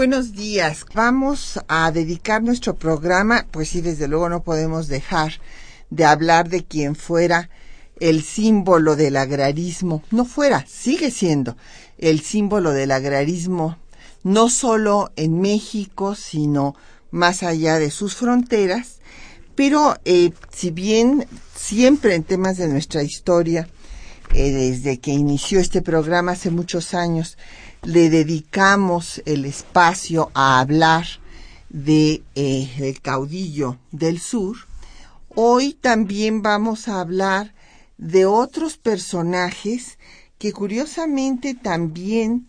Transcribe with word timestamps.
Buenos 0.00 0.32
días. 0.32 0.86
Vamos 0.94 1.60
a 1.68 1.92
dedicar 1.92 2.42
nuestro 2.42 2.74
programa, 2.74 3.44
pues 3.50 3.68
sí, 3.68 3.82
desde 3.82 4.08
luego 4.08 4.30
no 4.30 4.42
podemos 4.42 4.88
dejar 4.88 5.34
de 5.90 6.06
hablar 6.06 6.48
de 6.48 6.64
quien 6.64 6.96
fuera 6.96 7.50
el 7.98 8.22
símbolo 8.22 8.96
del 8.96 9.18
agrarismo. 9.18 10.02
No 10.10 10.24
fuera, 10.24 10.64
sigue 10.66 11.10
siendo 11.10 11.54
el 11.98 12.20
símbolo 12.22 12.70
del 12.70 12.92
agrarismo, 12.92 13.76
no 14.22 14.48
solo 14.48 15.12
en 15.16 15.38
México, 15.42 16.14
sino 16.14 16.74
más 17.10 17.42
allá 17.42 17.78
de 17.78 17.90
sus 17.90 18.16
fronteras. 18.16 19.00
Pero 19.54 19.98
eh, 20.06 20.32
si 20.50 20.70
bien 20.70 21.26
siempre 21.54 22.14
en 22.14 22.22
temas 22.24 22.56
de 22.56 22.68
nuestra 22.68 23.02
historia, 23.02 23.68
eh, 24.32 24.50
desde 24.50 24.98
que 24.98 25.10
inició 25.10 25.60
este 25.60 25.82
programa 25.82 26.32
hace 26.32 26.50
muchos 26.50 26.94
años, 26.94 27.36
le 27.82 28.10
dedicamos 28.10 29.22
el 29.24 29.44
espacio 29.44 30.30
a 30.34 30.60
hablar 30.60 31.06
de 31.68 32.22
eh, 32.34 32.70
el 32.78 33.00
caudillo 33.00 33.78
del 33.92 34.20
sur, 34.20 34.56
hoy 35.28 35.74
también 35.74 36.42
vamos 36.42 36.88
a 36.88 37.00
hablar 37.00 37.54
de 37.96 38.26
otros 38.26 38.76
personajes 38.76 39.98
que 40.38 40.52
curiosamente 40.52 41.54
también 41.54 42.48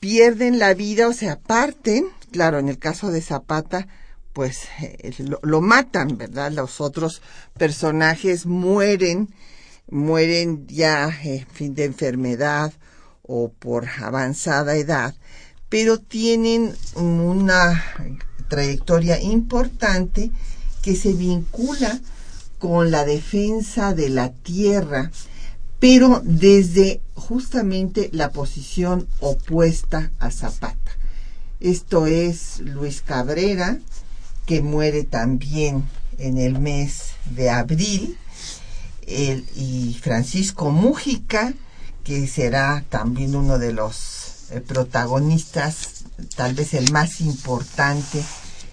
pierden 0.00 0.58
la 0.58 0.74
vida 0.74 1.08
o 1.08 1.12
se 1.12 1.28
aparten, 1.28 2.06
claro, 2.30 2.58
en 2.58 2.68
el 2.68 2.78
caso 2.78 3.10
de 3.10 3.20
Zapata, 3.20 3.86
pues 4.32 4.68
eh, 4.80 5.12
lo, 5.42 5.60
matan, 5.60 6.16
¿verdad? 6.16 6.50
Los 6.52 6.80
otros 6.80 7.22
personajes 7.58 8.46
mueren, 8.46 9.28
mueren 9.90 10.66
ya, 10.68 11.16
en 11.22 11.46
fin, 11.46 11.74
de 11.74 11.84
enfermedad 11.84 12.72
o 13.22 13.50
por 13.50 13.88
avanzada 14.00 14.76
edad, 14.76 15.14
pero 15.68 15.98
tienen 15.98 16.74
una 16.96 17.82
trayectoria 18.48 19.20
importante 19.20 20.30
que 20.82 20.96
se 20.96 21.12
vincula 21.12 22.00
con 22.58 22.90
la 22.90 23.04
defensa 23.04 23.94
de 23.94 24.08
la 24.08 24.32
tierra, 24.32 25.10
pero 25.78 26.20
desde 26.24 27.00
justamente 27.14 28.10
la 28.12 28.30
posición 28.30 29.08
opuesta 29.20 30.10
a 30.18 30.30
Zapata. 30.30 30.78
Esto 31.60 32.06
es 32.06 32.60
Luis 32.60 33.02
Cabrera, 33.02 33.78
que 34.46 34.60
muere 34.60 35.04
también 35.04 35.84
en 36.18 36.38
el 36.38 36.58
mes 36.58 37.12
de 37.30 37.50
abril, 37.50 38.18
y 39.06 39.98
Francisco 40.00 40.70
Mújica, 40.70 41.54
que 42.04 42.26
será 42.26 42.84
también 42.88 43.34
uno 43.36 43.58
de 43.58 43.72
los 43.72 44.50
eh, 44.50 44.60
protagonistas, 44.60 46.04
tal 46.36 46.54
vez 46.54 46.74
el 46.74 46.90
más 46.92 47.20
importante 47.20 48.22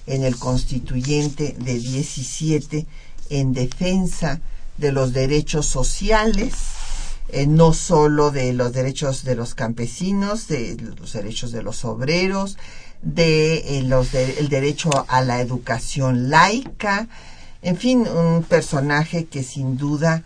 en 0.08 0.24
el 0.24 0.38
constituyente 0.38 1.56
de 1.60 1.80
17 1.80 2.86
en 3.30 3.54
defensa 3.54 4.42
de 4.78 4.92
los 4.92 5.14
derechos 5.14 5.68
sociales, 5.68 6.54
eh, 7.30 7.46
no 7.46 7.74
solo 7.74 8.32
de 8.32 8.54
los 8.54 8.74
derechos 8.74 9.24
de 9.24 9.36
los 9.36 9.54
campesinos, 9.54 10.48
de 10.48 10.76
los 11.00 11.14
derechos 11.14 11.52
de 11.52 11.62
los 11.62 11.86
obreros, 11.86 12.58
de, 13.02 13.78
eh, 13.78 13.84
los 13.84 14.14
el 14.14 14.50
derecho 14.50 14.90
a 15.08 15.22
la 15.22 15.40
educación 15.42 16.30
laica, 16.30 17.08
en 17.62 17.78
fin, 17.78 18.08
un 18.08 18.44
personaje 18.44 19.26
que 19.26 19.44
sin 19.44 19.78
duda 19.78 20.24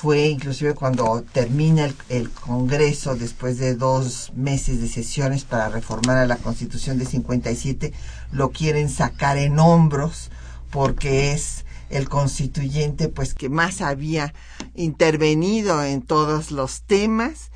fue 0.00 0.28
inclusive 0.28 0.74
cuando 0.74 1.24
termina 1.32 1.90
el, 2.08 2.30
Congreso 2.30 3.16
después 3.16 3.58
de 3.58 3.74
dos 3.74 4.32
meses 4.36 4.80
de 4.80 4.86
sesiones 4.86 5.42
para 5.42 5.70
reformar 5.70 6.18
a 6.18 6.26
la 6.26 6.36
Constitución 6.36 6.98
de 6.98 7.04
57, 7.04 7.92
lo 8.30 8.52
quieren 8.52 8.90
sacar 8.90 9.38
en 9.38 9.58
hombros 9.58 10.30
porque 10.70 11.32
es 11.32 11.64
el 11.90 12.08
constituyente 12.08 13.08
pues 13.08 13.34
que 13.34 13.48
más 13.48 13.80
había 13.80 14.34
intervenido 14.76 15.82
en 15.82 16.02
todos 16.02 16.52
los 16.52 16.82
temas. 16.82 17.50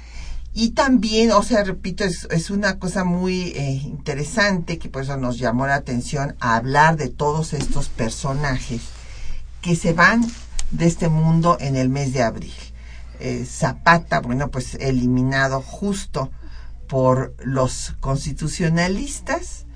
Y 0.53 0.71
también, 0.71 1.31
o 1.31 1.45
sea, 1.45 1.63
repito, 1.63 2.03
es, 2.03 2.51
una 2.51 2.81
cosa 2.81 3.05
muy 3.05 3.53
eh, 3.55 3.81
interesante 3.85 4.79
que 4.79 4.89
por 4.89 5.03
eso 5.03 5.17
nos 5.17 5.39
llamó 5.39 5.69
la 5.69 5.77
atención 5.77 6.35
a 6.41 6.57
hablar 6.57 6.97
de 6.97 7.09
todos 7.09 7.53
estos 7.53 7.89
personajes 7.89 8.81
que 9.61 9.77
se 9.77 9.93
van 9.93 10.27
de 10.72 10.87
este 10.87 11.09
mundo 11.09 11.56
en 11.60 11.77
el 11.77 11.88
mes 11.88 12.12
de 12.12 12.22
abril. 12.22 12.55
Eh, 13.21 13.47
Zapata, 13.49 14.21
bueno, 14.21 14.50
pues 14.50 14.75
eliminado 14.75 15.60
justo 15.60 16.31
por 16.88 17.34
los 17.44 17.94
constitucionalistas 18.00 19.66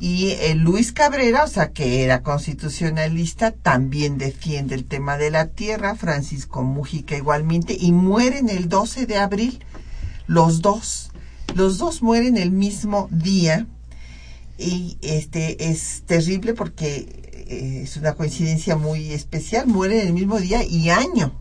y 0.00 0.30
eh, 0.32 0.54
Luis 0.54 0.92
Cabrera, 0.92 1.44
o 1.44 1.48
sea, 1.48 1.72
que 1.72 2.02
era 2.04 2.22
constitucionalista, 2.22 3.52
también 3.52 4.18
defiende 4.18 4.74
el 4.74 4.84
tema 4.84 5.16
de 5.16 5.30
la 5.30 5.46
tierra, 5.48 5.94
Francisco 5.94 6.62
Mújica 6.62 7.16
igualmente, 7.16 7.76
y 7.78 7.92
mueren 7.92 8.50
el 8.50 8.68
12 8.68 9.06
de 9.06 9.18
abril, 9.18 9.64
los 10.26 10.60
dos. 10.60 11.10
Los 11.54 11.78
dos 11.78 12.02
mueren 12.02 12.36
el 12.36 12.50
mismo 12.50 13.08
día 13.10 13.66
y 14.58 14.98
este 15.02 15.70
es 15.70 16.02
terrible 16.06 16.54
porque 16.54 17.23
eh, 17.48 17.82
es 17.84 17.96
una 17.96 18.14
coincidencia 18.14 18.76
muy 18.76 19.12
especial, 19.12 19.66
muere 19.66 20.00
en 20.00 20.08
el 20.08 20.12
mismo 20.12 20.40
día 20.40 20.64
y 20.64 20.90
año, 20.90 21.32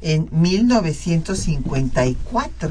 en 0.00 0.28
1954. 0.30 2.70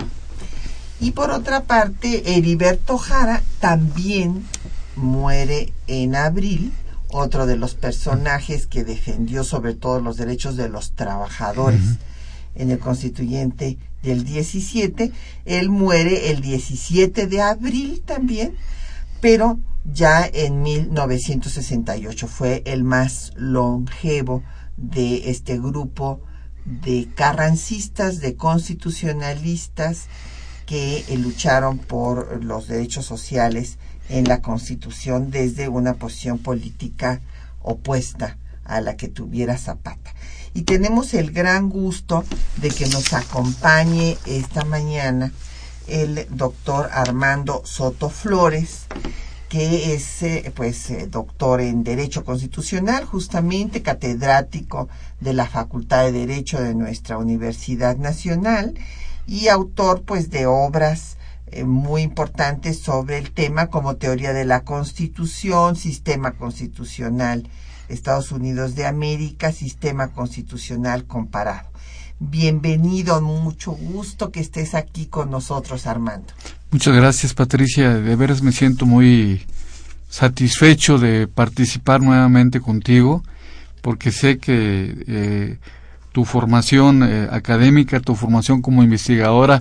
Y 0.99 1.11
por 1.11 1.31
otra 1.31 1.63
parte, 1.63 2.37
Heriberto 2.37 2.97
Jara 2.97 3.41
también 3.59 4.43
muere 4.95 5.73
en 5.87 6.15
abril, 6.15 6.73
otro 7.09 7.45
de 7.45 7.57
los 7.57 7.75
personajes 7.75 8.67
que 8.67 8.83
defendió 8.83 9.43
sobre 9.43 9.73
todo 9.73 9.99
los 9.99 10.17
derechos 10.17 10.55
de 10.55 10.69
los 10.69 10.93
trabajadores 10.93 11.81
en 12.55 12.71
el 12.71 12.79
constituyente 12.79 13.77
del 14.03 14.23
17. 14.23 15.11
Él 15.45 15.69
muere 15.69 16.31
el 16.31 16.41
17 16.41 17.27
de 17.27 17.41
abril 17.41 18.01
también, 18.05 18.55
pero 19.21 19.59
ya 19.85 20.29
en 20.31 20.61
1968 20.63 22.27
fue 22.27 22.63
el 22.65 22.83
más 22.83 23.31
longevo 23.35 24.43
de 24.77 25.29
este 25.29 25.57
grupo 25.57 26.21
de 26.65 27.07
carrancistas, 27.15 28.19
de 28.19 28.35
constitucionalistas 28.35 30.07
que 30.65 31.03
lucharon 31.17 31.77
por 31.77 32.43
los 32.43 32.67
derechos 32.67 33.05
sociales 33.05 33.77
en 34.09 34.27
la 34.27 34.41
Constitución 34.41 35.31
desde 35.31 35.67
una 35.67 35.95
posición 35.95 36.37
política 36.37 37.21
opuesta 37.61 38.37
a 38.63 38.81
la 38.81 38.95
que 38.95 39.07
tuviera 39.07 39.57
Zapata. 39.57 40.13
Y 40.53 40.63
tenemos 40.63 41.13
el 41.13 41.31
gran 41.31 41.69
gusto 41.69 42.23
de 42.57 42.69
que 42.69 42.87
nos 42.87 43.13
acompañe 43.13 44.17
esta 44.25 44.65
mañana 44.65 45.31
el 45.91 46.27
doctor 46.29 46.89
Armando 46.93 47.61
Soto 47.65 48.09
Flores, 48.09 48.85
que 49.49 49.93
es 49.93 50.23
eh, 50.23 50.53
pues 50.55 50.89
eh, 50.89 51.07
doctor 51.07 51.59
en 51.59 51.83
Derecho 51.83 52.23
Constitucional, 52.23 53.03
justamente 53.03 53.81
catedrático 53.81 54.87
de 55.19 55.33
la 55.33 55.47
Facultad 55.47 56.05
de 56.05 56.13
Derecho 56.13 56.61
de 56.61 56.73
nuestra 56.73 57.17
Universidad 57.17 57.97
Nacional 57.97 58.75
y 59.27 59.49
autor 59.49 60.03
pues 60.03 60.29
de 60.29 60.45
obras 60.45 61.17
eh, 61.47 61.65
muy 61.65 62.03
importantes 62.03 62.79
sobre 62.79 63.17
el 63.17 63.31
tema 63.31 63.67
como 63.67 63.97
teoría 63.97 64.31
de 64.31 64.45
la 64.45 64.63
Constitución, 64.63 65.75
sistema 65.75 66.31
constitucional 66.31 67.49
Estados 67.89 68.31
Unidos 68.31 68.75
de 68.75 68.85
América, 68.85 69.51
sistema 69.51 70.13
constitucional 70.13 71.05
comparado. 71.05 71.70
Bienvenido, 72.23 73.19
mucho 73.19 73.71
gusto 73.71 74.31
que 74.31 74.41
estés 74.41 74.75
aquí 74.75 75.07
con 75.07 75.31
nosotros, 75.31 75.87
Armando. 75.87 76.31
Muchas 76.69 76.95
gracias, 76.95 77.33
Patricia. 77.33 77.95
De 77.95 78.15
veras 78.15 78.43
me 78.43 78.51
siento 78.51 78.85
muy 78.85 79.43
satisfecho 80.07 80.99
de 80.99 81.27
participar 81.27 81.99
nuevamente 81.99 82.61
contigo, 82.61 83.23
porque 83.81 84.11
sé 84.11 84.37
que 84.37 85.03
eh, 85.07 85.57
tu 86.11 86.23
formación 86.23 87.01
eh, 87.01 87.27
académica, 87.31 87.99
tu 87.99 88.13
formación 88.13 88.61
como 88.61 88.83
investigadora 88.83 89.59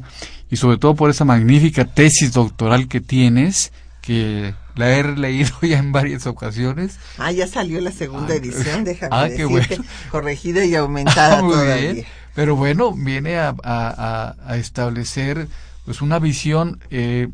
y 0.50 0.56
sobre 0.56 0.76
todo 0.76 0.94
por 0.94 1.08
esa 1.08 1.24
magnífica 1.24 1.86
tesis 1.86 2.34
doctoral 2.34 2.88
que 2.88 3.00
tienes, 3.00 3.72
que 4.02 4.54
la 4.76 4.98
he 4.98 5.16
leído 5.16 5.52
ya 5.62 5.78
en 5.78 5.92
varias 5.92 6.26
ocasiones. 6.26 6.98
Ah, 7.16 7.32
ya 7.32 7.46
salió 7.46 7.80
la 7.80 7.90
segunda 7.90 8.34
ah, 8.34 8.36
edición, 8.36 8.84
déjame 8.84 9.16
ah, 9.16 9.28
qué 9.34 9.46
bueno. 9.46 9.82
corregida 10.10 10.62
y 10.66 10.74
aumentada 10.76 11.42
Muy 11.42 11.56
Bien. 11.56 12.06
Pero 12.40 12.56
bueno, 12.56 12.94
viene 12.94 13.36
a, 13.36 14.34
establecer 14.52 15.46
pues 15.84 16.00
una 16.00 16.18
visión 16.18 16.80
eh, 16.90 17.28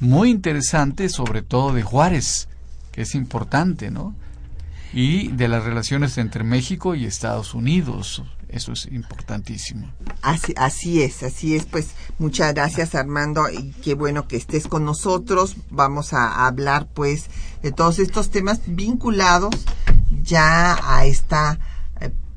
muy 0.00 0.30
interesante, 0.30 1.08
sobre 1.10 1.42
todo 1.42 1.72
de 1.72 1.84
Juárez, 1.84 2.48
que 2.90 3.02
es 3.02 3.14
importante, 3.14 3.92
¿no? 3.92 4.16
Y 4.92 5.28
de 5.28 5.46
las 5.46 5.62
relaciones 5.62 6.18
entre 6.18 6.42
México 6.42 6.96
y 6.96 7.04
Estados 7.04 7.54
Unidos. 7.54 8.24
Eso 8.48 8.72
es 8.72 8.86
importantísimo. 8.86 9.92
Así, 10.22 10.54
así 10.56 11.02
es, 11.02 11.22
así 11.22 11.54
es. 11.54 11.64
Pues 11.64 11.90
muchas 12.18 12.52
gracias 12.52 12.96
Armando 12.96 13.48
y 13.48 13.70
qué 13.74 13.94
bueno 13.94 14.26
que 14.26 14.38
estés 14.38 14.66
con 14.66 14.84
nosotros. 14.84 15.54
Vamos 15.70 16.12
a 16.14 16.48
hablar 16.48 16.88
pues 16.92 17.26
de 17.62 17.70
todos 17.70 18.00
estos 18.00 18.30
temas 18.30 18.62
vinculados 18.66 19.54
ya 20.24 20.76
a 20.82 21.06
esta 21.06 21.60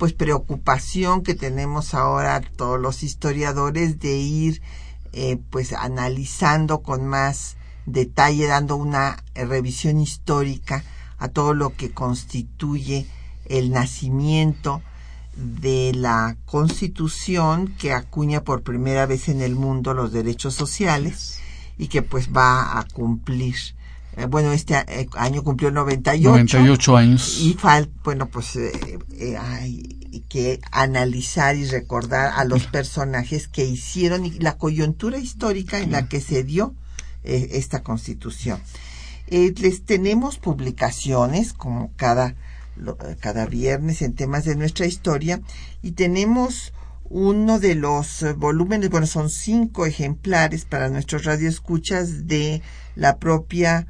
pues 0.02 0.14
preocupación 0.14 1.22
que 1.22 1.36
tenemos 1.36 1.94
ahora 1.94 2.42
todos 2.42 2.80
los 2.80 3.04
historiadores 3.04 4.00
de 4.00 4.18
ir 4.18 4.60
eh, 5.14 5.38
pues 5.52 5.74
analizando 5.74 6.82
con 6.82 7.06
más 7.06 7.56
detalle, 7.86 8.48
dando 8.48 8.78
una 8.78 9.24
revisión 9.36 10.00
histórica 10.00 10.84
a 11.20 11.28
todo 11.28 11.54
lo 11.54 11.76
que 11.76 11.92
constituye 11.92 13.06
el 13.46 13.70
nacimiento 13.70 14.82
de 15.36 15.92
la 15.94 16.36
Constitución 16.48 17.68
que 17.68 17.94
acuña 17.94 18.44
por 18.44 18.64
primera 18.64 19.06
vez 19.06 19.30
en 19.30 19.40
el 19.40 19.54
mundo 19.54 19.94
los 19.94 20.12
derechos 20.12 20.56
sociales 20.56 21.40
y 21.78 21.90
que 21.90 22.02
pues 22.02 22.30
va 22.36 22.80
a 22.80 22.88
cumplir 22.92 23.56
eh, 24.18 24.26
bueno, 24.26 24.52
este 24.52 24.76
eh, 24.76 25.08
año 25.14 25.44
cumplió 25.44 25.72
98. 25.72 26.30
98 26.30 26.98
años. 26.98 27.38
Y 27.40 27.58
bueno, 28.04 28.28
pues 28.28 28.58
eh, 28.58 29.38
hay 29.38 30.24
que 30.28 30.60
analizar 30.72 31.56
y 31.56 31.66
recordar 31.66 32.34
a 32.36 32.44
los 32.44 32.66
personajes 32.68 33.48
que 33.48 33.66
hicieron 33.66 34.26
y 34.26 34.32
la 34.40 34.58
coyuntura 34.58 35.18
histórica 35.18 35.80
en 35.80 35.92
la 35.92 36.10
que 36.10 36.20
se 36.20 36.44
dio 36.44 36.76
esta 37.24 37.84
constitución. 37.84 38.60
les 39.28 39.86
tenemos 39.86 40.38
publicaciones 40.38 41.54
como 41.54 41.94
cada 41.96 42.36
cada 43.20 43.46
viernes 43.46 44.02
en 44.02 44.16
temas 44.16 44.44
de 44.44 44.56
nuestra 44.56 44.88
historia 44.88 45.42
y 45.84 45.92
tenemos 45.92 46.74
uno 47.04 47.60
de 47.60 47.76
los 47.76 48.26
volúmenes, 48.38 48.90
bueno, 48.90 49.06
son 49.06 49.30
cinco 49.30 49.86
ejemplares 49.86 50.66
para 50.66 50.90
nuestros 50.90 51.26
radioescuchas 51.26 52.28
de 52.28 52.62
la 52.96 53.18
propia 53.20 53.88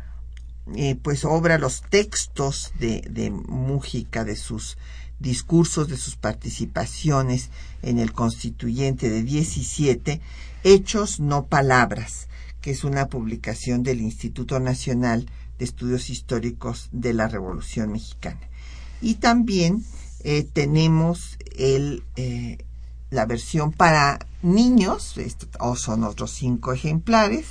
eh, 0.76 0.96
pues 1.02 1.26
obra, 1.26 1.58
los 1.58 1.82
textos 1.82 2.72
de, 2.80 3.02
de 3.10 3.30
Mújica, 3.32 4.24
de 4.24 4.36
sus 4.36 4.78
discursos, 5.20 5.88
de 5.88 5.98
sus 5.98 6.16
participaciones 6.16 7.50
en 7.82 8.00
el 8.00 8.12
constituyente 8.14 9.10
de 9.10 9.24
17, 9.24 10.22
Hechos 10.64 11.20
no 11.20 11.46
Palabras, 11.46 12.28
que 12.62 12.72
es 12.72 12.84
una 12.84 13.08
publicación 13.08 13.84
del 13.84 14.02
Instituto 14.02 14.60
Nacional 14.60 15.28
de 15.58 15.66
Estudios 15.66 16.10
Históricos 16.10 16.90
de 16.92 17.14
la 17.14 17.28
Revolución 17.28 17.92
Mexicana. 17.92 18.42
Y 19.02 19.16
también 19.16 19.84
eh, 20.24 20.48
tenemos 20.52 21.38
el, 21.56 22.04
eh, 22.16 22.58
la 23.10 23.26
versión 23.26 23.72
para 23.72 24.20
niños, 24.42 25.16
o 25.60 25.76
son 25.76 26.04
otros 26.04 26.32
cinco 26.32 26.74
ejemplares, 26.74 27.46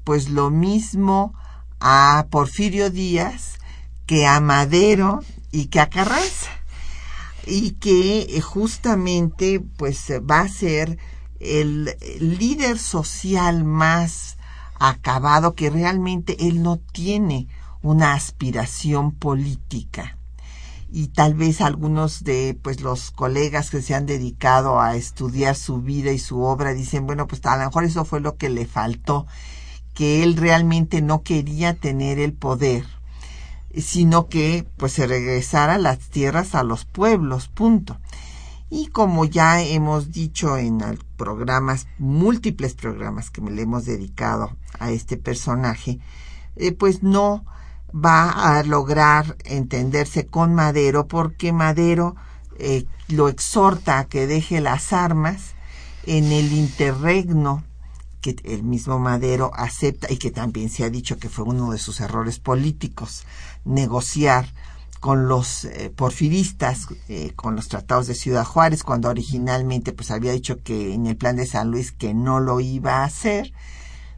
pues 0.05 0.29
lo 0.29 0.51
mismo 0.51 1.35
a 1.81 2.27
Porfirio 2.31 2.91
Díaz 2.91 3.59
que 4.07 4.27
a 4.27 4.41
Madero 4.41 5.23
y 5.53 5.67
que 5.67 5.81
a 5.81 5.89
Carranza 5.89 6.51
y 7.47 7.73
que 7.73 8.23
eh, 8.23 8.41
justamente 8.41 9.61
pues 9.61 10.07
va 10.29 10.41
a 10.41 10.49
ser 10.49 10.99
el 11.39 11.97
líder 12.19 12.79
social 12.79 13.65
más 13.65 14.37
acabado 14.79 15.55
que 15.55 15.71
realmente 15.71 16.49
él 16.49 16.63
no 16.63 16.79
tiene 16.79 17.49
una 17.83 18.15
aspiración 18.15 19.13
política 19.13 20.17
y 20.93 21.09
tal 21.09 21.35
vez 21.35 21.61
algunos 21.61 22.25
de 22.25 22.59
pues 22.61 22.81
los 22.81 23.11
colegas 23.11 23.71
que 23.71 23.83
se 23.83 23.95
han 23.95 24.07
dedicado 24.07 24.81
a 24.81 24.97
estudiar 24.97 25.57
su 25.57 25.81
vida 25.81 26.13
y 26.13 26.19
su 26.19 26.43
obra 26.43 26.73
dicen 26.73 27.07
bueno 27.07 27.27
pues 27.27 27.45
a 27.47 27.57
lo 27.57 27.65
mejor 27.65 27.85
eso 27.85 28.05
fue 28.05 28.21
lo 28.21 28.37
que 28.37 28.49
le 28.49 28.67
faltó 28.67 29.27
que 29.95 30.23
él 30.23 30.37
realmente 30.37 31.03
no 31.03 31.23
quería 31.23 31.75
tener 31.75 32.19
el 32.19 32.33
poder 32.33 32.85
sino 33.77 34.29
que 34.29 34.67
pues 34.77 34.93
se 34.93 35.07
regresara 35.07 35.79
las 35.79 35.99
tierras 35.99 36.55
a 36.55 36.65
los 36.65 36.85
pueblos 36.85 37.49
punto 37.49 37.99
y 38.71 38.87
como 38.87 39.25
ya 39.25 39.61
hemos 39.61 40.13
dicho 40.13 40.57
en 40.57 40.81
programas, 41.17 41.89
múltiples 41.99 42.75
programas 42.75 43.31
que 43.31 43.43
le 43.43 43.63
hemos 43.63 43.85
dedicado 43.85 44.57
a 44.79 44.93
este 44.93 45.17
personaje, 45.17 45.99
eh, 46.55 46.71
pues 46.71 47.03
no 47.03 47.45
va 47.95 48.31
a 48.59 48.63
lograr 48.63 49.37
entenderse 49.45 50.27
con 50.27 50.55
Madero 50.55 51.07
porque 51.07 51.53
Madero 51.53 52.17
eh, 52.59 52.87
lo 53.09 53.29
exhorta 53.29 53.99
a 53.99 54.05
que 54.05 54.27
deje 54.27 54.61
las 54.61 54.93
armas 54.93 55.55
en 56.05 56.33
el 56.33 56.53
interregno 56.53 57.65
que 58.21 58.37
el 58.45 58.63
mismo 58.63 58.99
Madero 58.99 59.51
acepta 59.55 60.13
y 60.13 60.19
que 60.19 60.31
también 60.31 60.69
se 60.69 60.85
ha 60.85 60.91
dicho 60.91 61.19
que 61.19 61.29
fue 61.29 61.45
uno 61.45 61.73
de 61.73 61.79
sus 61.79 62.01
errores 62.01 62.39
políticos, 62.39 63.25
negociar 63.65 64.47
con 65.01 65.29
los 65.29 65.65
eh, 65.65 65.91
porfiristas, 65.95 66.89
eh, 67.09 67.33
con 67.35 67.57
los 67.57 67.69
tratados 67.69 68.07
de 68.07 68.15
Ciudad 68.15 68.45
Juárez, 68.45 68.85
cuando 68.85 69.09
originalmente 69.09 69.93
pues 69.93 70.11
había 70.11 70.33
dicho 70.33 70.63
que 70.63 70.93
en 70.93 71.07
el 71.07 71.17
plan 71.17 71.37
de 71.37 71.47
San 71.47 71.71
Luis 71.71 71.93
que 71.93 72.13
no 72.13 72.41
lo 72.41 72.61
iba 72.61 72.99
a 72.99 73.05
hacer, 73.05 73.53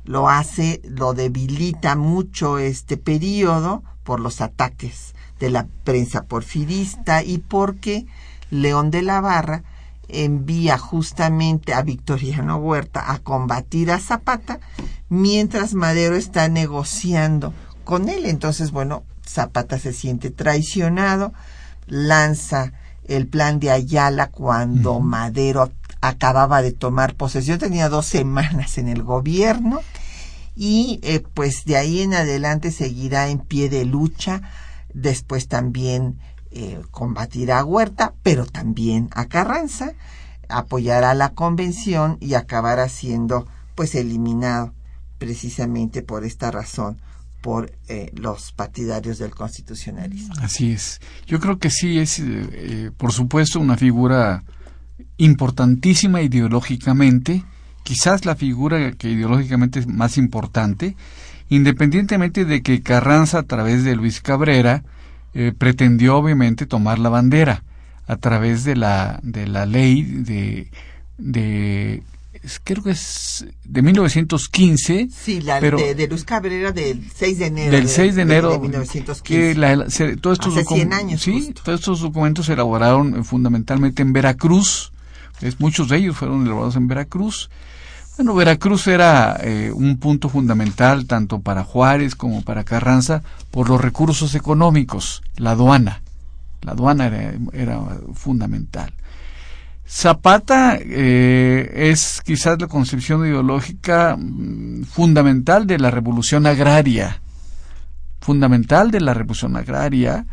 lo 0.05 0.29
hace, 0.29 0.81
lo 0.85 1.15
debilita 1.15 1.97
mucho 1.97 2.59
este 2.59 2.97
periodo 2.97 3.83
por 4.03 4.21
los 4.21 4.41
ataques 4.41 5.15
de 5.39 5.51
la 5.51 5.67
prensa 5.85 6.25
porfirista 6.25 7.23
y 7.23 7.39
porque 7.39 8.07
León 8.51 8.91
de 8.91 9.03
la 9.03 9.21
Barra 9.21 9.65
envía 10.09 10.79
justamente 10.79 11.73
a 11.73 11.83
Victoriano 11.83 12.57
Huerta 12.57 13.13
a 13.13 13.19
combatir 13.19 13.91
a 13.91 13.99
Zapata 13.99 14.61
mientras 15.09 15.75
Madero 15.75 16.17
está 16.17 16.49
negociando 16.49 17.55
con 17.85 18.09
él. 18.09 18.27
Entonces, 18.27 18.73
bueno, 18.73 19.05
Zapata 19.27 19.79
se 19.79 19.93
siente 19.93 20.31
traicionado, 20.31 21.33
lanza 21.87 22.73
el 23.05 23.27
plan 23.27 23.59
de 23.59 23.71
Ayala 23.71 24.29
cuando 24.29 25.01
Madero 25.01 25.63
acababa 26.03 26.61
de 26.61 26.73
tomar 26.73 27.15
posesión, 27.15 27.59
tenía 27.59 27.89
dos 27.89 28.07
semanas 28.07 28.77
en 28.77 28.89
el 28.89 29.03
gobierno 29.03 29.81
y 30.55 31.01
eh, 31.03 31.23
pues 31.33 31.65
de 31.65 31.77
ahí 31.77 32.03
en 32.03 32.13
adelante 32.13 32.71
seguirá 32.71 33.29
en 33.29 33.39
pie 33.39 33.71
de 33.71 33.87
lucha, 33.87 34.43
después 34.93 35.49
también 35.49 36.19
eh, 36.51 36.83
combatirá 36.91 37.61
a 37.61 37.65
Huerta, 37.65 38.13
pero 38.23 38.45
también 38.45 39.09
a 39.13 39.27
Carranza, 39.27 39.93
apoyará 40.49 41.15
la 41.15 41.31
convención 41.31 42.19
y 42.21 42.35
acabará 42.35 42.89
siendo 42.91 43.47
pues 43.75 43.95
eliminado 43.95 44.75
precisamente 45.19 46.03
por 46.03 46.25
esta 46.25 46.51
razón 46.51 47.01
por 47.41 47.73
eh, 47.89 48.11
los 48.15 48.53
partidarios 48.53 49.19
del 49.19 49.35
constitucionalismo. 49.35 50.35
Así 50.41 50.73
es. 50.73 51.01
Yo 51.27 51.41
creo 51.41 51.59
que 51.59 51.71
sí 51.71 51.99
es, 51.99 52.21
eh, 52.21 52.91
por 52.97 53.13
supuesto, 53.13 53.61
una 53.61 53.77
figura 53.77 54.45
importantísima 55.25 56.21
ideológicamente, 56.21 57.45
quizás 57.85 58.25
la 58.25 58.35
figura 58.35 58.93
que 58.93 59.11
ideológicamente 59.11 59.79
es 59.79 59.87
más 59.87 60.19
importante, 60.19 60.97
independientemente 61.49 62.45
de 62.45 62.63
que 62.63 62.83
Carranza, 62.83 63.39
a 63.39 63.43
través 63.45 63.85
de 63.85 63.95
Luis 63.95 64.21
Cabrera, 64.21 64.83
eh, 65.35 65.53
pretendió 65.57 66.17
obviamente 66.17 66.67
tomar 66.67 66.99
la 66.99 67.09
bandera 67.09 67.63
a 68.07 68.17
través 68.17 68.65
de 68.65 68.77
la, 68.77 69.21
de 69.23 69.47
la 69.47 69.65
ley 69.65 70.03
de, 70.03 70.71
de 71.19 72.03
creo 72.65 72.83
que 72.83 72.91
es 72.91 73.47
de 73.65 73.83
1915. 73.83 75.09
Sí, 75.11 75.41
la 75.41 75.61
de, 75.61 75.95
de, 75.95 76.09
Luz 76.09 76.25
Cabrera 76.25 76.73
del 76.73 77.09
6 77.15 77.39
de 77.39 77.47
enero. 77.47 77.71
Del 77.71 77.89
6 77.89 78.15
de 78.17 78.23
enero. 78.23 78.51
De, 78.51 78.59
1915. 78.59 79.23
Que 79.23 79.55
la, 79.55 79.77
todos 80.21 80.39
estos 80.39 80.57
Hace 80.57 80.65
100 80.65 80.93
años. 80.93 81.23
Sí, 81.23 81.55
todos 81.63 81.81
estos 81.81 82.01
documentos 82.01 82.47
se 82.47 82.55
elaboraron 82.55 83.21
eh, 83.21 83.25
fundamentalmente 83.25 84.03
en 84.03 84.13
Veracruz. 84.13 84.92
Es, 85.43 85.61
muchos 85.61 85.89
de 85.89 85.99
ellos 85.99 86.17
fueron 86.17 86.45
elaborados 86.45 86.77
en 86.77 86.89
Veracruz. 86.89 87.51
Bueno, 88.17 88.35
Veracruz 88.35 88.87
era 88.87 89.39
eh, 89.41 89.73
un 89.75 89.99
punto 89.99 90.29
fundamental 90.29 91.07
tanto 91.07 91.41
para 91.41 91.65
Juárez 91.65 92.15
como 92.15 92.43
para 92.43 92.65
Carranza 92.65 93.23
por 93.51 93.69
los 93.69 93.81
recursos 93.81 94.35
económicos, 94.35 95.23
la 95.37 95.53
aduana. 95.53 96.03
La 96.61 96.73
aduana 96.73 97.07
era, 97.07 97.35
era 97.53 97.81
fundamental. 98.15 98.93
Zapata 99.95 100.79
eh, 100.81 101.91
es 101.91 102.23
quizás 102.25 102.59
la 102.59 102.67
concepción 102.67 103.27
ideológica 103.27 104.17
mm, 104.17 104.85
fundamental 104.85 105.67
de 105.67 105.79
la 105.79 105.91
revolución 105.91 106.47
agraria, 106.47 107.21
fundamental 108.21 108.91
de 108.91 109.01
la 109.01 109.13
revolución 109.13 109.55
agraria, 109.57 110.25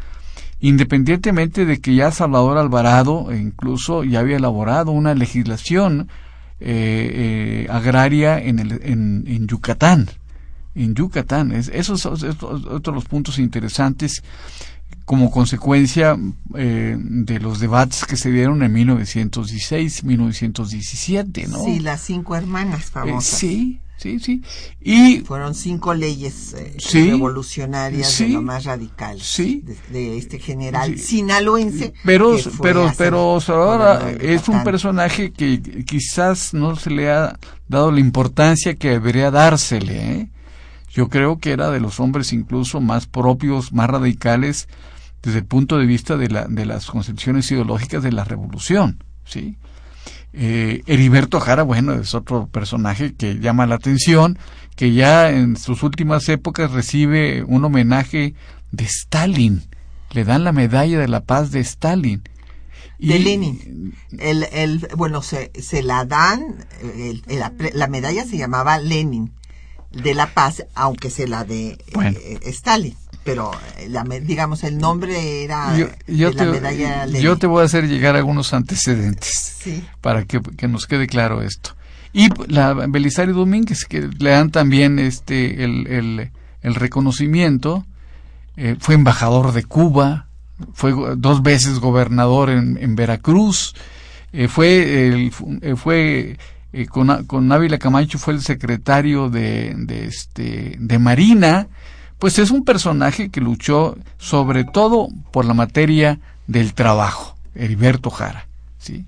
independientemente 0.59 1.65
de 1.65 1.79
que 1.79 1.95
ya 1.95 2.11
Salvador 2.11 2.57
Alvarado 2.57 3.33
incluso 3.33 4.03
ya 4.03 4.19
había 4.19 4.37
elaborado 4.37 4.91
una 4.91 5.13
legislación 5.13 6.09
eh, 6.59 7.65
eh, 7.65 7.67
agraria 7.69 8.37
en, 8.39 8.59
el, 8.59 8.71
en, 8.83 9.23
en, 9.27 9.47
Yucatán. 9.47 10.09
En 10.75 10.93
Yucatán. 10.95 11.53
Es, 11.53 11.69
esos 11.69 12.01
son 12.01 12.17
otros 12.69 12.93
los 12.93 13.05
puntos 13.05 13.39
interesantes 13.39 14.21
como 15.05 15.31
consecuencia 15.31 16.17
eh, 16.55 16.95
de 16.99 17.39
los 17.39 17.59
debates 17.59 18.05
que 18.05 18.15
se 18.15 18.31
dieron 18.31 18.61
en 18.61 18.71
1916, 18.71 20.03
1917, 20.03 21.47
¿no? 21.47 21.63
Sí, 21.63 21.79
las 21.79 22.01
cinco 22.01 22.35
hermanas 22.35 22.81
eh, 22.81 22.91
famosas. 22.91 23.39
sí, 23.39 23.79
sí, 23.99 24.19
sí. 24.19 24.41
Y 24.81 25.19
fueron 25.19 25.53
cinco 25.53 25.93
leyes 25.93 26.53
eh, 26.53 26.77
revolucionarias 26.93 28.17
de 28.17 28.29
lo 28.29 28.41
más 28.41 28.63
radical 28.63 29.19
sí, 29.19 29.63
de, 29.89 30.17
este 30.17 30.39
general 30.39 30.97
sinaloense. 30.97 31.93
Pero, 32.03 32.37
pero, 32.61 32.91
pero 32.97 33.39
ahora 33.49 34.11
es 34.19 34.47
un 34.47 34.63
personaje 34.63 35.31
que 35.31 35.61
quizás 35.85 36.53
no 36.53 36.75
se 36.75 36.89
le 36.89 37.11
ha 37.11 37.37
dado 37.67 37.91
la 37.91 37.99
importancia 37.99 38.75
que 38.75 38.89
debería 38.89 39.31
dársele. 39.31 40.11
¿eh? 40.11 40.29
Yo 40.89 41.09
creo 41.09 41.37
que 41.37 41.51
era 41.51 41.69
de 41.69 41.79
los 41.79 41.99
hombres 41.99 42.33
incluso 42.33 42.79
más 42.79 43.05
propios, 43.05 43.73
más 43.73 43.89
radicales 43.89 44.67
desde 45.21 45.39
el 45.39 45.45
punto 45.45 45.77
de 45.77 45.85
vista 45.85 46.15
de, 46.15 46.29
la, 46.29 46.45
de 46.47 46.65
las 46.65 46.87
concepciones 46.87 47.51
ideológicas 47.51 48.01
de 48.01 48.11
la 48.13 48.23
revolución, 48.23 49.03
¿sí? 49.25 49.57
Eh, 50.33 50.83
Heriberto 50.85 51.39
Jara, 51.39 51.63
bueno, 51.63 51.93
es 51.93 52.13
otro 52.13 52.47
personaje 52.47 53.13
que 53.15 53.39
llama 53.39 53.65
la 53.65 53.75
atención, 53.75 54.37
que 54.75 54.93
ya 54.93 55.31
en 55.31 55.57
sus 55.57 55.81
últimas 55.83 56.29
épocas 56.29 56.71
recibe 56.71 57.43
un 57.43 57.65
homenaje 57.65 58.35
de 58.71 58.83
Stalin, 58.83 59.63
le 60.11 60.23
dan 60.23 60.43
la 60.43 60.51
medalla 60.51 60.99
de 60.99 61.07
la 61.07 61.21
paz 61.21 61.51
de 61.51 61.59
Stalin. 61.61 62.21
de 62.99 63.19
Lenin. 63.19 63.95
El, 64.19 64.47
el, 64.51 64.87
bueno, 64.95 65.21
se, 65.23 65.51
se 65.59 65.81
la 65.81 66.05
dan, 66.05 66.65
la 67.73 67.87
medalla 67.87 68.23
se 68.25 68.37
llamaba 68.37 68.77
Lenin 68.77 69.31
de 69.91 70.13
la 70.13 70.33
paz, 70.33 70.65
aunque 70.75 71.09
se 71.09 71.27
la 71.27 71.43
de 71.43 71.77
eh, 72.01 72.39
Stalin 72.43 72.95
pero 73.23 73.51
eh, 73.77 73.89
la, 73.89 74.03
digamos 74.03 74.63
el 74.63 74.77
nombre 74.77 75.43
era 75.43 75.77
yo, 76.07 76.31
de 76.31 76.33
la 76.33 76.45
medalla 76.45 77.05
yo 77.07 77.37
te 77.37 77.47
voy 77.47 77.61
a 77.61 77.65
hacer 77.65 77.87
llegar 77.87 78.15
algunos 78.15 78.53
antecedentes 78.53 79.57
para 80.01 80.25
que, 80.25 80.39
nos 80.67 80.87
quede 80.87 81.07
claro 81.07 81.41
esto. 81.41 81.75
Y 82.11 82.29
la 82.51 82.73
Belisario 82.73 83.35
Domínguez 83.35 83.85
que 83.85 84.01
le 84.01 84.31
dan 84.31 84.49
también 84.49 84.97
este 84.97 85.63
el, 85.63 85.87
el, 85.87 86.31
el 86.61 86.75
reconocimiento 86.75 87.85
eh, 88.57 88.75
fue 88.79 88.95
embajador 88.95 89.51
de 89.51 89.63
Cuba 89.63 90.27
fue 90.73 90.93
dos 91.15 91.43
veces 91.43 91.79
gobernador 91.79 92.49
en, 92.49 92.77
en 92.81 92.95
Veracruz 92.95 93.75
eh, 94.33 94.47
fue 94.47 95.07
el, 95.07 95.31
fue 95.77 96.37
con, 96.89 97.25
con 97.25 97.51
Ávila 97.51 97.77
Camacho 97.77 98.17
fue 98.17 98.33
el 98.33 98.41
secretario 98.41 99.29
de, 99.29 99.73
de 99.75 100.05
este 100.05 100.75
de 100.79 100.99
Marina 100.99 101.67
pues 102.19 102.37
es 102.37 102.51
un 102.51 102.65
personaje 102.65 103.29
que 103.29 103.41
luchó 103.41 103.97
sobre 104.17 104.65
todo 104.65 105.07
por 105.31 105.45
la 105.45 105.53
materia 105.53 106.19
del 106.47 106.73
trabajo, 106.73 107.35
Heriberto 107.55 108.09
Jara, 108.09 108.47
¿sí? 108.77 109.05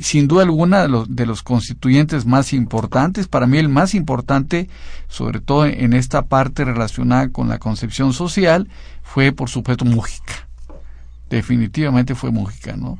Sin 0.00 0.28
duda 0.28 0.44
alguna 0.44 0.82
de 0.82 0.88
los, 0.88 1.14
de 1.14 1.26
los 1.26 1.42
constituyentes 1.42 2.24
más 2.24 2.52
importantes, 2.52 3.26
para 3.26 3.46
mí 3.46 3.58
el 3.58 3.68
más 3.68 3.94
importante, 3.94 4.68
sobre 5.08 5.40
todo 5.40 5.66
en 5.66 5.92
esta 5.92 6.22
parte 6.22 6.64
relacionada 6.64 7.28
con 7.30 7.48
la 7.48 7.58
concepción 7.58 8.12
social, 8.12 8.68
fue 9.02 9.32
por 9.32 9.50
supuesto 9.50 9.84
Mújica. 9.84 10.46
Definitivamente 11.28 12.14
fue 12.14 12.30
Mújica, 12.30 12.76
¿no? 12.76 12.98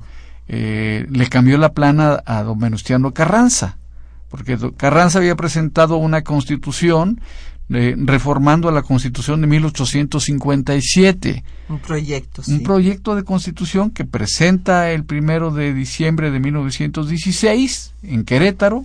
Eh, 0.49 1.07
le 1.09 1.29
cambió 1.29 1.57
la 1.59 1.73
plana 1.73 2.23
a 2.27 2.43
don 2.43 2.59
Venustiano 2.59 3.13
Carranza, 3.15 3.79
porque 4.29 4.59
Carranza 4.77 5.19
había 5.19 5.37
presentado 5.37 5.99
una 5.99 6.23
constitución 6.23 7.21
reformando 7.73 8.71
la 8.71 8.83
Constitución 8.83 9.41
de 9.41 9.47
1857. 9.47 11.45
Un 11.69 11.79
proyecto, 11.79 12.43
sí. 12.43 12.53
Un 12.53 12.63
proyecto 12.63 13.15
de 13.15 13.25
Constitución 13.25 13.91
que 13.91 14.05
presenta 14.05 14.91
el 14.91 15.05
primero 15.05 15.51
de 15.51 15.73
diciembre 15.73 16.31
de 16.31 16.39
1916 16.39 17.95
en 18.03 18.25
Querétaro, 18.25 18.85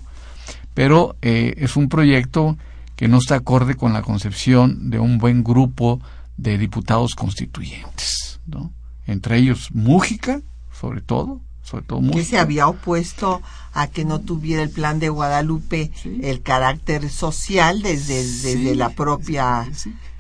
pero 0.74 1.16
eh, 1.22 1.56
es 1.58 1.76
un 1.76 1.90
proyecto 1.90 2.58
que 2.96 3.08
no 3.08 3.18
está 3.18 3.36
acorde 3.36 3.76
con 3.76 3.94
la 3.94 4.02
concepción 4.02 4.90
de 4.90 5.00
un 5.00 5.18
buen 5.18 5.44
grupo 5.44 6.02
de 6.38 6.58
diputados 6.58 7.14
constituyentes, 7.16 8.40
¿no? 8.46 8.72
Entre 9.06 9.38
ellos 9.38 9.70
Mújica, 9.74 10.42
sobre 10.72 11.02
todo, 11.02 11.42
sobre 11.68 11.84
todo 11.84 12.12
que 12.12 12.24
se 12.24 12.40
había 12.40 12.68
opuesto 12.68 13.42
a 13.74 13.88
que 13.88 14.06
no 14.06 14.22
tuviera 14.22 14.64
el 14.64 14.70
plan 14.70 15.00
de 15.00 15.10
Guadalupe 15.10 15.92
el 16.22 16.42
carácter 16.42 17.10
social 17.10 17.82
desde, 17.82 18.24
desde 18.24 18.74
la 18.74 18.90
propia 18.90 19.70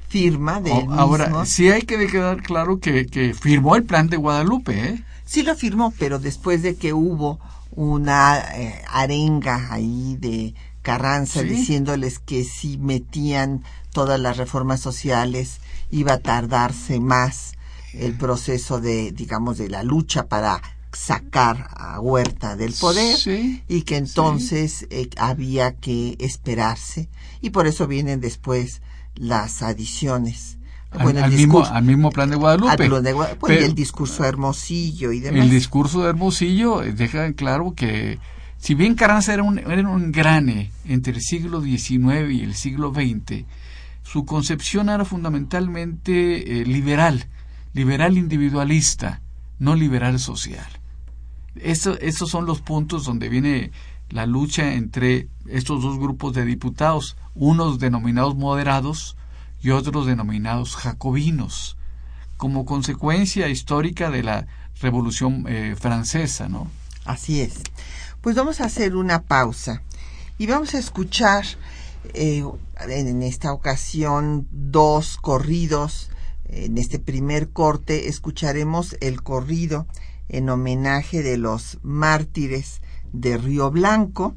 firma 0.09 0.59
de 0.59 0.71
oh, 0.71 0.91
Ahora, 0.91 1.45
sí 1.45 1.69
hay 1.69 1.83
que 1.83 2.07
quedar 2.07 2.41
claro 2.43 2.79
que, 2.79 3.05
que 3.05 3.33
firmó 3.33 3.75
el 3.77 3.83
plan 3.83 4.09
de 4.09 4.17
Guadalupe, 4.17 4.77
¿eh? 4.77 5.03
Sí 5.25 5.43
lo 5.43 5.55
firmó, 5.55 5.93
pero 5.97 6.19
después 6.19 6.61
de 6.61 6.75
que 6.75 6.93
hubo 6.93 7.39
una 7.71 8.39
eh, 8.55 8.81
arenga 8.89 9.71
ahí 9.71 10.17
de 10.19 10.53
Carranza 10.81 11.43
diciéndoles 11.43 12.19
que 12.19 12.43
si 12.43 12.77
metían 12.77 13.63
todas 13.91 14.19
las 14.19 14.37
reformas 14.37 14.79
sociales 14.79 15.59
iba 15.91 16.13
a 16.13 16.19
tardarse 16.19 16.99
más 16.99 17.53
el 17.93 18.13
proceso 18.13 18.79
de, 18.79 19.11
digamos, 19.11 19.57
de 19.57 19.69
la 19.69 19.83
lucha 19.83 20.27
para 20.27 20.61
sacar 20.93 21.67
a 21.75 21.99
Huerta 21.99 22.55
del 22.55 22.73
poder 22.73 23.17
Sí, 23.17 23.61
y 23.67 23.81
que 23.83 23.97
entonces 23.97 24.87
eh, 24.89 25.09
había 25.17 25.75
que 25.75 26.15
esperarse 26.19 27.09
y 27.41 27.49
por 27.51 27.67
eso 27.67 27.87
vienen 27.87 28.19
después 28.21 28.81
las 29.15 29.61
adiciones. 29.61 30.57
al, 30.91 31.17
al 31.17 31.31
mismo, 31.31 31.65
al 31.65 31.83
mismo 31.83 32.09
plan 32.11 32.29
de 32.29 32.35
Guadalupe. 32.37 32.71
al 32.71 32.77
plan 32.77 33.03
de 33.03 33.13
Gua- 33.15 33.35
pues, 33.39 33.61
y 33.61 33.63
el 33.63 33.75
discurso 33.75 34.23
hermosillo 34.23 35.11
y 35.11 35.19
demás. 35.19 35.41
El 35.43 35.49
discurso 35.49 36.01
de 36.03 36.09
Hermosillo 36.09 36.79
deja 36.79 37.25
en 37.25 37.33
claro 37.33 37.73
que 37.75 38.19
si 38.57 38.73
bien 38.73 38.95
Carranza 38.95 39.33
era 39.33 39.43
un, 39.43 39.59
era 39.59 39.87
un 39.87 40.05
engrane 40.05 40.71
entre 40.85 41.13
el 41.13 41.21
siglo 41.21 41.61
XIX 41.61 42.31
y 42.31 42.41
el 42.41 42.55
siglo 42.55 42.91
XX, 42.93 43.43
su 44.03 44.25
concepción 44.25 44.89
era 44.89 45.03
fundamentalmente 45.05 46.61
eh, 46.61 46.65
liberal, 46.65 47.25
liberal 47.73 48.17
individualista, 48.17 49.21
no 49.59 49.75
liberal 49.75 50.19
social. 50.19 50.67
Eso- 51.55 51.97
esos 51.99 52.29
son 52.29 52.45
los 52.45 52.61
puntos 52.61 53.05
donde 53.05 53.29
viene 53.29 53.71
la 54.09 54.25
lucha 54.25 54.73
entre 54.73 55.27
estos 55.47 55.81
dos 55.81 55.97
grupos 55.99 56.33
de 56.33 56.45
diputados, 56.45 57.17
unos 57.35 57.79
denominados 57.79 58.35
moderados 58.35 59.17
y 59.61 59.71
otros 59.71 60.05
denominados 60.05 60.75
jacobinos 60.75 61.77
como 62.37 62.65
consecuencia 62.65 63.47
histórica 63.49 64.11
de 64.11 64.23
la 64.23 64.47
Revolución 64.79 65.45
eh, 65.47 65.75
Francesa, 65.79 66.47
¿no? 66.47 66.69
Así 67.05 67.41
es. 67.41 67.63
Pues 68.21 68.35
vamos 68.35 68.61
a 68.61 68.65
hacer 68.65 68.95
una 68.95 69.23
pausa 69.23 69.81
y 70.37 70.45
vamos 70.45 70.75
a 70.75 70.77
escuchar 70.77 71.45
eh, 72.13 72.43
en 72.87 73.23
esta 73.23 73.51
ocasión 73.53 74.47
dos 74.51 75.17
corridos. 75.17 76.11
En 76.49 76.77
este 76.77 76.99
primer 76.99 77.49
corte 77.49 78.07
escucharemos 78.07 78.95
el 79.01 79.21
corrido 79.21 79.87
en 80.29 80.49
homenaje 80.49 81.23
de 81.23 81.37
los 81.37 81.79
mártires 81.83 82.81
de 83.13 83.37
Río 83.37 83.71
Blanco, 83.71 84.35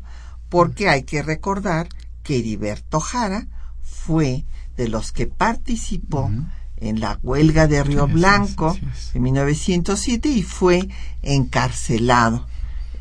porque 0.49 0.89
hay 0.89 1.05
que 1.05 1.23
recordar 1.23 1.89
que 2.23 2.39
Heriberto 2.39 3.01
Jara 3.01 3.47
fue 3.83 4.45
de 4.77 4.89
los 4.89 5.13
que 5.13 5.27
participó 5.27 6.31
en 6.77 7.01
la 7.01 7.19
huelga 7.23 7.67
de 7.67 7.85
Río 7.85 8.07
Blanco 8.07 8.77
es. 8.93 9.15
en 9.15 9.23
1907 9.23 10.29
y 10.29 10.43
fue 10.43 10.89
encarcelado. 11.23 12.47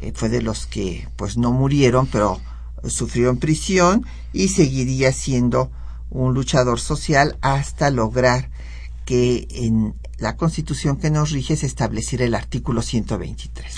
Eh, 0.02 0.12
fue 0.14 0.30
de 0.30 0.42
los 0.42 0.66
que 0.66 1.08
pues 1.16 1.38
no 1.38 1.52
murieron, 1.52 2.08
pero 2.08 2.40
sufrió 2.88 3.30
en 3.30 3.38
prisión 3.38 4.06
y 4.34 4.50
seguiría 4.50 5.12
siendo 5.12 5.72
un 6.10 6.34
luchador 6.34 6.80
social 6.80 7.38
hasta 7.42 7.90
lograr 7.90 8.50
que 9.10 9.48
en 9.50 9.96
la 10.20 10.38
constitución 10.38 10.98
que 10.98 11.10
nos 11.10 11.32
rige 11.32 11.56
se 11.56 11.66
estableciera 11.66 12.26
el 12.26 12.36
artículo 12.36 12.84
123. 12.84 13.78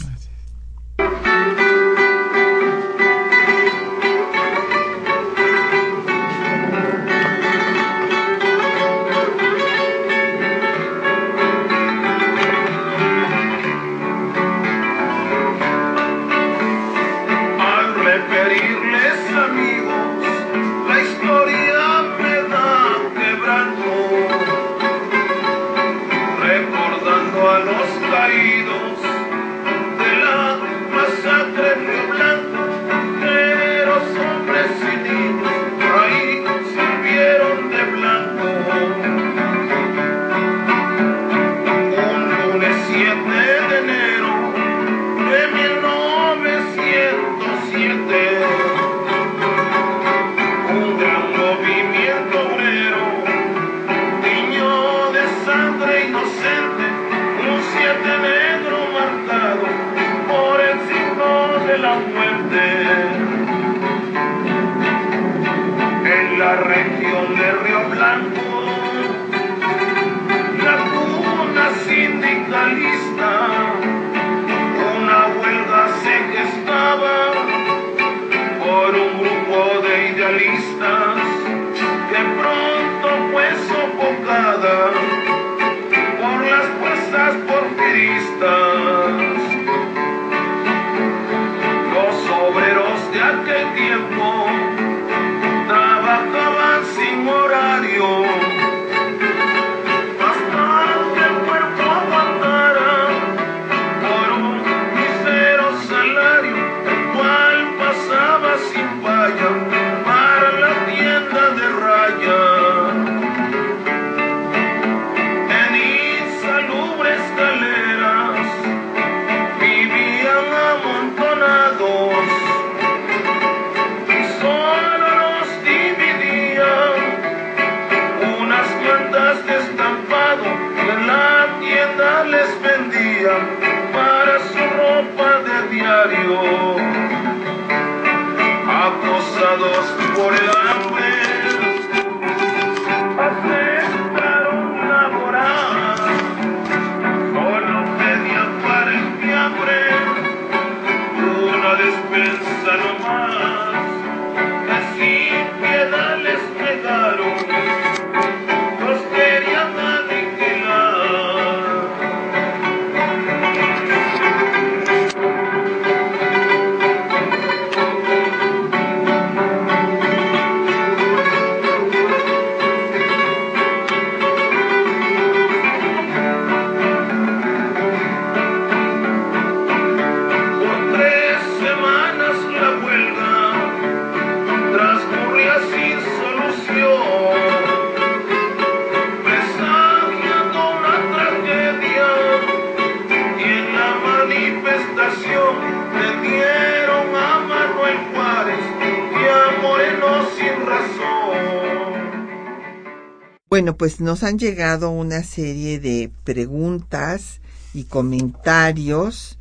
Pues 203.82 204.00
nos 204.00 204.22
han 204.22 204.38
llegado 204.38 204.91
una 204.91 205.24
serie 205.24 205.80
de 205.80 206.12
preguntas 206.24 207.41
y 207.74 207.86
comentarios. 207.86 209.39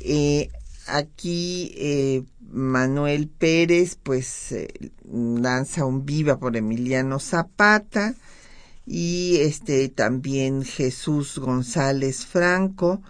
Eh, 0.00 0.50
aquí 0.86 1.72
eh, 1.78 2.24
Manuel 2.50 3.26
Pérez 3.26 3.96
pues 4.02 4.52
eh, 4.52 4.68
lanza 5.10 5.86
un 5.86 6.04
viva 6.04 6.38
por 6.38 6.58
Emiliano 6.58 7.18
Zapata 7.18 8.14
y 8.86 9.38
este 9.40 9.88
también 9.88 10.62
Jesús 10.62 11.38
González 11.38 12.26
Franco 12.26 13.00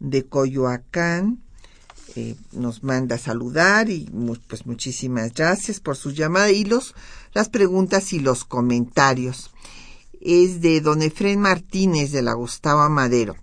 de 0.00 0.24
Coyoacán 0.24 1.42
eh, 2.16 2.34
nos 2.52 2.82
manda 2.82 3.16
a 3.16 3.18
saludar 3.18 3.90
y 3.90 4.10
pues 4.46 4.64
muchísimas 4.64 5.34
gracias 5.34 5.80
por 5.80 5.96
su 5.96 6.12
llamada 6.12 6.50
y 6.50 6.64
los 6.64 6.94
las 7.34 7.50
preguntas 7.50 8.14
y 8.14 8.20
los 8.20 8.46
comentarios 8.46 9.50
es 10.20 10.60
de 10.60 10.80
don 10.80 11.02
Efrén 11.02 11.40
Martínez 11.40 12.12
de 12.12 12.22
la 12.22 12.32
Gustavo 12.32 12.88
Madero 12.88 13.36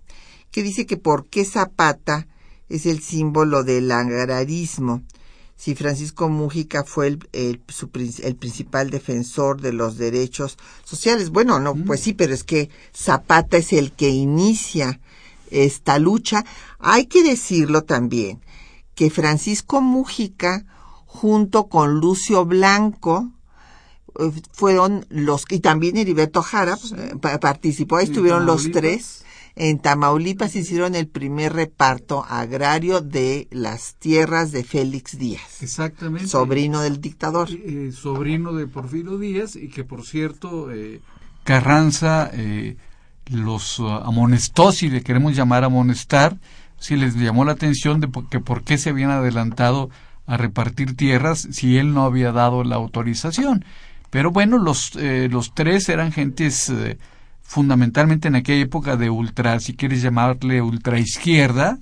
que 0.50 0.62
dice 0.62 0.86
que 0.86 0.96
por 0.96 1.28
qué 1.28 1.44
Zapata 1.44 2.26
es 2.70 2.86
el 2.86 3.02
símbolo 3.02 3.62
del 3.62 3.92
agrarismo 3.92 5.02
si 5.54 5.74
Francisco 5.74 6.30
Mújica 6.30 6.82
fue 6.82 7.08
el, 7.08 7.28
el, 7.32 7.62
el, 8.22 8.36
principal 8.36 8.90
defensor 8.90 9.60
de 9.60 9.72
los 9.72 9.98
derechos 9.98 10.56
sociales. 10.84 11.30
Bueno, 11.30 11.60
no, 11.60 11.74
pues 11.74 12.00
sí, 12.00 12.12
pero 12.12 12.32
es 12.32 12.44
que 12.44 12.70
Zapata 12.94 13.56
es 13.56 13.72
el 13.72 13.92
que 13.92 14.08
inicia 14.10 15.00
esta 15.50 15.98
lucha. 15.98 16.44
Hay 16.78 17.06
que 17.06 17.22
decirlo 17.22 17.84
también, 17.84 18.42
que 18.94 19.10
Francisco 19.10 19.80
Mújica, 19.80 20.64
junto 21.06 21.68
con 21.68 22.00
Lucio 22.00 22.44
Blanco, 22.44 23.30
fueron 24.52 25.06
los, 25.08 25.44
y 25.50 25.60
también 25.60 25.96
Heriberto 25.96 26.42
Jara, 26.42 26.76
pues, 26.76 26.92
eh, 26.92 27.38
participó, 27.40 27.96
ahí 27.96 28.04
estuvieron 28.04 28.46
los 28.46 28.70
tres 28.70 29.24
en 29.56 29.78
Tamaulipas 29.78 30.54
hicieron 30.54 30.94
el 30.94 31.08
primer 31.08 31.54
reparto 31.54 32.26
agrario 32.28 33.00
de 33.00 33.48
las 33.50 33.94
tierras 33.94 34.52
de 34.52 34.62
Félix 34.64 35.18
Díaz. 35.18 35.62
Exactamente. 35.62 36.28
Sobrino 36.28 36.82
del 36.82 37.00
dictador. 37.00 37.48
Eh, 37.50 37.90
sobrino 37.90 38.52
de 38.52 38.66
Porfirio 38.66 39.16
Díaz 39.16 39.56
y 39.56 39.68
que 39.68 39.82
por 39.82 40.04
cierto 40.04 40.70
eh, 40.70 41.00
Carranza 41.42 42.30
eh, 42.34 42.76
los 43.30 43.78
uh, 43.78 43.88
amonestó, 43.88 44.72
si 44.72 44.90
le 44.90 45.02
queremos 45.02 45.34
llamar 45.34 45.64
amonestar, 45.64 46.36
si 46.78 46.96
les 46.96 47.14
llamó 47.14 47.46
la 47.46 47.52
atención 47.52 48.00
de 48.00 48.10
que 48.30 48.40
por 48.40 48.62
qué 48.62 48.76
se 48.76 48.90
habían 48.90 49.10
adelantado 49.10 49.88
a 50.26 50.36
repartir 50.36 50.96
tierras 50.96 51.48
si 51.50 51.78
él 51.78 51.94
no 51.94 52.04
había 52.04 52.30
dado 52.30 52.62
la 52.62 52.76
autorización. 52.76 53.64
Pero 54.10 54.30
bueno, 54.30 54.58
los, 54.58 54.94
los 54.94 55.54
tres 55.54 55.88
eran 55.88 56.12
gentes 56.12 56.72
fundamentalmente 57.46 58.26
en 58.28 58.34
aquella 58.34 58.62
época 58.62 58.96
de 58.96 59.08
ultra, 59.08 59.60
si 59.60 59.74
quieres 59.74 60.02
llamarle 60.02 60.60
ultraizquierda, 60.60 61.78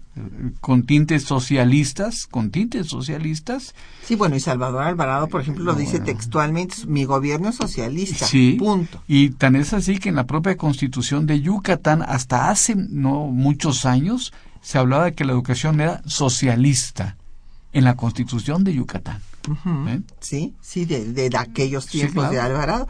con 0.60 0.84
tintes 0.84 1.24
socialistas, 1.24 2.26
con 2.26 2.50
tintes 2.50 2.88
socialistas. 2.88 3.74
Sí, 4.04 4.14
bueno, 4.14 4.36
y 4.36 4.40
Salvador 4.40 4.82
Alvarado, 4.82 5.26
por 5.28 5.40
ejemplo, 5.40 5.64
lo 5.64 5.74
dice 5.74 6.00
textualmente, 6.00 6.86
mi 6.86 7.04
gobierno 7.04 7.48
es 7.48 7.56
socialista, 7.56 8.26
sí, 8.26 8.56
punto. 8.58 9.02
Y 9.08 9.30
tan 9.30 9.56
es 9.56 9.72
así 9.72 9.98
que 9.98 10.10
en 10.10 10.16
la 10.16 10.26
propia 10.26 10.56
constitución 10.56 11.26
de 11.26 11.40
Yucatán, 11.40 12.02
hasta 12.02 12.50
hace 12.50 12.74
no 12.76 13.26
muchos 13.26 13.86
años, 13.86 14.32
se 14.60 14.78
hablaba 14.78 15.06
de 15.06 15.14
que 15.14 15.24
la 15.24 15.32
educación 15.32 15.80
era 15.80 16.02
socialista, 16.06 17.16
en 17.72 17.84
la 17.84 17.96
constitución 17.96 18.64
de 18.64 18.74
Yucatán. 18.74 19.20
¿Eh? 19.88 20.00
Sí, 20.20 20.54
sí, 20.60 20.84
de, 20.84 21.12
de, 21.12 21.30
aquellos 21.36 21.86
tiempos 21.86 22.30
de 22.30 22.40
Alvarado. 22.40 22.88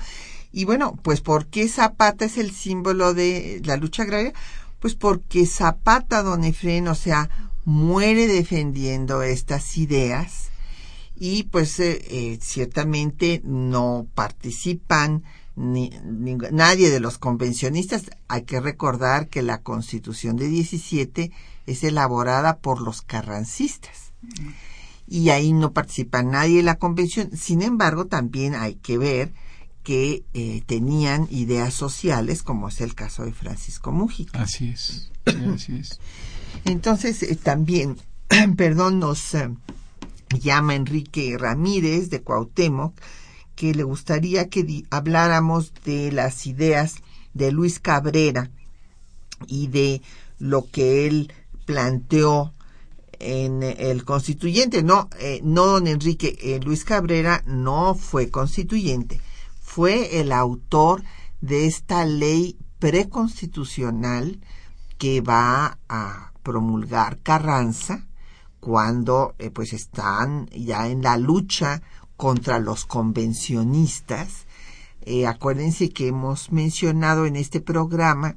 Y 0.53 0.65
bueno, 0.65 0.97
pues 1.03 1.21
¿por 1.21 1.47
qué 1.47 1.69
Zapata 1.69 2.25
es 2.25 2.39
el 2.39 2.53
símbolo 2.53 3.15
de 3.15 3.61
la 3.65 3.77
lucha 3.77 4.05
agraria? 4.05 4.33
Pues 4.79 4.95
porque 4.95 5.47
Zapata, 5.47 6.23
don 6.23 6.45
Efren, 6.45 6.89
o 6.89 6.95
sea, 6.95 7.29
muere 7.65 8.29
defendiendo 8.29 9.23
estas 9.23 9.77
ideas 9.77 10.51
y 11.17 11.45
pues 11.45 11.81
eh, 11.81 12.05
eh, 12.09 12.39
ciertamente 12.41 13.41
no 13.45 14.07
participan 14.15 15.25
ni, 15.57 15.91
ni, 16.05 16.35
nadie 16.35 16.91
de 16.91 17.01
los 17.01 17.19
convencionistas. 17.19 18.05
Hay 18.29 18.43
que 18.43 18.61
recordar 18.61 19.29
que 19.29 19.43
la 19.43 19.63
constitución 19.63 20.37
de 20.37 20.49
17 20.49 21.33
es 21.67 21.83
elaborada 21.83 22.59
por 22.59 22.81
los 22.81 23.03
carrancistas 23.03 24.13
y 25.07 25.31
ahí 25.31 25.53
no 25.53 25.73
participa 25.73 26.23
nadie 26.23 26.59
de 26.59 26.63
la 26.63 26.79
convención. 26.79 27.37
Sin 27.37 27.63
embargo, 27.63 28.07
también 28.07 28.55
hay 28.55 28.77
que 28.77 28.99
ver 28.99 29.33
que 29.83 30.25
eh, 30.33 30.63
tenían 30.67 31.29
ideas 31.31 31.75
sociales, 31.75 32.43
como 32.43 32.69
es 32.69 32.81
el 32.81 32.95
caso 32.95 33.25
de 33.25 33.33
Francisco 33.33 33.93
Mújica. 33.93 34.43
Así 34.43 34.69
es, 34.69 35.11
así 35.55 35.77
es. 35.77 36.01
Entonces, 36.65 37.23
eh, 37.23 37.37
también, 37.37 37.99
perdón, 38.57 38.99
nos 38.99 39.35
eh, 39.35 39.51
llama 40.41 40.75
Enrique 40.75 41.37
Ramírez 41.39 42.09
de 42.09 42.23
Cuauhtémoc, 42.23 42.99
que 43.55 43.75
le 43.75 43.83
gustaría 43.83 44.49
que 44.49 44.85
habláramos 44.91 45.73
de 45.85 46.11
las 46.11 46.47
ideas 46.47 46.97
de 47.35 47.53
Luis 47.53 47.79
Cabrera 47.79 48.51
y 49.47 49.67
de 49.67 50.01
lo 50.39 50.67
que 50.71 51.07
él 51.07 51.33
planteó 51.67 52.54
en 53.25 53.63
el 53.63 54.05
constituyente. 54.05 54.83
No, 54.83 55.09
no 55.43 55.67
don 55.67 55.87
Enrique, 55.87 56.61
Luis 56.65 56.85
Cabrera 56.85 57.43
no 57.47 57.95
fue 57.95 58.31
constituyente 58.31 59.21
fue 59.75 60.21
el 60.21 60.31
autor 60.31 61.03
de 61.41 61.67
esta 61.67 62.05
ley 62.05 62.57
preconstitucional 62.79 64.39
que 64.99 65.21
va 65.21 65.79
a 65.89 66.33
promulgar 66.45 67.19
Carranza 67.19 68.07
cuando 68.61 69.35
eh, 69.41 69.51
pues 69.51 69.73
están 69.73 70.49
ya 70.51 70.87
en 70.87 71.03
la 71.03 71.17
lucha 71.17 71.83
contra 72.17 72.61
los 72.61 72.85
convencionistas. 72.85 74.47
Eh, 75.01 75.27
acuérdense 75.27 75.91
que 75.91 76.07
hemos 76.07 76.53
mencionado 76.53 77.27
en 77.27 77.35
este 77.35 77.61
programa 77.61 78.37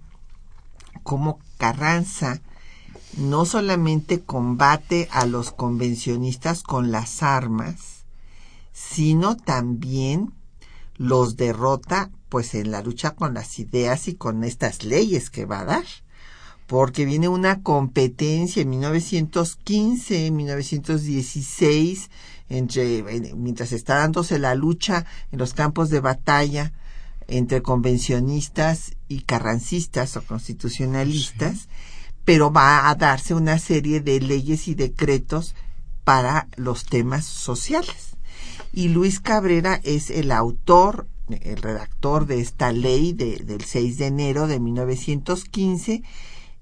cómo 1.03 1.37
Carranza 1.59 2.41
no 3.15 3.45
solamente 3.45 4.21
combate 4.21 5.07
a 5.11 5.25
los 5.25 5.51
convencionistas 5.51 6.63
con 6.63 6.91
las 6.91 7.23
armas, 7.23 8.05
sino 8.73 9.37
también 9.37 10.33
los 10.97 11.37
derrota 11.37 12.11
pues 12.29 12.53
en 12.55 12.71
la 12.71 12.81
lucha 12.81 13.11
con 13.11 13.33
las 13.33 13.59
ideas 13.59 14.07
y 14.07 14.15
con 14.15 14.43
estas 14.43 14.83
leyes 14.83 15.29
que 15.29 15.45
va 15.45 15.61
a 15.61 15.65
dar. 15.65 15.85
Porque 16.67 17.05
viene 17.05 17.29
una 17.29 17.63
competencia 17.63 18.61
en 18.61 18.71
1915, 18.71 20.31
1916, 20.31 22.09
entre, 22.49 23.03
mientras 23.35 23.71
está 23.71 23.95
dándose 23.95 24.37
la 24.37 24.53
lucha 24.53 25.05
en 25.31 25.39
los 25.39 25.53
campos 25.53 25.89
de 25.89 26.01
batalla 26.01 26.73
entre 27.27 27.61
convencionistas 27.61 28.95
y 29.07 29.21
carrancistas 29.21 30.17
o 30.17 30.23
constitucionalistas, 30.23 31.67
pero 32.27 32.51
va 32.51 32.89
a 32.89 32.95
darse 32.95 33.33
una 33.33 33.57
serie 33.57 34.01
de 34.01 34.19
leyes 34.19 34.67
y 34.67 34.75
decretos 34.75 35.55
para 36.03 36.49
los 36.57 36.83
temas 36.83 37.23
sociales. 37.23 38.17
Y 38.73 38.89
Luis 38.89 39.21
Cabrera 39.21 39.79
es 39.85 40.09
el 40.09 40.33
autor, 40.33 41.07
el 41.29 41.55
redactor 41.55 42.25
de 42.25 42.41
esta 42.41 42.73
ley 42.73 43.13
del 43.13 43.63
6 43.63 43.97
de 43.97 44.07
enero 44.07 44.47
de 44.47 44.59
1915 44.59 46.03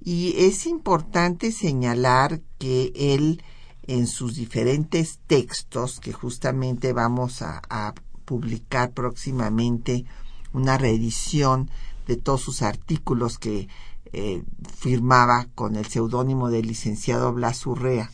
y 0.00 0.34
es 0.38 0.66
importante 0.66 1.50
señalar 1.50 2.42
que 2.58 2.92
él 2.94 3.42
en 3.88 4.06
sus 4.06 4.36
diferentes 4.36 5.18
textos 5.26 5.98
que 5.98 6.12
justamente 6.12 6.92
vamos 6.92 7.42
a, 7.42 7.92
publicar 8.24 8.92
próximamente 8.92 10.04
una 10.52 10.78
reedición 10.78 11.70
de 12.06 12.16
todos 12.16 12.40
sus 12.40 12.62
artículos 12.62 13.38
que 13.38 13.68
eh, 14.12 14.42
firmaba 14.76 15.46
con 15.54 15.76
el 15.76 15.86
seudónimo 15.86 16.50
del 16.50 16.66
licenciado 16.66 17.32
Blas 17.32 17.66
Urrea 17.66 18.10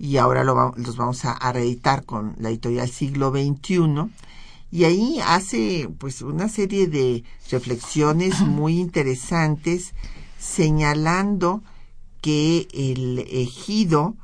y 0.00 0.16
ahora 0.16 0.44
lo, 0.44 0.72
los 0.76 0.96
vamos 0.96 1.26
a, 1.26 1.52
reeditar 1.52 2.06
con 2.06 2.34
la 2.38 2.48
editorial 2.48 2.88
Siglo 2.88 3.30
XXI. 3.30 4.10
Y 4.70 4.84
ahí 4.84 5.20
hace 5.22 5.90
pues 5.98 6.22
una 6.22 6.48
serie 6.48 6.86
de 6.86 7.22
reflexiones 7.50 8.40
muy 8.46 8.80
interesantes 8.80 9.92
señalando 10.38 11.62
que 12.22 12.66
el 12.72 13.18
ejido 13.30 14.14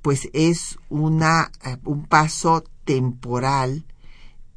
pues 0.00 0.30
es 0.32 0.78
una, 0.88 1.52
eh, 1.62 1.76
un 1.84 2.06
paso 2.06 2.64
temporal 2.86 3.84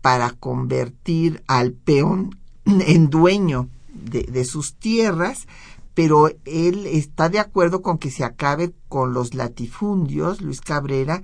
para 0.01 0.31
convertir 0.31 1.43
al 1.47 1.73
peón 1.73 2.39
en 2.65 3.10
dueño 3.10 3.67
de, 4.05 4.23
de 4.23 4.45
sus 4.45 4.75
tierras 4.75 5.47
pero 5.95 6.29
él 6.43 6.85
está 6.85 7.29
de 7.29 7.39
acuerdo 7.39 7.81
con 7.81 7.97
que 7.97 8.11
se 8.11 8.23
acabe 8.23 8.73
con 8.89 9.13
los 9.13 9.33
latifundios, 9.33 10.41
Luis 10.41 10.59
Cabrera, 10.59 11.23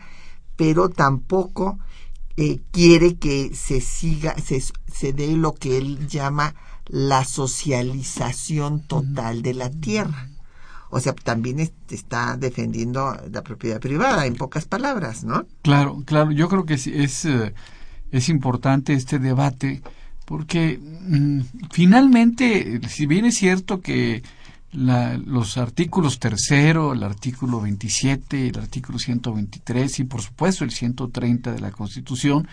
pero 0.56 0.90
tampoco 0.90 1.78
eh, 2.38 2.62
quiere 2.72 3.18
que 3.18 3.54
se 3.54 3.82
siga, 3.82 4.34
se, 4.38 4.62
se 4.62 5.14
dé 5.14 5.36
lo 5.36 5.54
que 5.54 5.78
él 5.78 6.08
llama 6.08 6.56
la 6.88 7.26
socialización 7.26 8.88
total 8.88 9.42
de 9.42 9.54
la 9.54 9.70
tierra. 9.70 10.30
O 10.90 11.00
sea, 11.00 11.14
también 11.14 11.60
está 11.90 12.38
defendiendo 12.38 13.16
la 13.30 13.44
propiedad 13.44 13.80
privada, 13.80 14.26
en 14.26 14.36
pocas 14.36 14.66
palabras, 14.66 15.24
¿no? 15.24 15.46
Claro, 15.62 16.02
claro. 16.06 16.32
Yo 16.32 16.48
creo 16.48 16.66
que 16.66 16.74
es, 16.76 17.26
eh, 17.26 17.54
es 18.12 18.30
importante 18.30 18.94
este 18.94 19.20
debate 19.20 19.82
porque 20.32 20.80
mm, 20.80 21.42
finalmente, 21.72 22.80
si 22.88 23.06
bien 23.06 23.26
es 23.26 23.36
cierto 23.36 23.82
que 23.82 24.24
la, 24.72 25.18
los 25.18 25.58
artículos 25.58 26.20
tercero, 26.20 26.94
el 26.94 27.04
artículo 27.04 27.60
27, 27.60 28.48
el 28.48 28.58
artículo 28.58 28.98
123 28.98 30.00
y 30.00 30.04
por 30.06 30.22
supuesto 30.22 30.64
el 30.64 30.72
130 30.72 31.52
de 31.52 31.60
la 31.60 31.72
Constitución 31.72 32.48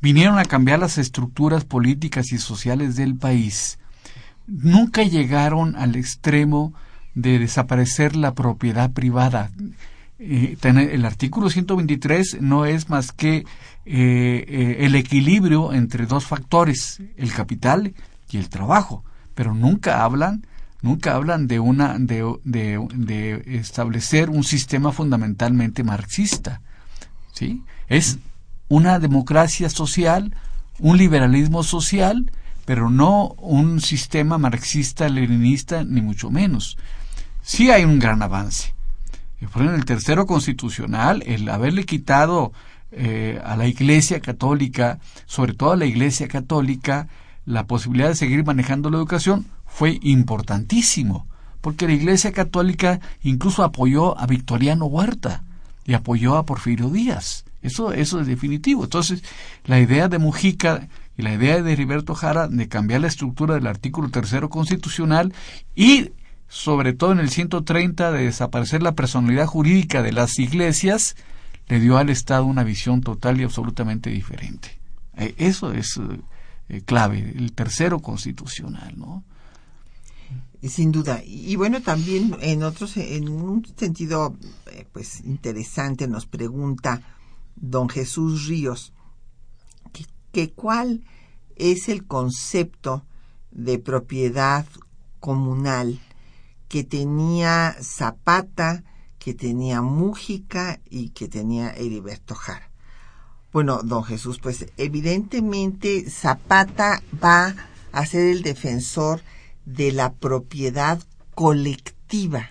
vinieron 0.00 0.40
a 0.40 0.44
cambiar 0.46 0.80
las 0.80 0.98
estructuras 0.98 1.64
políticas 1.64 2.32
y 2.32 2.38
sociales 2.38 2.96
del 2.96 3.14
país. 3.14 3.78
Nunca 4.48 5.04
llegaron 5.04 5.76
al 5.76 5.94
extremo 5.94 6.74
de 7.14 7.38
desaparecer 7.38 8.16
la 8.16 8.34
propiedad 8.34 8.90
privada. 8.90 9.52
Eh, 10.18 10.56
el 10.60 11.04
artículo 11.04 11.50
123 11.50 12.38
no 12.40 12.66
es 12.66 12.88
más 12.88 13.12
que 13.12 13.44
eh, 13.84 14.44
eh, 14.48 14.76
el 14.80 14.94
equilibrio 14.94 15.72
entre 15.72 16.06
dos 16.06 16.24
factores, 16.24 17.00
el 17.16 17.32
capital 17.32 17.94
y 18.30 18.38
el 18.38 18.48
trabajo, 18.48 19.04
pero 19.34 19.54
nunca 19.54 20.04
hablan 20.04 20.46
nunca 20.80 21.14
hablan 21.14 21.46
de 21.46 21.60
una 21.60 21.96
de, 21.96 22.38
de, 22.42 23.42
establecer 23.46 24.30
un 24.30 24.42
sistema 24.42 24.90
fundamentalmente 24.90 25.84
marxista 25.84 26.60
sí 27.32 27.62
es 27.86 28.18
una 28.66 28.98
democracia 28.98 29.70
social 29.70 30.34
un 30.80 30.96
liberalismo 30.96 31.62
social 31.62 32.32
pero 32.64 32.90
no 32.90 33.28
un 33.38 33.80
sistema 33.80 34.38
marxista 34.38 35.08
leninista 35.08 35.84
ni 35.84 36.00
mucho 36.00 36.30
menos. 36.30 36.76
Sí 37.42 37.70
hay 37.70 37.84
un 37.84 37.98
gran 37.98 38.22
avance. 38.22 38.74
En 39.40 39.68
el 39.68 39.84
tercero 39.84 40.26
constitucional 40.26 41.22
el 41.26 41.48
haberle 41.48 41.84
quitado 41.84 42.52
eh, 42.92 43.40
a 43.44 43.56
la 43.56 43.66
Iglesia 43.66 44.20
Católica, 44.20 44.98
sobre 45.26 45.54
todo 45.54 45.72
a 45.72 45.76
la 45.76 45.86
Iglesia 45.86 46.28
Católica, 46.28 47.08
la 47.44 47.66
posibilidad 47.66 48.08
de 48.08 48.14
seguir 48.14 48.44
manejando 48.44 48.90
la 48.90 48.98
educación 48.98 49.46
fue 49.66 49.98
importantísimo, 50.02 51.26
porque 51.60 51.86
la 51.86 51.94
Iglesia 51.94 52.32
Católica 52.32 53.00
incluso 53.22 53.64
apoyó 53.64 54.18
a 54.18 54.26
Victoriano 54.26 54.86
Huerta 54.86 55.42
y 55.84 55.94
apoyó 55.94 56.36
a 56.36 56.46
Porfirio 56.46 56.88
Díaz. 56.90 57.44
Eso, 57.62 57.92
eso 57.92 58.20
es 58.20 58.26
definitivo. 58.26 58.84
Entonces, 58.84 59.22
la 59.64 59.80
idea 59.80 60.08
de 60.08 60.18
Mujica 60.18 60.88
y 61.16 61.22
la 61.22 61.34
idea 61.34 61.62
de 61.62 61.72
Heriberto 61.72 62.14
Jara 62.14 62.48
de 62.48 62.68
cambiar 62.68 63.00
la 63.00 63.06
estructura 63.06 63.54
del 63.54 63.66
artículo 63.66 64.08
tercero 64.08 64.50
constitucional 64.50 65.32
y 65.74 66.10
sobre 66.48 66.92
todo 66.92 67.12
en 67.12 67.20
el 67.20 67.30
130 67.30 68.12
de 68.12 68.24
desaparecer 68.24 68.82
la 68.82 68.92
personalidad 68.92 69.46
jurídica 69.46 70.02
de 70.02 70.12
las 70.12 70.38
iglesias, 70.38 71.16
le 71.72 71.80
dio 71.80 71.96
al 71.96 72.10
Estado 72.10 72.44
una 72.44 72.64
visión 72.64 73.00
total 73.00 73.40
y 73.40 73.44
absolutamente 73.44 74.10
diferente. 74.10 74.78
Eh, 75.16 75.34
eso 75.38 75.72
es 75.72 75.98
eh, 76.68 76.82
clave, 76.82 77.32
el 77.34 77.54
tercero 77.54 78.00
constitucional, 78.00 78.92
¿no? 78.98 79.24
Sin 80.68 80.92
duda. 80.92 81.22
Y 81.24 81.56
bueno, 81.56 81.80
también 81.80 82.36
en 82.42 82.62
otros, 82.62 82.98
en 82.98 83.26
un 83.30 83.64
sentido, 83.74 84.36
eh, 84.70 84.86
pues 84.92 85.20
interesante, 85.24 86.06
nos 86.08 86.26
pregunta 86.26 87.00
don 87.56 87.88
Jesús 87.88 88.48
Ríos 88.48 88.92
que, 90.30 90.50
cuál 90.50 91.02
es 91.56 91.88
el 91.88 92.06
concepto 92.06 93.02
de 93.50 93.78
propiedad 93.78 94.66
comunal 95.20 96.00
que 96.68 96.84
tenía 96.84 97.76
Zapata, 97.80 98.84
que 99.22 99.34
tenía 99.34 99.82
Mújica 99.82 100.80
y 100.90 101.10
que 101.10 101.28
tenía 101.28 101.70
Heriberto 101.70 102.34
Jara. 102.34 102.68
Bueno, 103.52 103.82
don 103.84 104.02
Jesús, 104.02 104.40
pues 104.40 104.66
evidentemente 104.78 106.10
Zapata 106.10 107.00
va 107.22 107.54
a 107.92 108.06
ser 108.06 108.22
el 108.22 108.42
defensor 108.42 109.22
de 109.64 109.92
la 109.92 110.12
propiedad 110.12 111.00
colectiva 111.36 112.50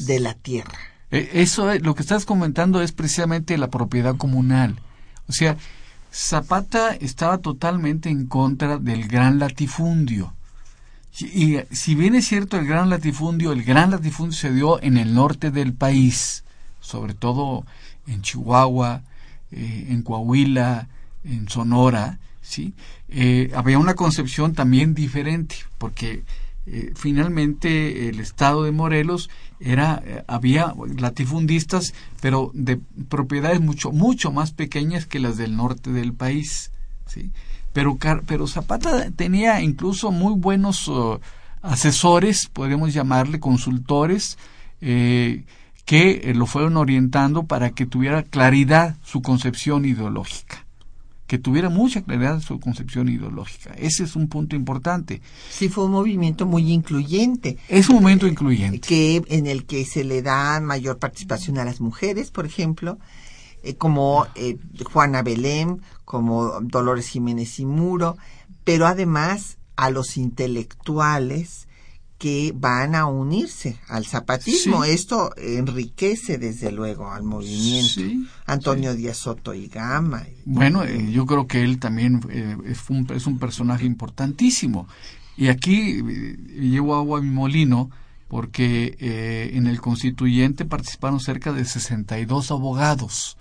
de 0.00 0.18
la 0.18 0.34
tierra. 0.34 0.76
E, 1.12 1.30
eso, 1.34 1.72
lo 1.78 1.94
que 1.94 2.02
estás 2.02 2.24
comentando 2.24 2.82
es 2.82 2.90
precisamente 2.90 3.56
la 3.56 3.70
propiedad 3.70 4.16
comunal. 4.16 4.80
O 5.28 5.32
sea, 5.32 5.56
Zapata 6.12 6.96
estaba 6.96 7.38
totalmente 7.38 8.08
en 8.08 8.26
contra 8.26 8.78
del 8.78 9.06
gran 9.06 9.38
latifundio. 9.38 10.33
Y, 11.20 11.58
si 11.70 11.94
bien 11.94 12.14
es 12.14 12.26
cierto 12.26 12.58
el 12.58 12.66
gran 12.66 12.90
latifundio, 12.90 13.52
el 13.52 13.62
gran 13.62 13.92
latifundio 13.92 14.36
se 14.36 14.52
dio 14.52 14.82
en 14.82 14.96
el 14.96 15.14
norte 15.14 15.50
del 15.52 15.72
país, 15.72 16.44
sobre 16.80 17.14
todo 17.14 17.64
en 18.06 18.22
Chihuahua, 18.22 19.02
eh, 19.52 19.86
en 19.90 20.02
Coahuila, 20.02 20.88
en 21.22 21.48
Sonora, 21.48 22.18
¿sí? 22.42 22.74
Eh, 23.08 23.52
había 23.54 23.78
una 23.78 23.94
concepción 23.94 24.54
también 24.54 24.94
diferente, 24.94 25.54
porque 25.78 26.24
eh, 26.66 26.92
finalmente 26.96 28.08
el 28.08 28.18
estado 28.18 28.64
de 28.64 28.72
Morelos 28.72 29.30
era 29.60 30.02
había 30.26 30.74
latifundistas, 30.96 31.94
pero 32.20 32.50
de 32.54 32.80
propiedades 33.08 33.60
mucho 33.60 33.92
mucho 33.92 34.32
más 34.32 34.50
pequeñas 34.50 35.06
que 35.06 35.20
las 35.20 35.36
del 35.36 35.56
norte 35.56 35.90
del 35.90 36.12
país, 36.12 36.72
¿sí? 37.06 37.30
Pero 37.74 37.98
pero 38.26 38.46
Zapata 38.46 39.10
tenía 39.10 39.60
incluso 39.60 40.10
muy 40.10 40.34
buenos 40.34 40.88
uh, 40.88 41.20
asesores, 41.60 42.48
podríamos 42.50 42.94
llamarle 42.94 43.38
consultores, 43.40 44.38
que 44.80 46.32
lo 46.34 46.46
fueron 46.46 46.76
orientando 46.76 47.44
para 47.44 47.70
que 47.70 47.86
tuviera 47.86 48.22
claridad 48.22 48.96
su 49.02 49.20
concepción 49.22 49.84
ideológica 49.84 50.64
que 51.26 51.38
tuviera 51.38 51.70
mucha 51.70 52.02
claridad 52.02 52.40
su 52.40 52.60
concepción 52.60 53.08
ideológica. 53.08 53.74
Ese 53.78 54.04
es 54.04 54.14
un 54.14 54.28
punto 54.28 54.56
importante. 54.56 55.22
Sí, 55.50 55.68
fue 55.68 55.86
un 55.86 55.92
movimiento 55.92 56.46
muy 56.46 56.70
incluyente. 56.72 57.56
Es 57.68 57.88
un 57.88 57.96
movimiento 57.96 58.26
incluyente. 58.26 58.80
Que, 58.80 59.22
en 59.28 59.46
el 59.46 59.64
que 59.64 59.84
se 59.84 60.04
le 60.04 60.22
da 60.22 60.60
mayor 60.60 60.98
participación 60.98 61.58
a 61.58 61.64
las 61.64 61.80
mujeres, 61.80 62.30
por 62.30 62.44
ejemplo, 62.44 62.98
eh, 63.64 63.76
como 63.76 64.26
eh, 64.34 64.58
Juana 64.84 65.22
Belén, 65.22 65.82
como 66.04 66.60
Dolores 66.60 67.08
Jiménez 67.08 67.58
y 67.58 67.64
Muro, 67.64 68.16
pero 68.64 68.86
además 68.86 69.58
a 69.76 69.90
los 69.90 70.16
intelectuales, 70.16 71.66
que 72.24 72.54
van 72.56 72.94
a 72.94 73.04
unirse 73.04 73.76
al 73.88 74.06
zapatismo. 74.06 74.84
Esto 74.84 75.32
enriquece 75.36 76.38
desde 76.38 76.72
luego 76.72 77.12
al 77.12 77.22
movimiento. 77.22 78.00
Antonio 78.46 78.94
Díaz 78.94 79.18
Soto 79.18 79.52
y 79.52 79.66
Gama. 79.66 80.24
Bueno, 80.46 80.84
eh, 80.84 81.10
yo 81.12 81.26
creo 81.26 81.46
que 81.46 81.62
él 81.62 81.78
también 81.78 82.22
eh, 82.30 82.56
es, 82.64 82.88
un, 82.88 83.06
es, 83.14 83.26
un, 83.26 83.38
personaje 83.38 83.84
importantísimo. 83.84 84.88
Y 85.36 85.48
aquí 85.48 85.98
eh, 85.98 86.36
llevo 86.60 86.94
agua 86.94 87.18
a 87.18 87.22
mi 87.22 87.30
molino 87.30 87.90
porque 88.28 88.96
en 89.52 89.66
el 89.66 89.80
constituyente 89.80 90.64
participaron 90.64 91.20
cerca 91.20 91.52
de 91.52 91.64
62 91.64 92.50
abogados. 92.50 93.36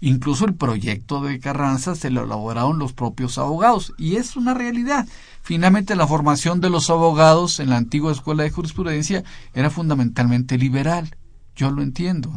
Incluso 0.00 0.46
el 0.46 0.54
proyecto 0.54 1.22
de 1.22 1.38
Carranza 1.38 1.94
se 1.94 2.10
lo 2.10 2.24
elaboraron 2.24 2.78
los 2.78 2.94
propios 2.94 3.36
abogados. 3.36 3.92
Y 3.98 4.16
es 4.16 4.34
una 4.36 4.54
realidad. 4.54 5.06
Finalmente, 5.42 5.94
la 5.94 6.06
formación 6.06 6.60
de 6.60 6.70
los 6.70 6.88
abogados 6.88 7.60
en 7.60 7.68
la 7.68 7.76
antigua 7.76 8.12
escuela 8.12 8.42
de 8.42 8.50
jurisprudencia 8.50 9.24
era 9.52 9.68
fundamentalmente 9.68 10.56
liberal. 10.56 11.16
Yo 11.54 11.70
lo 11.70 11.82
entiendo. 11.82 12.32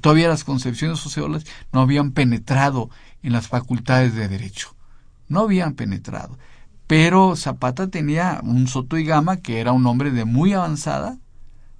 todavía 0.00 0.28
las 0.28 0.44
concepciones 0.44 1.00
sociales 1.00 1.46
no 1.72 1.80
habían 1.80 2.12
penetrado 2.12 2.90
en 3.22 3.32
las 3.32 3.48
facultades 3.48 4.14
de 4.14 4.28
derecho. 4.28 4.76
No 5.28 5.40
habían 5.40 5.74
penetrado. 5.74 6.38
Pero 6.86 7.34
Zapata 7.36 7.88
tenía 7.88 8.40
un 8.42 8.66
Soto 8.66 8.98
y 8.98 9.04
Gama 9.04 9.36
que 9.38 9.60
era 9.60 9.72
un 9.72 9.86
hombre 9.86 10.10
de 10.10 10.24
muy 10.24 10.52
avanzada, 10.52 11.18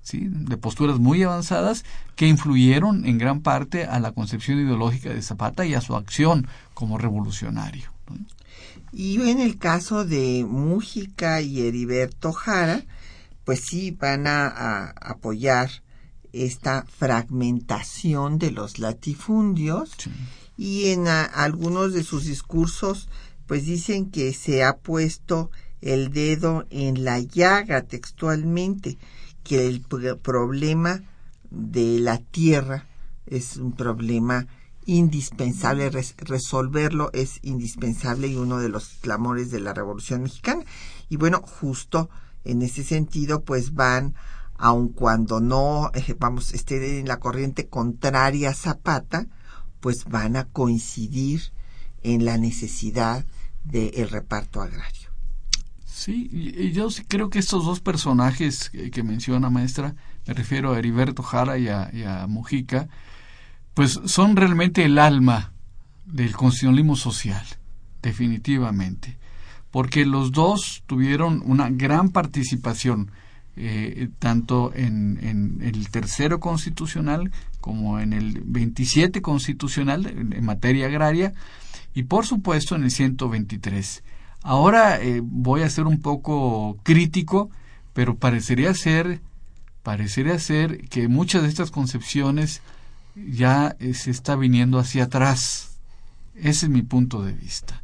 ¿sí? 0.02 0.28
de 0.28 0.56
posturas 0.56 0.98
muy 0.98 1.22
avanzadas, 1.22 1.84
que 2.16 2.26
influyeron 2.26 3.06
en 3.06 3.18
gran 3.18 3.40
parte 3.40 3.84
a 3.84 4.00
la 4.00 4.12
concepción 4.12 4.58
ideológica 4.58 5.10
de 5.10 5.22
Zapata 5.22 5.66
y 5.66 5.74
a 5.74 5.80
su 5.80 5.96
acción 5.96 6.46
como 6.74 6.98
revolucionario. 6.98 7.92
Y 8.92 9.20
en 9.28 9.40
el 9.40 9.58
caso 9.58 10.04
de 10.04 10.44
Mújica 10.48 11.40
y 11.40 11.60
Heriberto 11.60 12.32
Jara, 12.32 12.82
pues 13.44 13.60
sí 13.60 13.90
van 13.92 14.26
a, 14.26 14.94
apoyar 15.00 15.70
esta 16.32 16.84
fragmentación 16.84 18.38
de 18.38 18.50
los 18.52 18.78
latifundios 18.78 19.90
y 20.56 20.90
en 20.90 21.08
algunos 21.08 21.92
de 21.92 22.04
sus 22.04 22.24
discursos 22.24 23.08
pues 23.46 23.66
dicen 23.66 24.10
que 24.10 24.32
se 24.32 24.62
ha 24.62 24.76
puesto 24.76 25.50
el 25.80 26.12
dedo 26.12 26.66
en 26.70 27.04
la 27.04 27.18
llaga 27.18 27.82
textualmente, 27.82 28.96
que 29.50 29.66
el 29.66 29.80
problema 29.80 31.02
de 31.50 31.98
la 31.98 32.18
tierra 32.18 32.86
es 33.26 33.56
un 33.56 33.72
problema 33.72 34.46
indispensable 34.86 35.90
resolverlo, 36.18 37.10
es 37.14 37.40
indispensable 37.42 38.28
y 38.28 38.36
uno 38.36 38.58
de 38.58 38.68
los 38.68 38.98
clamores 39.00 39.50
de 39.50 39.58
la 39.58 39.74
Revolución 39.74 40.22
Mexicana. 40.22 40.62
Y 41.08 41.16
bueno, 41.16 41.42
justo 41.42 42.08
en 42.44 42.62
ese 42.62 42.84
sentido, 42.84 43.42
pues 43.42 43.74
van 43.74 44.14
aun 44.56 44.90
cuando 44.90 45.40
no, 45.40 45.90
eh, 45.94 46.14
vamos, 46.16 46.54
esté 46.54 47.00
en 47.00 47.08
la 47.08 47.18
corriente 47.18 47.66
contraria 47.66 48.50
a 48.50 48.54
Zapata, 48.54 49.26
pues 49.80 50.04
van 50.04 50.36
a 50.36 50.44
coincidir 50.44 51.42
en 52.04 52.24
la 52.24 52.38
necesidad 52.38 53.26
del 53.64 54.08
reparto 54.08 54.62
agrario. 54.62 54.99
Sí, 56.00 56.72
yo 56.72 56.88
sí 56.88 57.04
creo 57.06 57.28
que 57.28 57.38
estos 57.38 57.66
dos 57.66 57.80
personajes 57.80 58.70
que, 58.70 59.02
menciona 59.02 59.50
maestra, 59.50 59.96
me 60.26 60.32
refiero 60.32 60.72
a 60.72 60.78
Heriberto 60.78 61.22
Jara 61.22 61.58
y 61.58 61.68
a, 61.68 62.26
Mujica, 62.26 62.88
pues 63.74 64.00
son 64.06 64.34
realmente 64.34 64.82
el 64.82 64.98
alma 64.98 65.52
del 66.06 66.32
constitucionalismo 66.32 66.96
social, 66.96 67.44
definitivamente, 68.00 69.18
porque 69.70 70.06
los 70.06 70.32
dos 70.32 70.84
tuvieron 70.86 71.42
una 71.44 71.68
gran 71.68 72.08
participación, 72.08 73.10
eh, 73.56 74.08
tanto 74.18 74.72
en, 74.74 75.18
en, 75.22 75.58
el 75.60 75.90
tercero 75.90 76.40
constitucional 76.40 77.30
como 77.60 78.00
en 78.00 78.14
el 78.14 78.40
27 78.46 79.20
constitucional 79.20 80.06
en 80.06 80.44
materia 80.46 80.86
agraria 80.86 81.34
y 81.92 82.04
por 82.04 82.24
supuesto 82.24 82.74
en 82.74 82.84
el 82.84 82.90
123. 82.90 84.02
Ahora 84.42 85.00
eh, 85.00 85.20
voy 85.22 85.62
a 85.62 85.70
ser 85.70 85.86
un 85.86 86.00
poco 86.00 86.78
crítico, 86.82 87.50
pero 87.92 88.16
parecería 88.16 88.72
ser, 88.74 89.20
parecería 89.82 90.38
ser 90.38 90.88
que 90.88 91.08
muchas 91.08 91.42
de 91.42 91.48
estas 91.48 91.70
concepciones 91.70 92.62
ya 93.14 93.76
eh, 93.80 93.94
se 93.94 94.10
está 94.10 94.36
viniendo 94.36 94.78
hacia 94.78 95.04
atrás. 95.04 95.78
Ese 96.34 96.66
es 96.66 96.70
mi 96.70 96.82
punto 96.82 97.22
de 97.22 97.32
vista. 97.32 97.82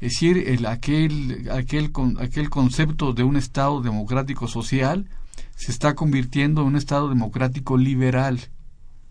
Es 0.00 0.12
decir, 0.12 0.38
el, 0.48 0.64
aquel, 0.66 1.50
aquel, 1.52 1.92
aquel 2.20 2.48
concepto 2.48 3.12
de 3.12 3.22
un 3.22 3.36
Estado 3.36 3.82
democrático 3.82 4.48
social 4.48 5.06
se 5.56 5.72
está 5.72 5.94
convirtiendo 5.94 6.62
en 6.62 6.68
un 6.68 6.76
Estado 6.76 7.08
democrático 7.08 7.76
liberal. 7.76 8.40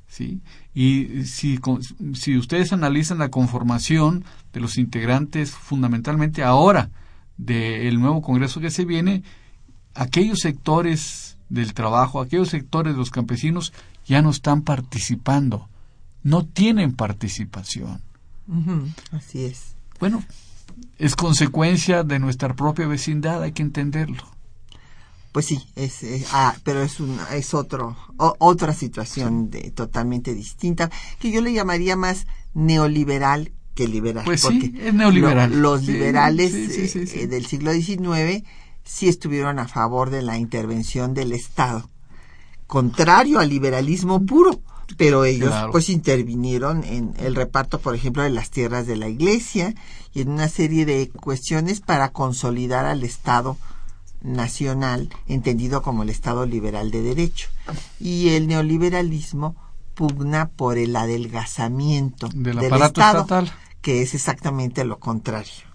¿Sí? 0.10 0.42
Y 0.74 1.24
si, 1.26 1.60
si 2.14 2.38
ustedes 2.38 2.74
analizan 2.74 3.20
la 3.20 3.30
conformación 3.30 4.26
de 4.52 4.60
los 4.60 4.78
integrantes 4.78 5.52
fundamentalmente 5.52 6.44
ahora 6.44 6.90
del 7.38 8.00
nuevo 8.02 8.22
Congreso 8.22 8.60
que 8.60 8.72
se 8.72 8.84
viene, 8.84 9.24
aquellos 9.94 10.40
sectores 10.40 11.38
del 11.48 11.74
trabajo, 11.74 12.20
aquellos 12.20 12.50
sectores 12.50 12.94
de 12.94 13.00
los 13.00 13.12
campesinos 13.12 13.72
ya 14.06 14.22
no 14.22 14.32
están 14.32 14.64
participando, 14.64 15.70
no 16.24 16.46
tienen 16.46 16.94
participación. 16.94 18.02
así 19.12 19.46
es. 19.46 19.76
Bueno, 20.00 20.24
es 20.98 21.16
consecuencia 21.16 22.04
de 22.04 22.20
nuestra 22.20 22.56
propia 22.56 22.88
vecindad, 22.88 23.44
hay 23.44 23.52
que 23.52 23.62
entenderlo. 23.62 24.24
Pues 25.32 25.46
sí, 25.46 25.62
es, 25.76 26.02
ah, 26.32 26.56
pero 26.64 26.82
es 26.82 27.00
una, 27.00 27.36
es 27.36 27.54
otro 27.54 27.96
otra 28.18 28.74
situación 28.74 29.52
de, 29.52 29.70
totalmente 29.72 30.34
distinta 30.34 30.90
que 31.20 31.32
yo 31.32 31.42
le 31.42 31.54
llamaría 31.54 31.96
más 31.96 32.26
neoliberal 32.54 33.52
que 33.76 33.88
liberal. 33.88 34.26
Pues 34.26 34.42
sí, 34.42 34.74
es 34.80 34.94
neoliberal. 34.94 35.62
los 35.62 35.84
liberales 35.86 36.54
eh, 36.54 37.28
del 37.28 37.46
siglo 37.46 37.72
XIX 37.72 38.44
sí 38.84 39.08
estuvieron 39.08 39.60
a 39.60 39.68
favor 39.68 40.10
de 40.10 40.24
la 40.24 40.38
intervención 40.38 41.14
del 41.14 41.32
Estado, 41.32 41.90
contrario 42.66 43.40
al 43.40 43.50
liberalismo 43.50 44.26
puro, 44.26 44.60
pero 44.98 45.26
ellos 45.26 45.54
pues 45.72 45.90
intervinieron 45.90 46.84
en 46.84 47.14
el 47.20 47.36
reparto, 47.36 47.80
por 47.80 47.94
ejemplo, 47.94 48.24
de 48.24 48.32
las 48.32 48.50
tierras 48.50 48.88
de 48.88 48.96
la 48.96 49.08
Iglesia 49.08 49.76
y 50.12 50.22
en 50.22 50.30
una 50.30 50.50
serie 50.50 50.86
de 50.88 51.10
cuestiones 51.10 51.82
para 51.82 52.10
consolidar 52.10 52.86
al 52.86 53.04
Estado 53.04 53.58
nacional, 54.22 55.10
entendido 55.28 55.82
como 55.82 56.04
el 56.04 56.10
Estado 56.10 56.46
liberal 56.46 56.92
de 56.92 57.02
derecho. 57.02 57.50
Y 58.00 58.30
el 58.30 58.48
neoliberalismo 58.48 59.56
pugna 59.94 60.50
por 60.50 60.78
el 60.78 60.96
adelgazamiento 60.96 62.30
del, 62.34 62.60
Estado, 62.60 63.28
que 63.82 64.02
es 64.02 64.14
exactamente 64.14 64.86
lo 64.86 65.00
contrario. 65.00 65.68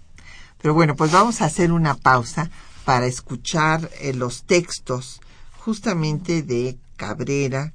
Pero 0.61 0.73
bueno, 0.73 0.95
pues 0.95 1.11
vamos 1.11 1.41
a 1.41 1.45
hacer 1.45 1.71
una 1.71 1.95
pausa 1.95 2.49
para 2.85 3.05
escuchar 3.05 3.89
eh, 3.99 4.13
los 4.13 4.43
textos 4.43 5.21
justamente 5.59 6.43
de 6.43 6.77
Cabrera, 6.95 7.73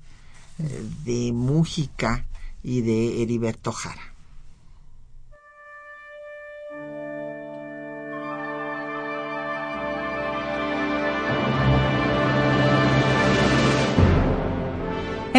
eh, 0.59 0.85
de 1.05 1.33
Mújica 1.33 2.25
y 2.63 2.81
de 2.81 3.23
Heriberto 3.23 3.73
Jara. 3.73 4.10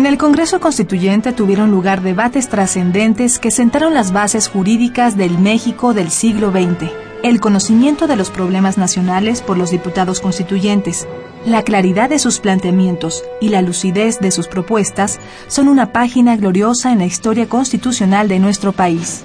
En 0.01 0.07
el 0.07 0.17
Congreso 0.17 0.59
Constituyente 0.59 1.31
tuvieron 1.31 1.69
lugar 1.69 2.01
debates 2.01 2.49
trascendentes 2.49 3.37
que 3.37 3.51
sentaron 3.51 3.93
las 3.93 4.11
bases 4.11 4.47
jurídicas 4.47 5.15
del 5.15 5.37
México 5.37 5.93
del 5.93 6.09
siglo 6.09 6.49
XX, 6.49 6.89
el 7.21 7.39
conocimiento 7.39 8.07
de 8.07 8.15
los 8.15 8.31
problemas 8.31 8.79
nacionales 8.79 9.43
por 9.43 9.59
los 9.59 9.69
diputados 9.69 10.19
constituyentes, 10.19 11.07
la 11.45 11.61
claridad 11.61 12.09
de 12.09 12.17
sus 12.17 12.39
planteamientos 12.39 13.23
y 13.39 13.49
la 13.49 13.61
lucidez 13.61 14.17
de 14.19 14.31
sus 14.31 14.47
propuestas 14.47 15.19
son 15.45 15.67
una 15.67 15.93
página 15.93 16.35
gloriosa 16.35 16.91
en 16.91 16.97
la 16.97 17.05
historia 17.05 17.47
constitucional 17.47 18.27
de 18.27 18.39
nuestro 18.39 18.71
país. 18.71 19.23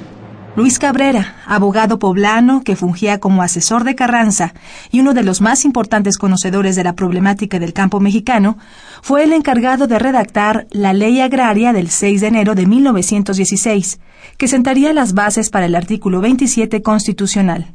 Luis 0.57 0.79
Cabrera, 0.79 1.37
abogado 1.45 1.99
poblano 1.99 2.63
que 2.65 2.77
fungía 2.77 3.21
como 3.21 3.43
asesor 3.43 3.85
de 3.85 3.95
Carranza 3.95 4.55
y 4.91 5.01
uno 5.01 5.13
de 5.13 5.23
los 5.23 5.43
más 5.43 5.67
importantes 5.67 6.17
conocedores 6.17 6.77
de 6.77 6.83
la 6.83 6.95
problemática 6.95 7.59
del 7.59 7.75
campo 7.75 8.01
mexicano, 8.01 8.57
fue 9.03 9.25
el 9.25 9.35
encargado 9.35 9.87
de 9.87 9.99
redactar 9.99 10.67
la 10.71 10.95
Ley 10.95 11.21
Agraria 11.21 11.75
del 11.75 11.91
6 11.91 12.23
de 12.23 12.27
enero 12.29 12.55
de 12.55 12.65
1916, 12.65 14.01
que 14.39 14.49
sentaría 14.49 14.95
las 14.95 15.13
bases 15.13 15.51
para 15.51 15.67
el 15.67 15.75
artículo 15.75 16.23
27 16.23 16.81
constitucional. 16.81 17.75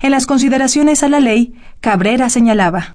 En 0.00 0.12
las 0.12 0.26
consideraciones 0.26 1.02
a 1.02 1.08
la 1.08 1.18
ley, 1.18 1.54
Cabrera 1.80 2.30
señalaba 2.30 2.94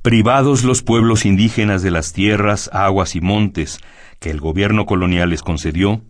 Privados 0.00 0.64
los 0.64 0.82
pueblos 0.82 1.26
indígenas 1.26 1.82
de 1.82 1.90
las 1.90 2.14
tierras, 2.14 2.70
aguas 2.72 3.16
y 3.16 3.20
montes 3.20 3.80
que 4.18 4.30
el 4.30 4.40
gobierno 4.40 4.86
colonial 4.86 5.28
les 5.28 5.42
concedió, 5.42 6.00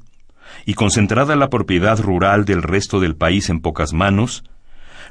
y 0.66 0.75
concentrada 0.75 1.37
la 1.37 1.51
propiedad 1.51 1.99
rural 2.01 2.44
del 2.44 2.62
resto 2.62 3.01
del 3.01 3.16
país 3.16 3.49
en 3.51 3.61
pocas 3.61 3.92
manos, 3.92 4.44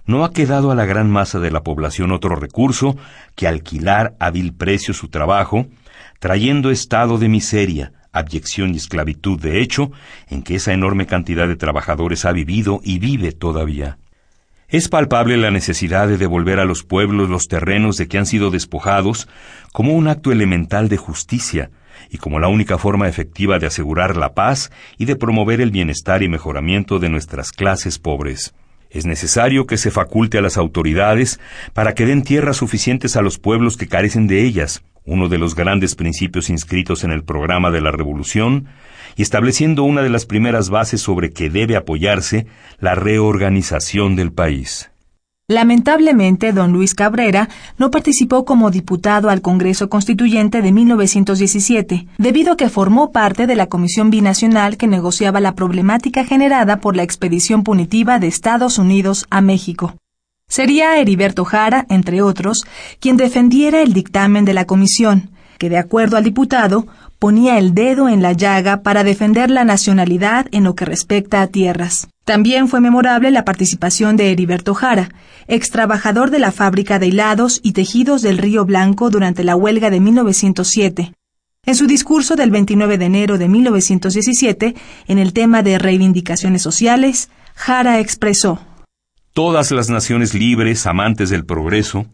no 0.06 0.24
ha 0.24 0.34
quedado 0.34 0.72
a 0.72 0.76
la 0.76 0.86
gran 0.86 1.10
masa 1.10 1.40
de 1.40 1.52
la 1.52 1.64
población 1.64 2.12
otro 2.12 2.36
recurso 2.36 2.98
que 3.36 3.48
alquilar 3.48 4.16
a 4.20 4.32
vil 4.32 4.54
precio 4.54 4.94
su 4.94 5.10
trabajo, 5.10 5.68
trayendo 6.20 6.72
estado 6.72 7.18
de 7.18 7.30
miseria, 7.30 7.94
abyección 8.12 8.74
y 8.74 8.78
esclavitud 8.78 9.40
de 9.40 9.62
hecho 9.62 9.92
en 10.28 10.44
que 10.44 10.56
esa 10.56 10.74
enorme 10.74 11.06
cantidad 11.06 11.48
de 11.48 11.56
trabajadores 11.56 12.26
ha 12.26 12.32
vivido 12.32 12.82
y 12.84 13.00
vive 13.00 13.32
todavía. 13.32 13.98
Es 14.68 14.88
palpable 14.88 15.36
la 15.38 15.50
necesidad 15.50 16.08
de 16.08 16.18
devolver 16.18 16.60
a 16.60 16.66
los 16.66 16.84
pueblos 16.84 17.30
los 17.30 17.48
terrenos 17.48 17.98
de 17.98 18.08
que 18.08 18.20
han 18.20 18.28
sido 18.28 18.52
despojados 18.52 19.28
como 19.74 19.94
un 19.94 20.08
acto 20.08 20.32
elemental 20.32 20.90
de 20.90 20.98
justicia, 20.98 21.72
y 22.10 22.18
como 22.18 22.40
la 22.40 22.48
única 22.48 22.78
forma 22.78 23.08
efectiva 23.08 23.60
de 23.60 23.68
asegurar 23.68 24.18
la 24.18 24.34
paz 24.34 24.72
y 24.98 25.06
de 25.06 25.16
promover 25.16 25.62
el 25.62 25.72
bienestar 25.72 26.24
y 26.24 26.30
mejoramiento 26.30 27.00
de 27.00 27.10
nuestras 27.10 27.52
clases 27.52 28.00
pobres. 28.00 28.54
Es 28.90 29.06
necesario 29.06 29.68
que 29.68 29.78
se 29.78 29.92
faculte 29.92 30.40
a 30.40 30.42
las 30.42 30.58
autoridades 30.58 31.40
para 31.74 31.94
que 31.94 32.06
den 32.06 32.24
tierras 32.24 32.58
suficientes 32.58 33.16
a 33.16 33.22
los 33.22 33.38
pueblos 33.38 33.78
que 33.78 33.88
carecen 33.88 34.28
de 34.28 34.44
ellas, 34.44 34.84
uno 35.06 35.30
de 35.30 35.38
los 35.38 35.56
grandes 35.56 35.96
principios 35.96 36.50
inscritos 36.50 37.04
en 37.04 37.12
el 37.12 37.24
programa 37.24 37.70
de 37.72 37.82
la 37.82 37.92
Revolución, 37.92 38.68
y 39.16 39.22
estableciendo 39.22 39.84
una 39.84 40.02
de 40.02 40.10
las 40.10 40.26
primeras 40.26 40.70
bases 40.70 41.02
sobre 41.02 41.32
que 41.32 41.50
debe 41.50 41.76
apoyarse 41.76 42.48
la 42.80 42.96
reorganización 42.96 44.16
del 44.16 44.32
país. 44.32 44.90
Lamentablemente, 45.50 46.54
don 46.54 46.72
Luis 46.72 46.94
Cabrera 46.94 47.50
no 47.80 47.90
participó 47.90 48.46
como 48.46 48.70
diputado 48.70 49.32
al 49.32 49.42
Congreso 49.42 49.90
Constituyente 49.90 50.62
de 50.62 50.72
1917, 50.72 52.06
debido 52.20 52.54
a 52.54 52.56
que 52.56 52.70
formó 52.70 53.12
parte 53.12 53.48
de 53.48 53.56
la 53.56 53.66
Comisión 53.66 54.12
Binacional 54.12 54.78
que 54.78 54.86
negociaba 54.86 55.40
la 55.40 55.56
problemática 55.56 56.24
generada 56.24 56.78
por 56.78 56.96
la 56.96 57.02
expedición 57.02 57.64
punitiva 57.64 58.20
de 58.20 58.28
Estados 58.28 58.78
Unidos 58.78 59.26
a 59.32 59.42
México. 59.42 59.96
Sería 60.48 61.00
Heriberto 61.00 61.46
Jara, 61.46 61.88
entre 61.90 62.22
otros, 62.22 62.64
quien 63.00 63.18
defendiera 63.18 63.82
el 63.82 63.92
dictamen 63.92 64.46
de 64.46 64.54
la 64.54 64.66
comisión, 64.66 65.32
que 65.58 65.72
de 65.72 65.80
acuerdo 65.80 66.18
al 66.18 66.26
diputado 66.26 66.86
ponía 67.18 67.58
el 67.58 67.74
dedo 67.74 68.08
en 68.08 68.22
la 68.22 68.34
llaga 68.34 68.84
para 68.84 69.04
defender 69.04 69.50
la 69.50 69.66
nacionalidad 69.66 70.46
en 70.52 70.64
lo 70.64 70.76
que 70.76 70.86
respecta 70.86 71.42
a 71.42 71.48
tierras. 71.48 72.08
También 72.30 72.68
fue 72.68 72.80
memorable 72.80 73.32
la 73.32 73.44
participación 73.44 74.16
de 74.16 74.32
Heriberto 74.32 74.76
Jara, 74.76 75.10
ex 75.48 75.72
trabajador 75.72 76.30
de 76.30 76.38
la 76.38 76.52
fábrica 76.52 77.00
de 77.00 77.08
hilados 77.08 77.60
y 77.64 77.72
tejidos 77.72 78.22
del 78.22 78.38
Río 78.38 78.66
Blanco 78.66 79.10
durante 79.10 79.44
la 79.44 79.56
huelga 79.56 79.90
de 79.90 80.00
1907. 80.00 81.14
En 81.66 81.76
su 81.76 81.88
discurso 81.88 82.36
del 82.36 82.52
29 82.52 83.00
de 83.00 83.06
enero 83.06 83.40
de 83.40 83.48
1917, 83.48 84.76
en 85.08 85.18
el 85.18 85.34
tema 85.34 85.64
de 85.64 85.80
reivindicaciones 85.80 86.62
sociales, 86.62 87.32
Jara 87.56 88.00
expresó 88.00 88.60
Todas 89.34 89.72
las 89.72 89.90
naciones 89.90 90.36
libres, 90.36 90.86
amantes 90.86 91.32
del 91.32 91.48
progreso, 91.48 92.06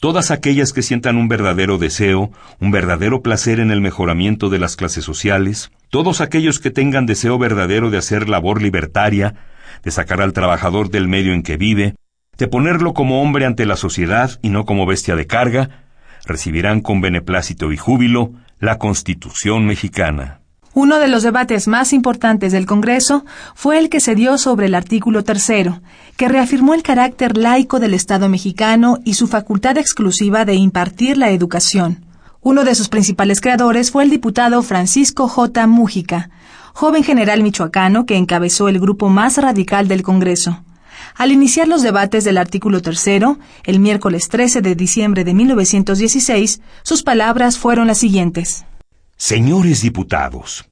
todas 0.00 0.30
aquellas 0.30 0.72
que 0.72 0.80
sientan 0.80 1.18
un 1.18 1.28
verdadero 1.28 1.76
deseo, 1.76 2.30
un 2.58 2.70
verdadero 2.70 3.20
placer 3.20 3.60
en 3.60 3.70
el 3.70 3.82
mejoramiento 3.82 4.48
de 4.48 4.60
las 4.60 4.76
clases 4.76 5.04
sociales, 5.04 5.70
todos 5.90 6.22
aquellos 6.22 6.58
que 6.58 6.70
tengan 6.70 7.04
deseo 7.04 7.36
verdadero 7.38 7.90
de 7.90 7.98
hacer 7.98 8.30
labor 8.30 8.62
libertaria, 8.62 9.34
de 9.82 9.90
sacar 9.90 10.20
al 10.20 10.32
trabajador 10.32 10.90
del 10.90 11.08
medio 11.08 11.32
en 11.32 11.42
que 11.42 11.56
vive, 11.56 11.94
de 12.36 12.48
ponerlo 12.48 12.94
como 12.94 13.22
hombre 13.22 13.46
ante 13.46 13.66
la 13.66 13.76
sociedad 13.76 14.38
y 14.42 14.50
no 14.50 14.64
como 14.64 14.86
bestia 14.86 15.16
de 15.16 15.26
carga, 15.26 15.84
recibirán 16.24 16.80
con 16.80 17.00
beneplácito 17.00 17.72
y 17.72 17.76
júbilo 17.76 18.32
la 18.60 18.78
Constitución 18.78 19.66
mexicana. 19.66 20.40
Uno 20.74 20.98
de 20.98 21.08
los 21.08 21.24
debates 21.24 21.66
más 21.66 21.92
importantes 21.92 22.52
del 22.52 22.66
Congreso 22.66 23.24
fue 23.54 23.78
el 23.78 23.88
que 23.88 23.98
se 23.98 24.14
dio 24.14 24.38
sobre 24.38 24.66
el 24.66 24.76
artículo 24.76 25.24
tercero, 25.24 25.80
que 26.16 26.28
reafirmó 26.28 26.74
el 26.74 26.82
carácter 26.82 27.36
laico 27.36 27.80
del 27.80 27.94
Estado 27.94 28.28
mexicano 28.28 28.98
y 29.04 29.14
su 29.14 29.26
facultad 29.26 29.76
exclusiva 29.76 30.44
de 30.44 30.54
impartir 30.54 31.18
la 31.18 31.30
educación. 31.30 32.04
Uno 32.40 32.62
de 32.62 32.76
sus 32.76 32.88
principales 32.88 33.40
creadores 33.40 33.90
fue 33.90 34.04
el 34.04 34.10
diputado 34.10 34.62
Francisco 34.62 35.26
J. 35.26 35.66
Mújica, 35.66 36.30
joven 36.78 37.02
general 37.02 37.42
michoacano 37.42 38.06
que 38.06 38.16
encabezó 38.16 38.68
el 38.68 38.78
grupo 38.78 39.08
más 39.08 39.36
radical 39.36 39.88
del 39.88 40.02
Congreso. 40.02 40.62
Al 41.16 41.32
iniciar 41.32 41.66
los 41.66 41.82
debates 41.82 42.22
del 42.22 42.38
artículo 42.38 42.82
tercero, 42.82 43.40
el 43.64 43.80
miércoles 43.80 44.28
13 44.28 44.62
de 44.62 44.76
diciembre 44.76 45.24
de 45.24 45.34
1916, 45.34 46.60
sus 46.84 47.02
palabras 47.02 47.58
fueron 47.58 47.88
las 47.88 47.98
siguientes. 47.98 48.64
Señores 49.16 49.82
diputados, 49.82 50.70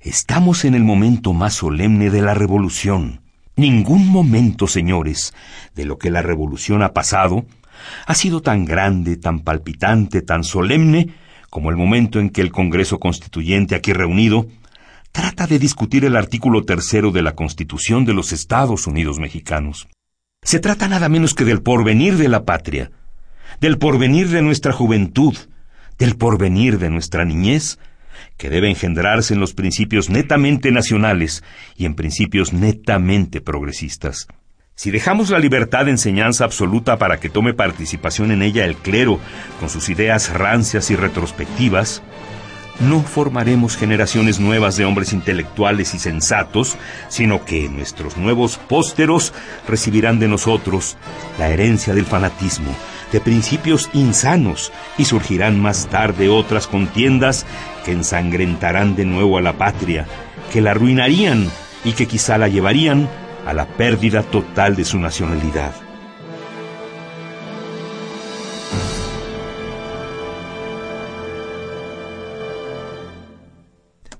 estamos 0.00 0.64
en 0.64 0.74
el 0.74 0.82
momento 0.82 1.34
más 1.34 1.52
solemne 1.52 2.08
de 2.08 2.22
la 2.22 2.32
revolución. 2.32 3.20
Ningún 3.54 4.08
momento, 4.08 4.66
señores, 4.66 5.34
de 5.74 5.84
lo 5.84 5.98
que 5.98 6.10
la 6.10 6.22
revolución 6.22 6.82
ha 6.82 6.94
pasado, 6.94 7.44
ha 8.06 8.14
sido 8.14 8.40
tan 8.40 8.64
grande, 8.64 9.18
tan 9.18 9.40
palpitante, 9.40 10.22
tan 10.22 10.42
solemne, 10.42 11.10
como 11.50 11.68
el 11.68 11.76
momento 11.76 12.18
en 12.18 12.30
que 12.30 12.40
el 12.40 12.50
Congreso 12.50 12.98
Constituyente 12.98 13.74
aquí 13.74 13.92
reunido 13.92 14.46
trata 15.14 15.46
de 15.46 15.60
discutir 15.60 16.04
el 16.04 16.16
artículo 16.16 16.64
tercero 16.64 17.12
de 17.12 17.22
la 17.22 17.36
Constitución 17.36 18.04
de 18.04 18.12
los 18.12 18.32
Estados 18.32 18.88
Unidos 18.88 19.20
mexicanos. 19.20 19.86
Se 20.42 20.58
trata 20.58 20.88
nada 20.88 21.08
menos 21.08 21.34
que 21.34 21.44
del 21.44 21.62
porvenir 21.62 22.16
de 22.16 22.28
la 22.28 22.44
patria, 22.44 22.90
del 23.60 23.78
porvenir 23.78 24.28
de 24.28 24.42
nuestra 24.42 24.72
juventud, 24.72 25.36
del 26.00 26.16
porvenir 26.16 26.80
de 26.80 26.90
nuestra 26.90 27.24
niñez, 27.24 27.78
que 28.36 28.50
debe 28.50 28.68
engendrarse 28.68 29.34
en 29.34 29.40
los 29.40 29.54
principios 29.54 30.10
netamente 30.10 30.72
nacionales 30.72 31.44
y 31.76 31.86
en 31.86 31.94
principios 31.94 32.52
netamente 32.52 33.40
progresistas. 33.40 34.26
Si 34.74 34.90
dejamos 34.90 35.30
la 35.30 35.38
libertad 35.38 35.84
de 35.84 35.92
enseñanza 35.92 36.44
absoluta 36.44 36.98
para 36.98 37.20
que 37.20 37.30
tome 37.30 37.54
participación 37.54 38.32
en 38.32 38.42
ella 38.42 38.64
el 38.64 38.74
clero 38.74 39.20
con 39.60 39.70
sus 39.70 39.88
ideas 39.88 40.32
rancias 40.32 40.90
y 40.90 40.96
retrospectivas, 40.96 42.02
no 42.80 43.02
formaremos 43.02 43.76
generaciones 43.76 44.40
nuevas 44.40 44.76
de 44.76 44.84
hombres 44.84 45.12
intelectuales 45.12 45.94
y 45.94 45.98
sensatos, 45.98 46.76
sino 47.08 47.44
que 47.44 47.68
nuestros 47.68 48.16
nuevos 48.16 48.56
pósteros 48.56 49.32
recibirán 49.68 50.18
de 50.18 50.28
nosotros 50.28 50.96
la 51.38 51.48
herencia 51.48 51.94
del 51.94 52.06
fanatismo, 52.06 52.74
de 53.12 53.20
principios 53.20 53.88
insanos, 53.92 54.72
y 54.98 55.04
surgirán 55.04 55.60
más 55.60 55.86
tarde 55.86 56.28
otras 56.28 56.66
contiendas 56.66 57.46
que 57.84 57.92
ensangrentarán 57.92 58.96
de 58.96 59.04
nuevo 59.04 59.38
a 59.38 59.42
la 59.42 59.54
patria, 59.54 60.06
que 60.52 60.60
la 60.60 60.72
arruinarían 60.72 61.48
y 61.84 61.92
que 61.92 62.06
quizá 62.06 62.38
la 62.38 62.48
llevarían 62.48 63.08
a 63.46 63.52
la 63.52 63.66
pérdida 63.66 64.22
total 64.22 64.74
de 64.74 64.84
su 64.84 64.98
nacionalidad. 64.98 65.83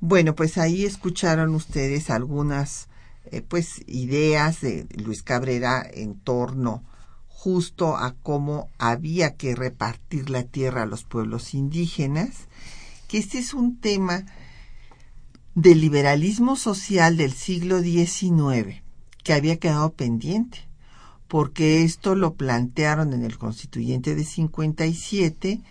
Bueno, 0.07 0.35
pues 0.35 0.59
ahí 0.59 0.85
escucharon 0.85 1.55
ustedes 1.55 2.11
algunas 2.11 2.89
eh, 3.33 3.41
pues 3.41 3.81
ideas 3.87 4.61
de 4.61 4.87
Luis 5.03 5.23
Cabrera 5.23 5.83
en 5.91 6.15
torno 6.21 6.85
justo 7.27 7.97
a 7.97 8.15
cómo 8.23 8.69
había 8.77 9.37
que 9.37 9.55
repartir 9.55 10.29
la 10.29 10.43
tierra 10.43 10.83
a 10.83 10.87
los 10.87 11.05
pueblos 11.05 11.55
indígenas, 11.55 12.49
que 13.09 13.17
este 13.17 13.39
es 13.39 13.55
un 13.55 13.81
tema 13.81 14.27
del 15.55 15.81
liberalismo 15.81 16.57
social 16.57 17.17
del 17.17 17.33
siglo 17.33 17.81
XIX 17.81 18.83
que 19.23 19.33
había 19.33 19.59
quedado 19.59 19.95
pendiente, 19.95 20.69
porque 21.29 21.83
esto 21.83 22.15
lo 22.15 22.35
plantearon 22.35 23.15
en 23.15 23.25
el 23.25 23.39
constituyente 23.39 24.15
de 24.15 24.25
57, 24.25 25.63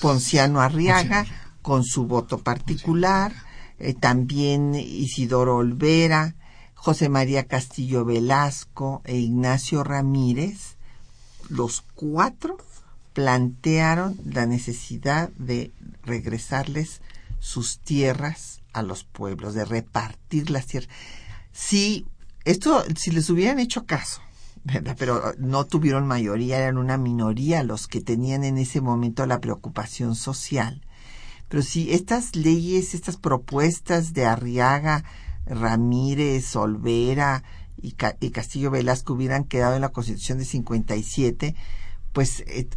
Ponciano 0.00 0.62
Arriaga, 0.62 1.26
con 1.60 1.84
su 1.84 2.06
voto 2.06 2.38
particular, 2.38 3.49
eh, 3.80 3.94
también 3.94 4.74
Isidoro 4.74 5.56
Olvera, 5.56 6.34
José 6.74 7.08
María 7.08 7.46
Castillo 7.46 8.04
Velasco 8.04 9.02
e 9.04 9.16
Ignacio 9.16 9.84
Ramírez, 9.84 10.76
los 11.48 11.82
cuatro 11.94 12.58
plantearon 13.14 14.18
la 14.24 14.46
necesidad 14.46 15.30
de 15.30 15.72
regresarles 16.04 17.00
sus 17.38 17.78
tierras 17.78 18.60
a 18.72 18.82
los 18.82 19.04
pueblos, 19.04 19.54
de 19.54 19.64
repartir 19.64 20.50
las 20.50 20.66
tierras. 20.66 20.90
Si 21.52 22.06
esto, 22.44 22.84
si 22.96 23.10
les 23.10 23.28
hubieran 23.30 23.58
hecho 23.58 23.86
caso, 23.86 24.20
pero 24.98 25.34
no 25.38 25.64
tuvieron 25.64 26.06
mayoría, 26.06 26.58
eran 26.58 26.78
una 26.78 26.98
minoría 26.98 27.62
los 27.62 27.88
que 27.88 28.00
tenían 28.00 28.44
en 28.44 28.58
ese 28.58 28.80
momento 28.80 29.26
la 29.26 29.40
preocupación 29.40 30.14
social 30.14 30.82
pero 31.50 31.64
si 31.64 31.92
estas 31.92 32.36
leyes, 32.36 32.94
estas 32.94 33.16
propuestas 33.16 34.14
de 34.14 34.24
Arriaga, 34.24 35.02
Ramírez, 35.46 36.54
Olvera 36.54 37.42
y, 37.76 37.90
Castillo 38.30 38.70
Velasco 38.70 39.14
hubieran 39.14 39.42
quedado 39.42 39.74
en 39.74 39.80
la 39.80 39.88
Constitución 39.88 40.38
de 40.38 40.44
57, 40.44 41.56
pues 42.12 42.44
eh, 42.46 42.68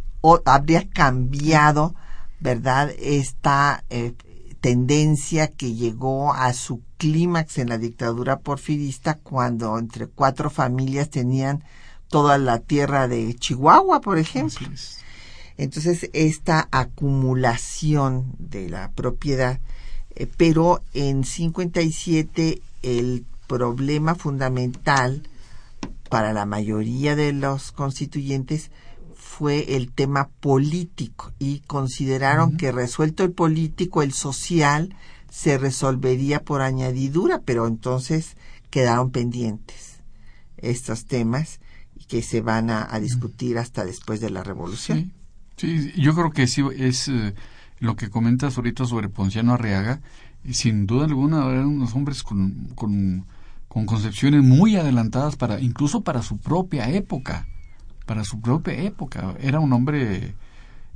habría 0.44 0.90
cambiado, 0.90 1.94
¿verdad?, 2.40 2.90
esta 2.98 3.84
eh, 3.90 4.14
tendencia 4.60 5.46
que 5.46 5.74
llegó 5.74 6.32
a 6.32 6.52
su 6.52 6.82
clímax 6.96 7.58
en 7.58 7.68
la 7.68 7.78
dictadura 7.78 8.40
porfirista 8.40 9.18
cuando 9.18 9.78
entre 9.78 10.08
cuatro 10.08 10.50
familias 10.50 11.10
tenían 11.10 11.62
toda 12.08 12.38
la 12.38 12.58
tierra 12.58 13.06
de 13.06 13.34
Chihuahua, 13.34 14.00
por 14.00 14.18
ejemplo. 14.18 14.58
Entonces, 14.62 15.03
esta 15.56 16.68
acumulación 16.70 18.34
de 18.38 18.68
la 18.68 18.90
propiedad, 18.90 19.60
eh, 20.14 20.26
pero 20.36 20.82
en 20.92 21.24
57 21.24 22.60
el 22.82 23.24
problema 23.46 24.14
fundamental 24.14 25.28
para 26.08 26.32
la 26.32 26.46
mayoría 26.46 27.16
de 27.16 27.32
los 27.32 27.72
constituyentes 27.72 28.70
fue 29.14 29.76
el 29.76 29.90
tema 29.90 30.28
político 30.40 31.32
y 31.38 31.60
consideraron 31.60 32.56
que 32.56 32.72
resuelto 32.72 33.24
el 33.24 33.32
político, 33.32 34.02
el 34.02 34.12
social 34.12 34.94
se 35.30 35.58
resolvería 35.58 36.42
por 36.42 36.62
añadidura, 36.62 37.40
pero 37.44 37.66
entonces 37.66 38.36
quedaron 38.70 39.10
pendientes 39.10 39.98
estos 40.58 41.06
temas 41.06 41.58
que 42.06 42.22
se 42.22 42.40
van 42.40 42.70
a, 42.70 42.98
discutir 43.00 43.58
hasta 43.58 43.84
después 43.84 44.20
de 44.20 44.30
la 44.30 44.44
revolución. 44.44 44.98
Sí, 44.98 45.12
yo 45.56 46.14
creo 46.14 46.30
que 46.30 46.46
sí 46.46 46.62
es 46.76 47.08
eh, 47.08 47.34
lo 47.78 47.96
que 47.96 48.10
comentas 48.10 48.56
ahorita 48.56 48.84
sobre 48.84 49.08
Ponciano 49.08 49.54
Arriaga. 49.54 50.00
Y 50.44 50.54
sin 50.54 50.86
duda 50.86 51.06
alguna 51.06 51.46
eran 51.46 51.66
unos 51.66 51.94
hombres 51.94 52.22
con, 52.22 52.68
con, 52.74 53.24
con 53.68 53.86
concepciones 53.86 54.42
muy 54.42 54.76
adelantadas 54.76 55.36
para 55.36 55.58
incluso 55.58 56.02
para 56.02 56.22
su 56.22 56.38
propia 56.38 56.90
época. 56.90 57.46
Para 58.04 58.24
su 58.24 58.40
propia 58.40 58.74
época. 58.74 59.34
Era 59.40 59.60
un 59.60 59.72
hombre 59.72 60.34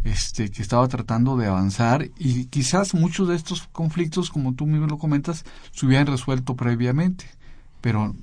este, 0.04 0.50
que 0.50 0.62
estaba 0.62 0.86
tratando 0.88 1.36
de 1.36 1.46
avanzar 1.46 2.10
y 2.18 2.46
quizás 2.46 2.94
muchos 2.94 3.28
de 3.28 3.36
estos 3.36 3.68
conflictos, 3.72 4.30
como 4.30 4.54
tú 4.54 4.66
mismo 4.66 4.86
lo 4.86 4.98
comentas, 4.98 5.44
se 5.72 5.86
hubieran 5.86 6.06
resuelto 6.06 6.54
previamente. 6.56 7.24
Pero, 7.80 8.14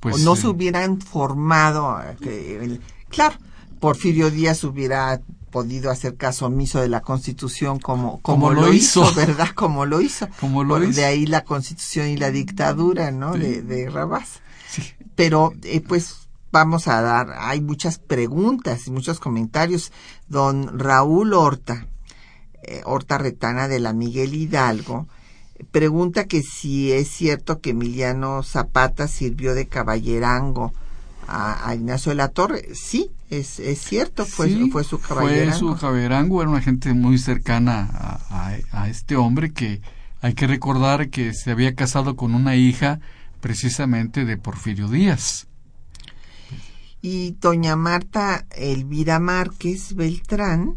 pues. 0.00 0.16
O 0.16 0.18
no 0.18 0.36
se 0.36 0.46
eh, 0.46 0.50
hubieran 0.50 1.00
formado. 1.00 2.00
Eh, 2.22 2.80
claro, 3.08 3.36
Porfirio 3.78 4.30
Díaz 4.30 4.64
hubiera 4.64 5.20
podido 5.50 5.90
hacer 5.90 6.16
caso 6.16 6.46
omiso 6.46 6.80
de 6.80 6.88
la 6.88 7.00
Constitución 7.00 7.78
como, 7.78 8.20
como, 8.20 8.52
lo, 8.52 8.72
hizo, 8.72 9.12
¿verdad? 9.16 9.48
Como 9.54 9.86
lo 9.86 10.00
hizo. 10.00 10.28
Como 10.40 10.64
lo 10.64 10.78
De 10.78 11.04
ahí 11.04 11.26
la 11.26 11.44
Constitución 11.44 12.08
y 12.08 12.16
la 12.16 12.30
dictadura, 12.30 13.10
¿no? 13.10 13.32
De, 13.32 13.62
de 13.62 13.88
Rabás. 13.90 14.40
Pero, 15.14 15.52
eh, 15.64 15.80
pues, 15.80 16.28
vamos 16.52 16.88
a 16.88 17.00
dar, 17.00 17.34
hay 17.38 17.60
muchas 17.60 17.98
preguntas 17.98 18.86
y 18.86 18.90
muchos 18.90 19.20
comentarios. 19.20 19.92
Don 20.28 20.78
Raúl 20.78 21.34
Horta, 21.34 21.86
eh, 22.62 22.82
Horta 22.84 23.18
Retana 23.18 23.68
de 23.68 23.80
la 23.80 23.92
Miguel 23.92 24.34
Hidalgo, 24.34 25.08
pregunta 25.70 26.26
que 26.26 26.42
si 26.42 26.92
es 26.92 27.08
cierto 27.08 27.60
que 27.60 27.70
Emiliano 27.70 28.42
Zapata 28.42 29.08
sirvió 29.08 29.54
de 29.54 29.66
caballerango 29.66 30.72
a, 31.26 31.68
a 31.68 31.74
Ignacio 31.74 32.10
de 32.10 32.16
la 32.16 32.28
Torre. 32.28 32.68
Sí, 32.74 33.10
es, 33.30 33.60
es 33.60 33.80
cierto, 33.80 34.24
fue, 34.26 34.48
Sí, 34.48 34.70
fue 34.70 34.84
su 34.84 34.98
Fue 34.98 35.08
caballerango. 35.16 35.58
su 35.58 35.76
caballerango, 35.76 36.40
era 36.42 36.50
una 36.50 36.60
gente 36.62 36.94
muy 36.94 37.18
cercana 37.18 37.88
a, 37.92 38.48
a- 38.48 38.82
a 38.82 38.88
este 38.88 39.16
hombre 39.16 39.52
que 39.52 39.80
hay 40.20 40.34
que 40.34 40.46
recordar 40.46 41.10
que 41.10 41.32
se 41.34 41.50
había 41.50 41.74
casado 41.74 42.16
con 42.16 42.34
una 42.34 42.56
hija 42.56 43.00
precisamente 43.40 44.24
de 44.24 44.36
Porfirio 44.36 44.88
Díaz. 44.88 45.46
Y 47.00 47.36
doña 47.40 47.76
Marta 47.76 48.46
Elvira 48.50 49.20
Márquez 49.20 49.94
Beltrán 49.94 50.76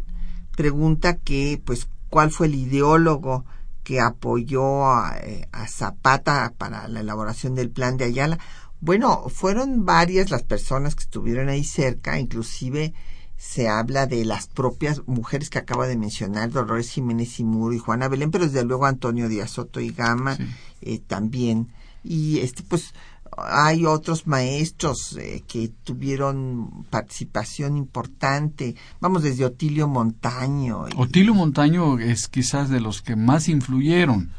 pregunta 0.56 1.16
que, 1.16 1.60
pues, 1.64 1.88
cuál 2.08 2.30
fue 2.30 2.46
el 2.46 2.54
ideólogo 2.54 3.44
que 3.82 4.00
apoyó 4.00 4.86
a, 4.86 5.16
eh, 5.18 5.48
a 5.50 5.66
Zapata 5.66 6.52
para 6.56 6.86
la 6.86 7.00
elaboración 7.00 7.56
del 7.56 7.70
plan 7.70 7.96
de 7.96 8.04
Ayala. 8.04 8.38
Bueno, 8.82 9.28
fueron 9.28 9.86
varias 9.86 10.30
las 10.30 10.42
personas 10.42 10.96
que 10.96 11.04
estuvieron 11.04 11.48
ahí 11.48 11.62
cerca, 11.62 12.18
inclusive 12.18 12.92
se 13.36 13.68
habla 13.68 14.06
de 14.06 14.24
las 14.24 14.48
propias 14.48 15.02
mujeres 15.06 15.50
que 15.50 15.58
acaba 15.58 15.86
de 15.86 15.96
mencionar, 15.96 16.50
Dolores 16.50 16.90
Jiménez 16.90 17.38
y 17.40 17.44
Muro 17.44 17.74
y 17.74 17.78
Juana 17.78 18.08
Belén, 18.08 18.30
pero 18.32 18.44
desde 18.44 18.64
luego 18.64 18.86
Antonio 18.86 19.28
Díaz 19.28 19.52
Soto 19.52 19.80
y 19.80 19.90
Gama 19.90 20.36
Sí. 20.36 20.44
eh, 20.82 20.98
también. 21.06 21.68
Y 22.02 22.40
este, 22.40 22.64
pues, 22.64 22.92
hay 23.36 23.86
otros 23.86 24.26
maestros 24.26 25.16
eh, 25.18 25.44
que 25.46 25.70
tuvieron 25.84 26.84
participación 26.90 27.76
importante. 27.76 28.74
Vamos 29.00 29.22
desde 29.22 29.44
Otilio 29.44 29.86
Montaño. 29.88 30.86
y- 30.88 30.92
Otilio 30.96 31.34
Montaño 31.34 31.98
es 32.00 32.26
quizás 32.28 32.68
de 32.68 32.80
los 32.80 33.00
que 33.00 33.14
más 33.16 33.48
influyeron 33.48 34.30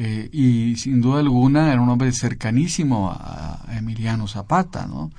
eh, 0.00 0.28
y 0.32 0.76
sin 0.76 1.00
duda 1.00 1.18
alguna 1.18 1.72
era 1.72 1.80
un 1.80 1.88
hombre 1.88 2.12
cercanísimo 2.12 3.10
a, 3.10 3.64
Emiliano 3.76 4.28
Zapata, 4.28 4.86
¿no? 4.86 5.10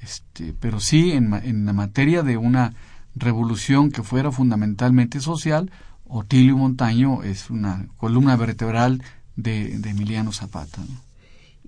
Este, 0.00 0.54
pero 0.58 0.78
sí 0.78 1.10
en, 1.10 1.34
en 1.34 1.66
la 1.66 1.72
materia 1.72 2.22
de 2.22 2.36
una 2.36 2.72
revolución 3.16 3.90
que 3.90 4.04
fuera 4.04 4.30
fundamentalmente 4.30 5.20
social, 5.20 5.72
Otilio 6.04 6.56
Montaño 6.56 7.24
es 7.24 7.50
una 7.50 7.88
columna 7.96 8.36
vertebral 8.36 9.02
de, 9.34 9.78
de 9.78 9.90
Emiliano 9.90 10.30
Zapata. 10.32 10.82
¿no? 10.82 11.02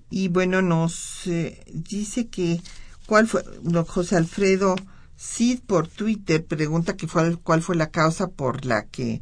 Y 0.09 0.29
bueno, 0.29 0.61
nos 0.61 1.29
dice 1.73 2.27
que 2.27 2.61
cuál 3.05 3.27
fue 3.27 3.43
don 3.63 3.83
José 3.83 4.15
Alfredo 4.15 4.75
Cid 5.17 5.59
por 5.67 5.89
Twitter 5.89 6.45
pregunta 6.45 6.95
que 6.95 7.07
fue 7.07 7.35
cuál 7.37 7.61
fue 7.61 7.75
la 7.75 7.89
causa 7.89 8.27
por 8.27 8.65
la 8.65 8.85
que 8.85 9.21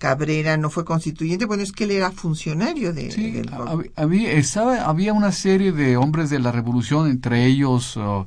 Cabrera 0.00 0.56
no 0.56 0.70
fue 0.70 0.84
constituyente. 0.84 1.44
Bueno, 1.44 1.62
es 1.62 1.70
que 1.70 1.84
él 1.84 1.92
era 1.92 2.10
funcionario 2.10 2.92
de, 2.92 3.12
Sí, 3.12 3.30
del 3.30 3.50
había, 3.94 4.32
estaba, 4.32 4.86
había 4.86 5.12
una 5.12 5.30
serie 5.30 5.70
de 5.70 5.96
hombres 5.96 6.30
de 6.30 6.40
la 6.40 6.50
revolución, 6.50 7.08
entre 7.08 7.44
ellos 7.46 7.96
oh, 7.98 8.26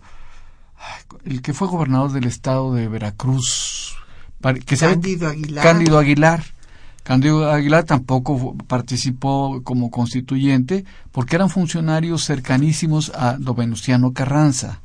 el 1.25 1.41
que 1.41 1.53
fue 1.53 1.67
gobernador 1.67 2.11
del 2.11 2.25
estado 2.25 2.73
de 2.73 2.87
Veracruz, 2.87 3.95
que 4.65 4.77
Cándido 4.77 5.29
Aguilar. 5.29 5.63
Cándido 5.63 5.97
Aguilar. 5.97 6.43
Cándido 7.01 7.51
Aguilar 7.51 7.83
tampoco 7.85 8.55
participó 8.67 9.61
como 9.63 9.89
constituyente 9.89 10.85
porque 11.11 11.35
eran 11.35 11.49
funcionarios 11.49 12.25
cercanísimos 12.25 13.11
a 13.15 13.37
don 13.37 13.55
Venustiano 13.55 14.13
Carranza. 14.13 14.79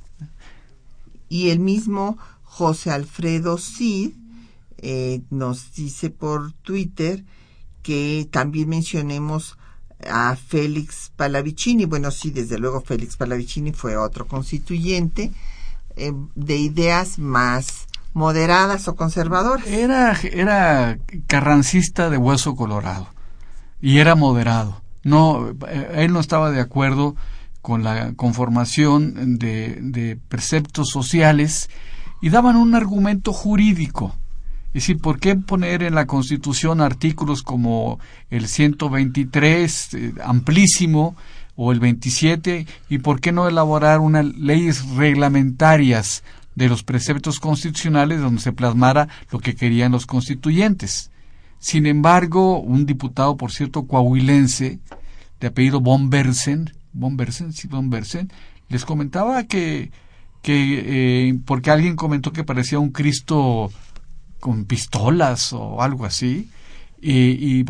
Y 1.29 1.51
el 1.51 1.61
mismo 1.61 2.17
José 2.45 2.91
Alfredo 2.91 3.59
Cid 3.59 4.13
eh, 4.79 5.23
nos 5.31 5.75
dice 5.75 6.11
por 6.11 6.53
Twitter 6.53 7.25
que 7.83 8.29
también 8.31 8.69
mencionemos 8.69 9.59
a 10.09 10.37
Félix 10.37 11.11
Palavicini. 11.17 11.85
Bueno, 11.85 12.11
sí, 12.11 12.31
desde 12.31 12.59
luego 12.59 12.81
Félix 12.81 13.17
Palavicini 13.17 13.73
fue 13.73 13.97
otro 13.97 14.27
constituyente 14.27 15.33
eh, 15.97 16.13
de 16.35 16.57
ideas 16.57 17.19
más 17.19 17.89
moderadas 18.15 18.89
o 18.89 18.97
conservadoras. 18.97 19.67
Era, 19.67 20.17
era 20.23 20.99
carrancista 21.27 22.11
de 22.11 22.17
hueso 22.17 22.55
colorado 22.55 23.09
y 23.81 23.99
era 23.99 24.15
moderado. 24.15 24.81
No, 25.03 25.51
eh, 25.69 25.91
él 25.97 26.13
no 26.13 26.21
estaba 26.21 26.51
de 26.51 26.61
acuerdo 26.61 27.17
con 27.63 27.83
la 27.83 28.13
conformación 28.15 29.39
de, 29.39 29.79
de 29.81 30.17
preceptos 30.29 30.89
sociales 30.89 31.69
y 32.21 32.31
daban 32.31 32.57
un 32.57 32.75
argumento 32.75 33.33
jurídico. 33.33 34.15
Es 34.69 34.83
decir, 34.83 34.99
¿por 34.99 35.19
qué 35.19 35.35
poner 35.35 35.83
en 35.83 35.95
la 35.95 36.07
Constitución 36.07 36.81
artículos 36.81 37.43
como 37.43 37.99
el 38.31 38.49
123, 38.49 39.95
eh, 39.95 40.13
amplísimo, 40.23 41.17
o 41.57 41.73
el 41.73 41.81
27, 41.81 42.67
y 42.89 42.99
por 42.99 43.21
qué 43.21 43.33
no 43.33 43.49
elaborar 43.49 43.99
unas 43.99 44.27
leyes 44.27 44.89
reglamentarias 44.91 46.23
de 46.55 46.69
los 46.69 46.85
preceptos 46.85 47.41
constitucionales 47.41 48.21
donde 48.21 48.41
se 48.41 48.53
plasmara 48.53 49.09
lo 49.33 49.41
que 49.41 49.57
querían 49.57 49.93
los 49.93 50.07
constituyentes? 50.07 51.11
Sin 51.59 51.87
embargo, 51.87 52.61
un 52.61 52.87
diputado, 52.87 53.37
por 53.37 53.51
cierto, 53.51 53.87
coahuilense, 53.87 54.79
de 55.41 55.47
apellido 55.47 55.81
von 55.81 56.11
Bersen, 56.11 56.73
von 56.93 57.17
Bersen, 57.17 57.53
sí, 57.53 57.69
von 57.69 57.91
Bersen, 57.91 58.31
les 58.69 58.85
comentaba 58.85 59.45
que, 59.45 59.91
que 60.43 61.31
eh, 61.31 61.39
porque 61.45 61.71
alguien 61.71 61.97
comentó 61.97 62.33
que 62.33 62.45
parecía 62.45 62.79
un 62.79 62.91
Cristo 62.91 63.71
con 64.41 64.65
pistolas 64.65 65.53
o 65.53 65.83
algo 65.83 66.05
así. 66.05 66.51
Y, 67.01 67.61
y 67.61 67.65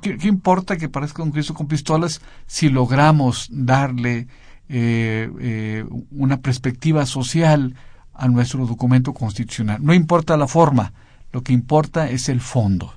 ¿qué, 0.00 0.16
qué 0.16 0.28
importa 0.28 0.76
que 0.76 0.88
parezca 0.88 1.22
un 1.22 1.30
Cristo 1.30 1.52
con 1.54 1.66
pistolas 1.66 2.22
si 2.46 2.70
logramos 2.70 3.48
darle 3.50 4.28
eh, 4.68 5.30
eh, 5.40 5.84
una 6.10 6.38
perspectiva 6.38 7.04
social 7.04 7.74
a 8.14 8.28
nuestro 8.28 8.66
documento 8.66 9.12
constitucional? 9.12 9.84
No 9.84 9.92
importa 9.92 10.38
la 10.38 10.46
forma, 10.46 10.94
lo 11.32 11.42
que 11.42 11.52
importa 11.52 12.10
es 12.10 12.28
el 12.30 12.40
fondo. 12.40 12.94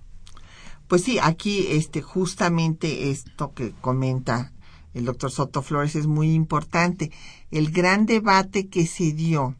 Pues 0.88 1.04
sí, 1.04 1.18
aquí 1.22 1.66
este 1.70 2.02
justamente 2.02 3.10
esto 3.10 3.54
que 3.54 3.72
comenta 3.82 4.54
el 4.94 5.04
doctor 5.04 5.30
Soto 5.30 5.62
Flores 5.62 5.96
es 5.96 6.08
muy 6.08 6.32
importante. 6.34 7.12
El 7.52 7.72
gran 7.72 8.06
debate 8.06 8.68
que 8.68 8.88
se 8.88 9.12
dio 9.12 9.56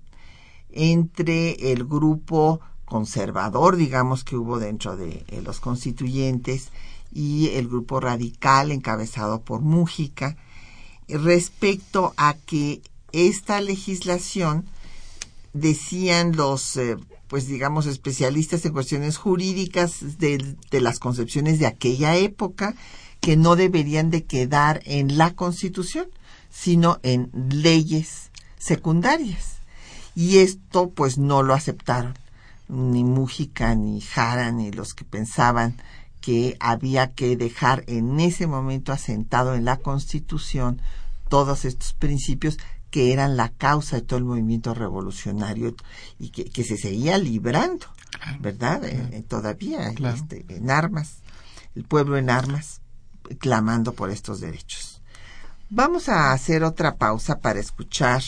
entre 0.70 1.74
el 1.74 1.84
grupo 1.84 2.62
conservador, 2.96 3.76
digamos, 3.76 4.24
que 4.24 4.38
hubo 4.38 4.58
dentro 4.58 4.96
de 4.96 5.26
eh, 5.28 5.42
los 5.44 5.60
constituyentes 5.60 6.70
y 7.12 7.50
el 7.50 7.68
grupo 7.68 8.00
radical 8.00 8.72
encabezado 8.72 9.42
por 9.42 9.60
Mújica 9.60 10.38
respecto 11.10 12.14
a 12.16 12.36
que 12.46 12.82
esta 13.12 13.60
legislación 13.60 14.66
decían 15.52 16.38
los 16.38 16.78
eh, 16.78 16.96
pues 17.28 17.48
digamos 17.48 17.86
especialistas 17.86 18.64
en 18.64 18.72
cuestiones 18.72 19.18
jurídicas 19.18 20.18
de, 20.18 20.56
de 20.72 20.80
las 20.80 21.00
concepciones 21.00 21.60
de 21.60 21.68
aquella 21.68 22.16
época 22.16 22.76
que 23.20 23.36
no 23.36 23.58
deberían 23.58 24.10
de 24.10 24.24
quedar 24.24 24.82
en 24.86 25.18
la 25.18 25.32
constitución 25.32 26.08
sino 26.50 27.02
en 27.04 27.30
leyes 27.50 28.32
secundarias. 28.58 29.58
Y 30.16 30.38
esto 30.38 30.92
pues 30.92 31.18
no 31.18 31.44
lo 31.44 31.54
aceptaron 31.54 32.14
ni 32.68 33.04
Mújica 33.04 33.76
ni 33.76 34.02
Jara 34.02 34.52
ni 34.52 34.72
los 34.72 34.94
que 34.94 35.06
pensaban 35.06 35.76
que 36.22 36.58
había 36.60 37.12
que 37.14 37.38
dejar 37.38 37.84
en 37.88 38.20
ese 38.20 38.48
momento 38.48 38.92
asentado 38.92 39.54
en 39.54 39.66
la 39.66 39.78
constitución 39.78 40.82
todos 41.30 41.66
estos 41.66 41.94
principios 41.94 42.58
que 42.90 43.14
eran 43.14 43.38
la 43.38 43.50
causa 43.50 43.98
de 43.98 44.02
todo 44.02 44.18
el 44.18 44.26
movimiento 44.26 44.74
revolucionario 44.74 45.76
y 46.18 46.30
que, 46.30 46.46
que 46.46 46.64
se 46.64 46.78
seguía 46.78 47.18
librando, 47.18 47.88
¿verdad? 48.40 48.84
Eh, 48.86 49.10
eh, 49.12 49.22
todavía 49.28 49.94
Claro. 49.94 50.16
este, 50.16 50.46
en 50.50 50.72
armas, 50.72 51.18
el 51.76 51.84
pueblo 51.84 52.18
en 52.18 52.30
armas, 52.30 52.82
clamando 53.40 53.94
por 53.94 54.10
estos 54.12 54.40
derechos. 54.40 55.02
Vamos 55.70 56.10
a 56.10 56.32
hacer 56.32 56.64
otra 56.64 56.96
pausa 56.96 57.40
para 57.40 57.60
escuchar 57.60 58.24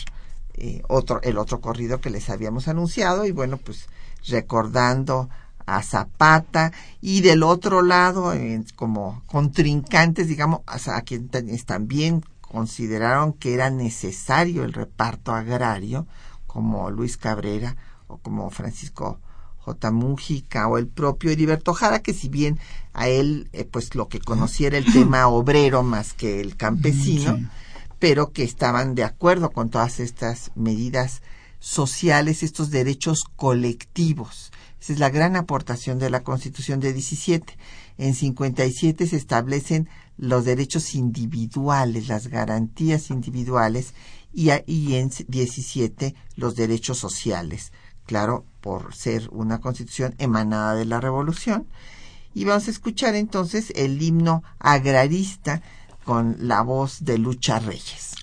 eh, 0.55 0.81
otro, 0.89 1.21
el 1.23 1.38
otro 1.38 1.61
corrido 1.61 2.01
que 2.01 2.09
les 2.09 2.29
habíamos 2.29 2.67
anunciado 2.67 3.25
y 3.25 3.31
bueno, 3.31 3.57
pues 3.57 3.88
recordando 4.26 5.30
a 5.65 5.84
Zapata 5.84 6.72
y 7.01 7.22
del 7.22 7.43
otro 7.43 7.82
lado, 7.82 8.34
eh, 8.34 8.63
como 8.76 9.22
contrincantes, 9.26 10.28
digamos, 10.28 10.61
a, 10.65 10.78
a 10.95 11.01
quienes 11.01 11.65
también 11.65 12.24
consideraron 12.41 13.34
que 13.34 13.53
era 13.53 13.70
necesario 13.70 14.63
el 14.63 14.72
reparto 14.74 15.34
agrario, 15.34 16.07
como 16.45 16.89
Luis 16.89 17.18
Cabrera 17.18 17.76
o 18.07 18.18
como 18.18 18.49
Francisco 18.49 19.20
J. 19.59 19.91
Mújica 19.91 20.68
o 20.70 20.78
el 20.78 20.88
propio 20.88 21.30
Heriberto 21.32 21.74
Jara, 21.74 21.99
que 21.99 22.13
si 22.13 22.30
bien 22.30 22.57
a 22.93 23.09
él 23.09 23.49
eh, 23.51 23.65
pues 23.65 23.93
lo 23.95 24.07
que 24.07 24.20
conociera 24.22 24.78
el 24.78 24.91
tema 24.91 25.28
obrero 25.28 25.84
más 25.84 26.13
que 26.13 26.39
el 26.39 26.55
campesino, 26.55 27.36
Sí. 27.36 27.47
pero 27.99 28.32
que 28.32 28.43
estaban 28.43 28.95
de 28.95 29.03
acuerdo 29.03 29.49
con 29.49 29.70
todas 29.70 29.99
estas 29.99 30.51
medidas 30.55 31.22
sociales, 31.68 32.43
estos 32.43 32.72
derechos 32.72 33.26
colectivos. 33.36 34.51
Esa 34.80 34.93
es 34.93 34.99
la 34.99 35.09
gran 35.09 35.36
aportación 35.36 35.99
de 35.99 36.09
la 36.09 36.24
Constitución 36.24 36.80
de 36.80 36.93
17. 36.93 37.57
En 37.97 38.15
57 38.15 39.05
se 39.05 39.18
establecen 39.18 39.89
los 40.18 40.45
derechos 40.45 40.95
individuales, 40.95 42.07
las 42.07 42.28
garantías 42.28 43.09
individuales 43.09 43.93
y, 44.34 44.49
y 44.65 44.95
en 44.95 45.11
17 45.28 46.15
los 46.38 46.55
derechos 46.55 46.99
sociales, 46.99 47.74
claro, 48.05 48.45
por 48.61 48.95
ser 48.95 49.28
una 49.32 49.59
constitución 49.59 50.15
emanada 50.20 50.74
de 50.74 50.86
la 50.86 51.01
revolución. 51.01 51.68
Y 52.34 52.45
vamos 52.45 52.70
a 52.70 52.72
escuchar 52.72 53.15
entonces 53.15 53.74
el 53.76 54.01
himno 54.01 54.41
agrarista 54.59 55.61
con 56.05 56.38
la 56.39 56.61
voz 56.61 57.03
de 57.03 57.18
Lucha 57.18 57.59
Reyes. 57.59 58.16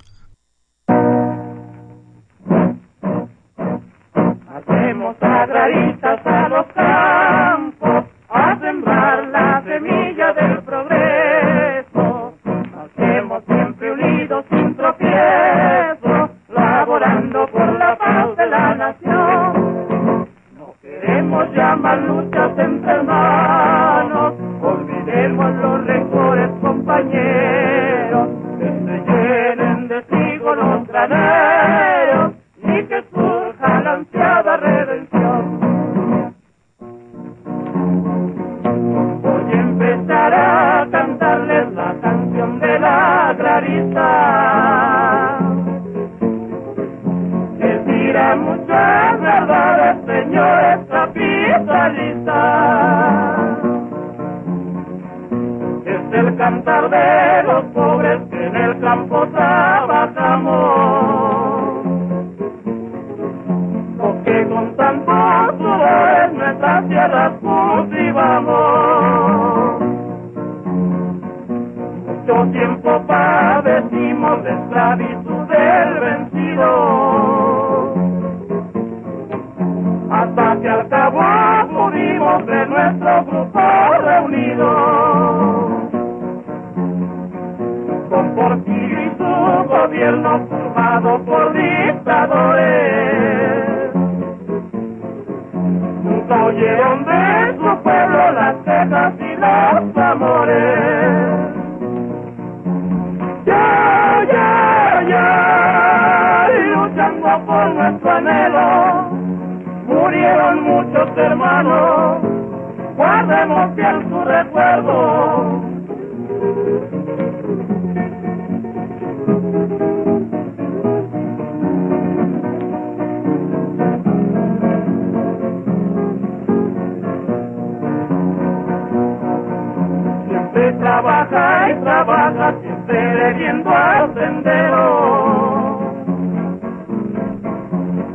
Agraristas 5.05 6.27
a 6.27 6.49
los 6.49 6.67
campos 6.69 8.05
a 8.31 8.59
sembrar 8.59 9.27
la 9.29 9.63
semilla 9.63 10.33
del 10.33 10.63
progreso. 10.63 12.33
Hacemos 12.75 13.45
siempre 13.45 13.93
unidos 13.93 14.47
sin 14.49 14.75
tropiezo, 14.75 16.31
laborando 16.49 17.47
por 17.49 17.73
la 17.79 17.97
paz 17.99 18.35
de 18.35 18.47
la 18.47 18.75
nación. 18.77 20.27
No 20.57 20.75
queremos 20.81 21.51
llamar 21.55 21.99
luchas 21.99 22.59
entre 22.59 23.03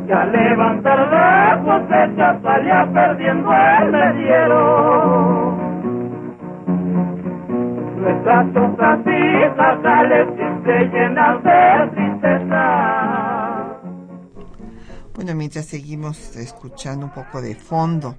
Y 0.09 0.11
al 0.11 0.31
levantar 0.31 0.99
la 1.11 1.61
cosecha 1.63 2.41
salía 2.41 2.91
perdiendo 2.91 3.51
el 3.53 3.91
mediero. 3.91 5.55
Nuestras 7.95 8.53
chozas 8.53 8.99
jardales 9.55 10.27
siempre 10.35 10.87
llenas 10.87 11.43
de 11.43 11.91
tristeza. 11.93 12.65
Bueno, 15.13 15.35
mientras 15.35 15.65
seguimos 15.67 16.35
escuchando 16.37 17.05
un 17.05 17.11
poco 17.11 17.39
de 17.43 17.53
fondo 17.53 18.15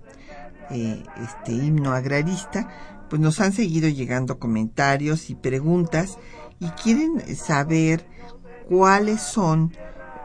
eh, 0.70 1.03
este 1.20 1.51
himno 1.51 1.93
agrarista, 1.93 2.68
pues 3.09 3.20
nos 3.20 3.41
han 3.41 3.51
seguido 3.51 3.88
llegando 3.88 4.38
comentarios 4.38 5.28
y 5.28 5.34
preguntas 5.34 6.20
y 6.61 6.68
quieren 6.68 7.18
saber 7.34 8.07
cuáles 8.68 9.20
son, 9.20 9.72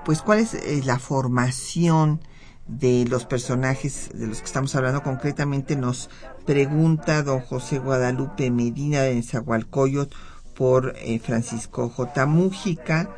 pues 0.06 0.22
cuál 0.22 0.40
es 0.40 0.54
eh, 0.54 0.82
la 0.86 1.00
formación 1.00 2.22
de 2.68 3.06
los 3.10 3.26
personajes 3.26 4.10
de 4.14 4.28
los 4.28 4.40
que 4.40 4.46
estamos 4.46 4.76
hablando 4.76 5.04
concretamente 5.04 5.76
nos 5.76 6.10
pregunta 6.46 7.24
don 7.24 7.42
José 7.42 7.80
Guadalupe 7.80 8.50
Medina 8.52 9.02
de 9.02 9.16
Nezahualcóyotl 9.16 10.16
por 10.56 10.94
eh, 10.98 11.20
Francisco 11.20 11.90
J. 11.90 12.26
Mújica, 12.28 13.10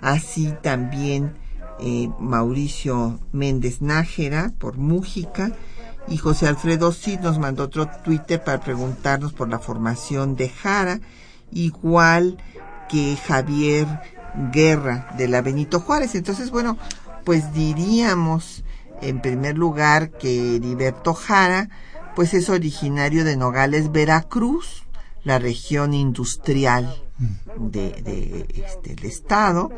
así 0.00 0.54
también 0.62 1.34
eh, 1.80 2.08
Mauricio 2.20 3.20
Méndez 3.32 3.80
Nájera 3.80 4.52
por 4.58 4.76
Mújica 4.76 5.50
y 6.08 6.18
José 6.18 6.46
Alfredo 6.46 6.92
Cid 6.92 7.20
nos 7.20 7.38
mandó 7.38 7.64
otro 7.64 7.88
Twitter 8.04 8.44
para 8.44 8.60
preguntarnos 8.60 9.32
por 9.32 9.48
la 9.48 9.58
formación 9.58 10.36
de 10.36 10.50
Jara, 10.50 11.00
igual 11.50 12.36
que 12.88 13.16
Javier 13.16 13.86
Guerra 14.52 15.08
de 15.16 15.28
la 15.28 15.42
Benito 15.42 15.80
Juárez. 15.80 16.14
Entonces, 16.14 16.50
bueno, 16.50 16.78
pues 17.24 17.52
diríamos 17.52 18.64
en 19.00 19.20
primer 19.20 19.56
lugar 19.56 20.10
que 20.10 20.56
Heriberto 20.56 21.14
Jara, 21.14 21.68
pues 22.14 22.34
es 22.34 22.48
originario 22.48 23.24
de 23.24 23.36
Nogales, 23.36 23.92
Veracruz, 23.92 24.84
la 25.24 25.38
región 25.38 25.94
industrial 25.94 27.02
de, 27.56 27.90
de 28.02 28.46
este, 28.64 28.92
el 28.92 29.04
estado, 29.04 29.70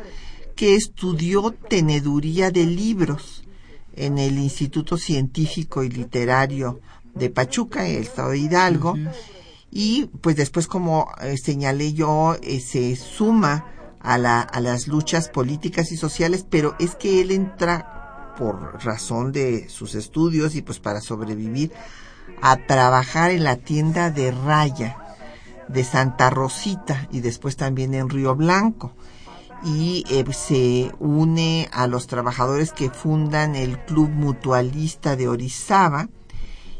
que 0.55 0.75
estudió 0.75 1.51
teneduría 1.51 2.51
de 2.51 2.65
libros 2.65 3.43
en 3.95 4.17
el 4.17 4.37
Instituto 4.37 4.97
Científico 4.97 5.83
y 5.83 5.89
Literario 5.89 6.79
de 7.15 7.29
Pachuca, 7.29 7.87
el 7.87 8.03
estado 8.03 8.31
de 8.31 8.39
Hidalgo, 8.39 8.95
y 9.71 10.05
pues 10.21 10.35
después, 10.35 10.67
como 10.67 11.09
eh, 11.21 11.35
señalé 11.37 11.93
yo, 11.93 12.35
eh, 12.41 12.59
se 12.59 12.95
suma 12.95 13.65
a, 14.07 14.17
la, 14.17 14.39
a 14.39 14.61
las 14.61 14.87
luchas 14.87 15.29
políticas 15.29 15.91
y 15.91 15.97
sociales, 15.97 16.45
pero 16.49 16.75
es 16.79 16.95
que 16.95 17.21
él 17.21 17.31
entra 17.31 18.33
por 18.37 18.83
razón 18.83 19.31
de 19.31 19.67
sus 19.67 19.95
estudios 19.95 20.55
y 20.55 20.61
pues 20.61 20.79
para 20.79 21.01
sobrevivir 21.01 21.71
a 22.41 22.55
trabajar 22.55 23.31
en 23.31 23.43
la 23.43 23.57
tienda 23.57 24.09
de 24.09 24.31
raya 24.31 24.97
de 25.67 25.83
Santa 25.83 26.29
Rosita 26.29 27.07
y 27.11 27.19
después 27.19 27.57
también 27.57 27.93
en 27.93 28.09
Río 28.09 28.35
Blanco 28.35 28.93
y 29.63 30.05
eh, 30.09 30.23
se 30.31 30.91
une 30.99 31.67
a 31.73 31.87
los 31.87 32.07
trabajadores 32.07 32.71
que 32.71 32.89
fundan 32.89 33.55
el 33.55 33.77
Club 33.85 34.09
Mutualista 34.09 35.15
de 35.15 35.27
Orizaba 35.27 36.07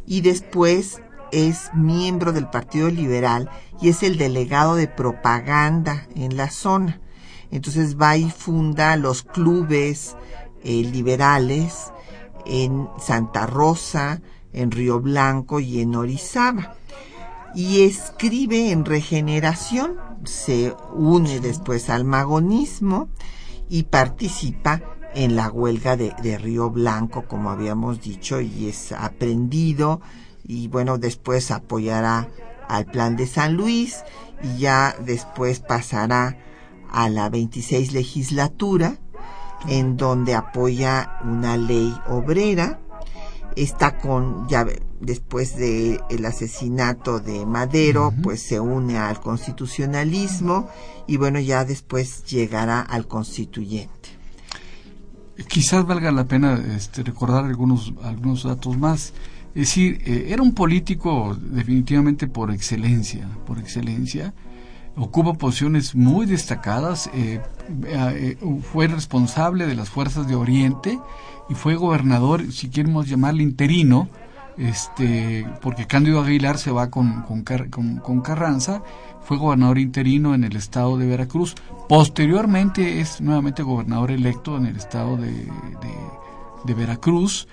y 0.06 0.22
después 0.22 1.02
es 1.34 1.72
miembro 1.74 2.32
del 2.32 2.50
Partido 2.50 2.90
Liberal 2.90 3.50
y 3.82 3.90
es 3.90 4.04
el 4.04 4.18
delegado 4.18 4.76
de 4.76 4.88
propaganda 4.88 6.08
en 6.16 6.38
la 6.38 6.50
zona. 6.50 7.02
Entonces 7.52 7.98
va 8.00 8.18
y 8.18 8.30
funda 8.30 8.96
los 8.96 9.24
clubes 9.24 10.16
eh, 10.64 10.84
liberales 10.84 11.92
en 12.46 12.88
Santa 13.00 13.46
Rosa, 13.46 14.22
en 14.54 14.72
Río 14.72 15.00
Blanco 15.00 15.60
y 15.60 15.82
en 15.82 15.96
Orizaba. 15.96 16.76
Y 17.56 17.84
escribe 17.84 18.72
en 18.72 18.86
Regeneración, 18.86 19.98
se 20.26 20.76
une 20.94 21.40
después 21.40 21.90
al 21.90 22.04
magonismo 22.04 23.10
y 23.70 23.84
participa 23.84 24.82
en 25.16 25.36
la 25.36 25.50
huelga 25.50 25.96
de, 25.96 26.14
de 26.22 26.38
Río 26.38 26.70
Blanco, 26.70 27.26
como 27.28 27.50
habíamos 27.50 28.02
dicho, 28.02 28.42
y 28.42 28.68
es 28.68 28.92
aprendido 28.92 30.02
y 30.48 30.70
bueno, 30.70 30.98
después 30.98 31.52
apoyará 31.52 32.30
al 32.68 32.86
plan 32.86 33.16
de 33.18 33.28
San 33.28 33.56
Luis 33.56 34.04
y 34.42 34.60
ya 34.60 34.96
después 35.00 35.60
pasará 35.60 36.38
a 36.92 37.10
la 37.10 37.30
26 37.30 37.94
legislatura 37.94 38.98
en 39.68 39.98
donde 39.98 40.36
apoya 40.36 41.20
una 41.24 41.58
ley 41.58 41.94
obrera 42.08 42.80
está 43.58 43.98
con 43.98 44.48
ya 44.48 44.66
después 45.00 45.56
de 45.58 46.00
el 46.10 46.26
asesinato 46.26 47.20
de 47.20 47.46
Madero, 47.46 48.14
pues 48.22 48.42
se 48.42 48.60
une 48.60 48.98
al 48.98 49.20
constitucionalismo 49.20 50.70
y 51.08 51.18
bueno, 51.18 51.40
ya 51.40 51.66
después 51.66 52.24
llegará 52.26 52.82
al 52.82 53.08
constituyente. 53.08 54.10
Quizás 55.48 55.86
valga 55.86 56.12
la 56.12 56.26
pena 56.26 56.60
este, 56.76 57.04
recordar 57.04 57.46
algunos 57.46 57.94
algunos 58.04 58.44
datos 58.44 58.78
más. 58.78 59.14
Es 59.54 59.70
decir, 59.70 60.02
eh, 60.06 60.28
era 60.30 60.42
un 60.42 60.54
político 60.54 61.36
definitivamente 61.40 62.28
por 62.28 62.52
excelencia, 62.52 63.28
por 63.46 63.60
excelencia. 63.60 64.34
Ocupa 64.98 65.34
posiciones 65.34 65.96
muy 65.96 66.26
destacadas. 66.26 67.10
eh, 67.14 67.40
eh, 67.86 68.38
fue 68.72 68.88
responsable 68.88 69.66
de 69.66 69.76
las 69.76 69.90
fuerzas 69.90 70.28
de 70.28 70.36
Oriente 70.36 71.00
y 71.50 71.54
fue 71.54 71.76
gobernador, 71.76 72.52
si 72.52 72.70
queremos 72.70 73.08
llamarle 73.08 73.44
interino, 73.44 74.10
este, 74.58 75.46
porque 75.62 75.86
Cándido 75.86 76.22
Aguilar 76.22 76.58
se 76.58 76.72
va 76.72 76.90
con, 76.90 77.22
con, 77.24 77.44
Car- 77.44 77.70
con- 77.70 77.98
con 77.98 78.22
Carranza, 78.22 78.82
fue 79.22 79.38
gobernador 79.38 79.78
interino 79.78 80.34
en 80.34 80.44
el 80.44 80.56
estado 80.56 80.98
de 80.98 81.06
Veracruz. 81.06 81.54
Posteriormente 81.88 83.00
es 83.02 83.22
nuevamente 83.22 83.62
gobernador 83.64 84.12
electo 84.12 84.58
en 84.58 84.66
el 84.66 84.78
estado 84.78 85.16
de, 85.18 85.32
de- 86.66 86.74
Veracruz. 86.74 87.48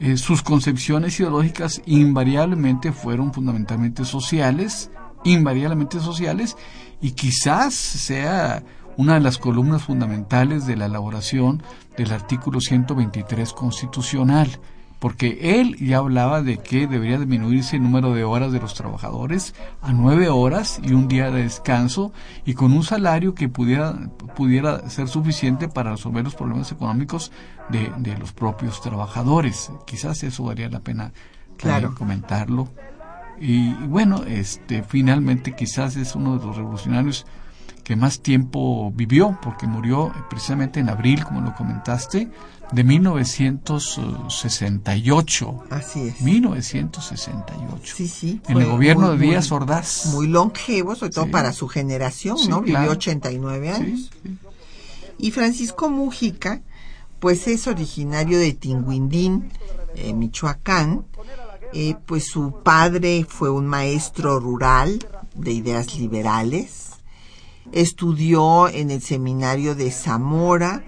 Eh, 0.00 0.16
sus 0.18 0.42
concepciones 0.42 1.18
ideológicas 1.20 1.80
invariablemente 1.86 2.92
fueron 2.92 3.32
fundamentalmente 3.32 4.04
sociales, 4.04 4.90
invariablemente 5.24 6.00
sociales, 6.00 6.56
y 7.00 7.12
quizás 7.12 7.74
sea 7.74 8.62
una 8.96 9.14
de 9.14 9.20
las 9.20 9.38
columnas 9.38 9.82
fundamentales 9.84 10.66
de 10.66 10.76
la 10.76 10.86
elaboración 10.86 11.62
del 11.96 12.12
artículo 12.12 12.60
123 12.60 13.52
constitucional, 13.52 14.58
porque 14.98 15.60
él 15.60 15.76
ya 15.76 15.98
hablaba 15.98 16.42
de 16.42 16.58
que 16.58 16.88
debería 16.88 17.18
disminuirse 17.18 17.76
el 17.76 17.84
número 17.84 18.12
de 18.12 18.24
horas 18.24 18.50
de 18.50 18.58
los 18.58 18.74
trabajadores 18.74 19.54
a 19.80 19.92
nueve 19.92 20.28
horas 20.28 20.80
y 20.82 20.92
un 20.92 21.06
día 21.06 21.30
de 21.30 21.44
descanso 21.44 22.12
y 22.44 22.54
con 22.54 22.72
un 22.72 22.82
salario 22.82 23.36
que 23.36 23.48
pudiera, 23.48 23.94
pudiera 24.34 24.90
ser 24.90 25.06
suficiente 25.06 25.68
para 25.68 25.92
resolver 25.92 26.24
los 26.24 26.34
problemas 26.34 26.72
económicos 26.72 27.30
de, 27.68 27.92
de 27.98 28.18
los 28.18 28.32
propios 28.32 28.80
trabajadores. 28.80 29.70
Quizás 29.86 30.24
eso 30.24 30.42
valía 30.42 30.68
la 30.68 30.80
pena 30.80 31.12
Claro. 31.56 31.94
comentarlo. 31.94 32.68
Y, 33.40 33.70
y 33.70 33.86
bueno, 33.86 34.24
este 34.24 34.82
finalmente 34.82 35.54
quizás 35.56 35.96
es 35.96 36.14
uno 36.14 36.38
de 36.38 36.44
los 36.46 36.56
revolucionarios 36.56 37.24
que 37.84 37.96
más 37.96 38.20
tiempo 38.20 38.92
vivió, 38.94 39.38
porque 39.42 39.66
murió 39.66 40.12
precisamente 40.28 40.78
en 40.80 40.90
abril, 40.90 41.24
como 41.24 41.40
lo 41.40 41.54
comentaste, 41.54 42.30
de 42.70 42.84
1968. 42.84 45.64
Así 45.70 46.08
es. 46.08 46.20
1968. 46.20 47.94
Sí, 47.96 48.08
sí. 48.08 48.40
En 48.48 48.58
el 48.58 48.66
gobierno 48.66 49.02
muy, 49.08 49.12
de 49.12 49.16
muy- 49.18 49.26
Díaz 49.28 49.52
Ordaz. 49.52 50.06
Muy 50.12 50.26
longevo, 50.28 50.94
sobre 50.94 51.12
todo 51.12 51.24
Sí. 51.26 51.30
para 51.30 51.52
su 51.52 51.68
generación, 51.68 52.38
Sí, 52.38 52.48
¿no? 52.48 52.62
claro. 52.62 52.80
Vivió 52.80 52.92
89 52.92 53.70
años. 53.70 54.10
Sí. 54.22 54.38
Y 55.18 55.30
Francisco 55.30 55.88
Mújica, 55.90 56.60
pues 57.20 57.48
es 57.48 57.66
originario 57.66 58.38
de 58.38 58.52
Tinguindín, 58.52 59.50
eh, 59.96 60.12
Michoacán. 60.12 61.04
Eh, 61.72 61.96
pues 62.06 62.26
su 62.26 62.62
padre 62.62 63.26
fue 63.28 63.50
un 63.50 63.66
maestro 63.66 64.40
rural 64.40 64.98
de 65.34 65.52
ideas 65.52 65.98
liberales. 65.98 66.92
Estudió 67.72 68.68
en 68.68 68.90
el 68.90 69.02
seminario 69.02 69.74
de 69.74 69.90
Zamora 69.90 70.82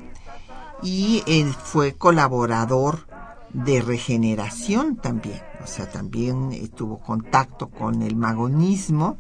y 0.83 1.22
él 1.26 1.53
fue 1.53 1.95
colaborador 1.95 3.07
de 3.53 3.83
regeneración 3.83 4.97
también. 4.97 5.43
O 5.62 5.66
sea, 5.66 5.91
también 5.91 6.53
eh, 6.53 6.68
tuvo 6.74 6.99
contacto 7.01 7.68
con 7.68 8.03
el 8.03 8.16
magonismo. 8.16 9.18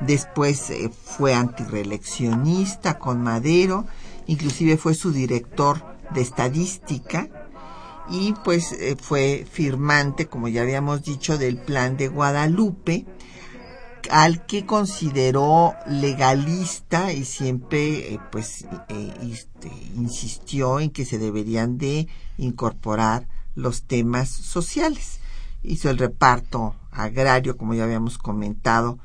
Después 0.00 0.70
eh, 0.70 0.90
fue 0.90 1.34
antireeleccionista 1.34 2.98
con 2.98 3.22
Madero. 3.22 3.84
Inclusive 4.26 4.78
fue 4.78 4.94
su 4.94 5.12
director 5.12 5.84
de 6.14 6.22
estadística. 6.22 7.28
Y 8.08 8.34
pues 8.44 8.72
eh, 8.72 8.96
fue 9.00 9.46
firmante, 9.50 10.26
como 10.26 10.48
ya 10.48 10.62
habíamos 10.62 11.02
dicho, 11.02 11.38
del 11.38 11.56
plan 11.56 11.96
de 11.96 12.08
Guadalupe 12.08 13.06
al 14.10 14.44
que 14.46 14.66
consideró 14.66 15.74
legalista 15.86 17.12
y 17.12 17.24
siempre 17.24 18.14
eh, 18.14 18.20
pues 18.30 18.66
eh, 18.88 19.14
este, 19.22 19.70
insistió 19.96 20.80
en 20.80 20.90
que 20.90 21.04
se 21.04 21.18
deberían 21.18 21.78
de 21.78 22.08
incorporar 22.38 23.28
los 23.54 23.84
temas 23.84 24.28
sociales. 24.28 25.20
Hizo 25.62 25.90
el 25.90 25.98
reparto 25.98 26.74
agrario, 26.90 27.56
como 27.56 27.74
ya 27.74 27.84
habíamos 27.84 28.18
comentado, 28.18 28.98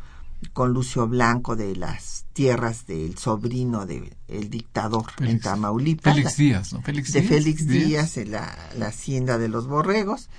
con 0.53 0.73
Lucio 0.73 1.07
Blanco 1.07 1.55
de 1.55 1.75
las 1.75 2.25
tierras 2.33 2.85
del 2.85 3.17
sobrino 3.17 3.85
del 3.85 4.15
dictador 4.49 5.05
en 5.19 5.39
Tamaulipas. 5.39 6.13
Félix 6.13 6.37
Díaz, 6.37 6.73
¿no? 6.73 6.81
Félix 6.81 7.13
de 7.13 7.21
Díaz. 7.21 7.29
Félix 7.29 7.67
Díaz 7.67 8.17
en 8.17 8.31
la, 8.31 8.55
la 8.77 8.87
hacienda 8.87 9.37
de 9.37 9.49
los 9.49 9.67
borregos 9.67 10.29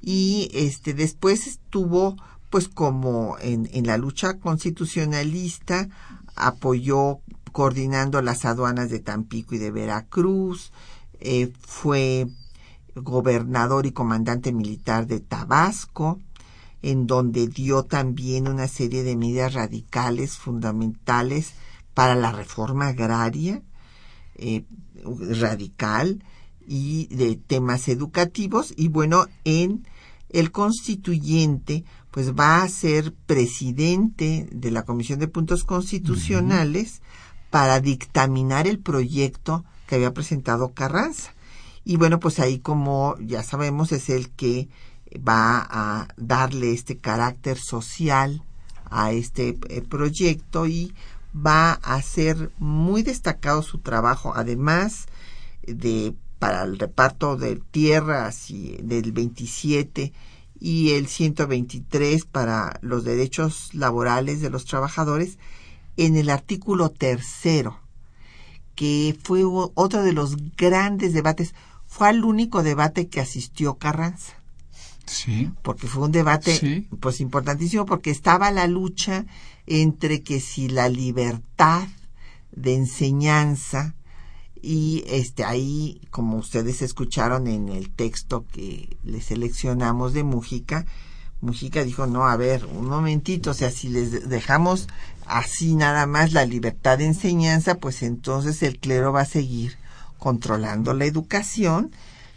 y 0.00 0.50
este 0.52 0.94
después 0.94 1.46
estuvo 1.46 2.16
pues 2.50 2.68
como 2.68 3.36
en, 3.40 3.68
en 3.72 3.86
la 3.86 3.96
lucha 3.96 4.38
constitucionalista 4.38 5.88
apoyó 6.36 7.20
coordinando 7.52 8.22
las 8.22 8.44
aduanas 8.44 8.90
de 8.90 9.00
Tampico 9.00 9.54
y 9.54 9.58
de 9.58 9.70
Veracruz 9.70 10.72
eh, 11.20 11.52
fue 11.60 12.26
gobernador 12.94 13.86
y 13.86 13.92
comandante 13.92 14.52
militar 14.52 15.06
de 15.06 15.20
Tabasco 15.20 16.18
en 16.82 17.06
donde 17.06 17.48
dio 17.48 17.84
también 17.84 18.48
una 18.48 18.68
serie 18.68 19.02
de 19.02 19.16
medidas 19.16 19.54
radicales 19.54 20.36
fundamentales 20.38 21.52
para 21.94 22.14
la 22.14 22.32
reforma 22.32 22.88
agraria 22.88 23.62
eh, 24.36 24.64
radical 25.04 26.24
y 26.66 27.06
de 27.14 27.36
temas 27.36 27.88
educativos 27.88 28.72
y 28.76 28.88
bueno 28.88 29.26
en 29.44 29.86
el 30.30 30.52
constituyente 30.52 31.84
pues 32.10 32.34
va 32.34 32.62
a 32.62 32.68
ser 32.68 33.14
presidente 33.26 34.48
de 34.50 34.70
la 34.70 34.84
Comisión 34.84 35.18
de 35.18 35.28
Puntos 35.28 35.64
Constitucionales 35.64 37.02
para 37.50 37.80
dictaminar 37.80 38.66
el 38.66 38.78
proyecto 38.78 39.64
que 39.86 39.96
había 39.96 40.12
presentado 40.12 40.72
Carranza. 40.72 41.34
Y 41.84 41.96
bueno, 41.96 42.20
pues 42.20 42.40
ahí 42.40 42.58
como 42.58 43.16
ya 43.20 43.42
sabemos 43.42 43.92
es 43.92 44.10
el 44.10 44.30
que 44.30 44.68
va 45.16 45.66
a 45.68 46.08
darle 46.16 46.72
este 46.72 46.98
carácter 46.98 47.58
social 47.58 48.42
a 48.90 49.12
este 49.12 49.58
eh, 49.68 49.82
proyecto 49.82 50.66
y 50.66 50.94
va 51.34 51.72
a 51.72 52.00
ser 52.02 52.50
muy 52.58 53.02
destacado 53.02 53.62
su 53.62 53.78
trabajo, 53.78 54.32
además 54.34 55.06
de 55.62 56.14
para 56.38 56.62
el 56.62 56.78
reparto 56.78 57.36
de 57.36 57.56
tierras 57.56 58.50
y 58.50 58.78
del 58.82 59.12
27 59.12 60.12
y 60.58 60.92
el 60.92 61.06
123 61.06 62.24
para 62.24 62.78
los 62.80 63.04
derechos 63.04 63.74
laborales 63.74 64.40
de 64.40 64.48
los 64.48 64.64
trabajadores 64.64 65.38
en 65.98 66.16
el 66.16 66.30
artículo 66.30 66.88
tercero 66.88 67.78
que 68.74 69.14
fue 69.22 69.42
otro 69.44 70.02
de 70.02 70.14
los 70.14 70.36
grandes 70.56 71.12
debates 71.12 71.54
fue 71.86 72.08
el 72.08 72.24
único 72.24 72.62
debate 72.62 73.08
que 73.08 73.20
asistió 73.20 73.74
Carranza 73.74 74.39
Sí. 75.10 75.50
porque 75.62 75.86
fue 75.86 76.04
un 76.04 76.12
debate 76.12 76.54
Sí. 76.54 76.86
pues 77.00 77.20
importantísimo 77.20 77.84
porque 77.86 78.10
estaba 78.10 78.50
la 78.50 78.66
lucha 78.66 79.26
entre 79.66 80.22
que 80.22 80.40
si 80.40 80.68
la 80.68 80.88
libertad 80.88 81.86
de 82.52 82.74
enseñanza 82.74 83.94
y 84.62 85.04
este 85.06 85.44
ahí 85.44 86.00
como 86.10 86.36
ustedes 86.36 86.82
escucharon 86.82 87.46
en 87.46 87.68
el 87.68 87.90
texto 87.90 88.44
que 88.52 88.96
le 89.04 89.20
seleccionamos 89.20 90.12
de 90.12 90.22
Mújica 90.22 90.86
Mújica 91.40 91.82
dijo 91.84 92.06
no 92.06 92.26
a 92.26 92.36
ver 92.36 92.66
un 92.66 92.86
momentito 92.86 93.52
o 93.52 93.54
sea 93.54 93.70
si 93.70 93.88
les 93.88 94.28
dejamos 94.28 94.86
así 95.26 95.74
nada 95.74 96.06
más 96.06 96.32
la 96.32 96.44
libertad 96.44 96.98
de 96.98 97.06
enseñanza 97.06 97.76
pues 97.76 98.02
entonces 98.02 98.62
el 98.62 98.78
clero 98.78 99.12
va 99.12 99.22
a 99.22 99.26
seguir 99.26 99.76
controlando 100.18 100.92
la 100.92 101.06
educación 101.06 101.90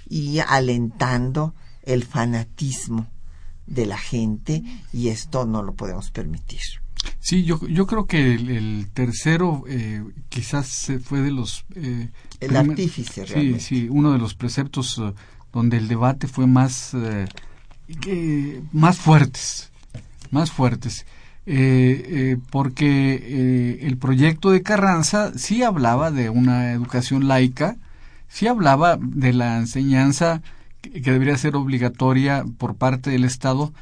y 0.08 0.40
alentando 0.40 1.54
el 1.84 2.04
fanatismo 2.04 3.08
de 3.68 3.86
la 3.86 3.98
gente 3.98 4.64
y 4.92 5.10
esto 5.10 5.46
no 5.46 5.64
lo 5.64 5.74
podemos 5.74 6.12
permitir. 6.12 6.62
Sí, 7.20 7.44
yo, 7.44 7.60
yo 7.68 7.86
creo 7.86 8.06
que 8.06 8.34
el, 8.34 8.50
el 8.50 8.90
tercero 8.94 9.64
eh, 9.68 10.04
quizás 10.30 10.68
se 10.68 11.00
fue 11.00 11.22
de 11.22 11.32
los... 11.32 11.66
eh, 11.76 12.10
El 12.40 12.48
primer- 12.50 12.70
artífice, 12.72 13.26
Sí, 13.26 13.34
realmente. 13.34 13.60
sí, 13.60 13.88
uno 13.90 14.12
de 14.14 14.20
los 14.20 14.36
preceptos 14.36 14.98
eh, 15.00 15.14
donde 15.52 15.78
el 15.78 15.88
debate 15.88 16.28
fue 16.28 16.48
más, 16.48 16.94
eh, 16.94 18.62
más 18.72 18.98
fuertes, 18.98 19.72
más 20.32 20.52
fuertes. 20.52 21.06
Porque 22.52 23.78
el 23.82 23.98
proyecto 23.98 24.50
de 24.52 24.62
Carranza 24.62 25.34
sí 25.38 25.62
hablaba 25.64 26.10
de 26.12 26.30
una 26.30 26.72
educación 26.72 27.28
laica, 27.28 27.76
sí 28.30 28.48
hablaba 28.48 28.98
de 28.98 29.34
la 29.34 29.58
enseñanza 29.58 30.42
que, 30.92 31.12
debería 31.12 31.38
ser 31.38 31.56
obligatoria 31.56 32.44
por 32.58 32.76
parte 32.76 33.10
del 33.10 33.24
Estado, 33.24 33.74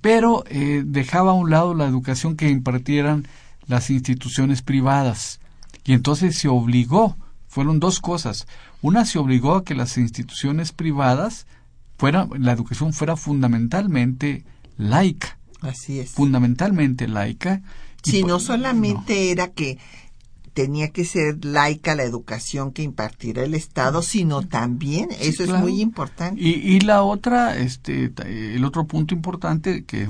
pero 0.00 0.44
eh, 0.48 0.82
dejaba 0.84 1.30
a 1.32 1.34
un 1.34 1.50
lado 1.50 1.74
la 1.74 1.86
educación 1.86 2.36
que 2.36 2.48
impartieran 2.50 3.26
las 3.66 3.90
instituciones 3.90 4.62
privadas. 4.62 5.40
Y 5.84 5.92
entonces 5.92 6.36
se 6.36 6.48
obligó, 6.48 7.16
fueron 7.48 7.78
dos 7.80 8.00
cosas. 8.00 8.46
Una 8.82 9.04
se 9.04 9.18
obligó 9.18 9.54
a 9.54 9.64
que 9.64 9.74
las 9.74 9.96
instituciones 9.98 10.72
privadas 10.72 11.46
fuera, 11.98 12.28
la 12.38 12.52
educación 12.52 12.92
fuera 12.92 13.16
fundamentalmente 13.16 14.44
laica. 14.76 15.38
Así 15.60 16.00
es. 16.00 16.10
Fundamentalmente 16.12 17.06
laica. 17.08 17.62
y 18.04 18.10
Sí, 18.10 18.22
po- 18.22 18.28
no 18.28 18.40
solamente 18.40 19.30
era 19.30 19.48
que 19.48 19.78
tenía 20.60 20.88
que 20.88 21.06
ser 21.06 21.42
laica 21.42 21.94
la 21.94 22.02
educación 22.02 22.72
que 22.72 22.82
impartiera 22.82 23.42
el 23.42 23.54
Estado, 23.54 24.02
sino 24.02 24.42
también, 24.42 25.08
Sí, 25.10 25.28
eso 25.28 25.44
claro. 25.44 25.58
es 25.58 25.62
muy 25.62 25.80
importante. 25.80 26.38
Y, 26.38 26.50
y 26.50 26.80
la 26.80 27.02
otra, 27.02 27.56
este, 27.56 28.12
el 28.54 28.62
otro 28.66 28.84
punto 28.84 29.14
importante 29.14 29.84
que 29.84 30.02
eh, 30.02 30.08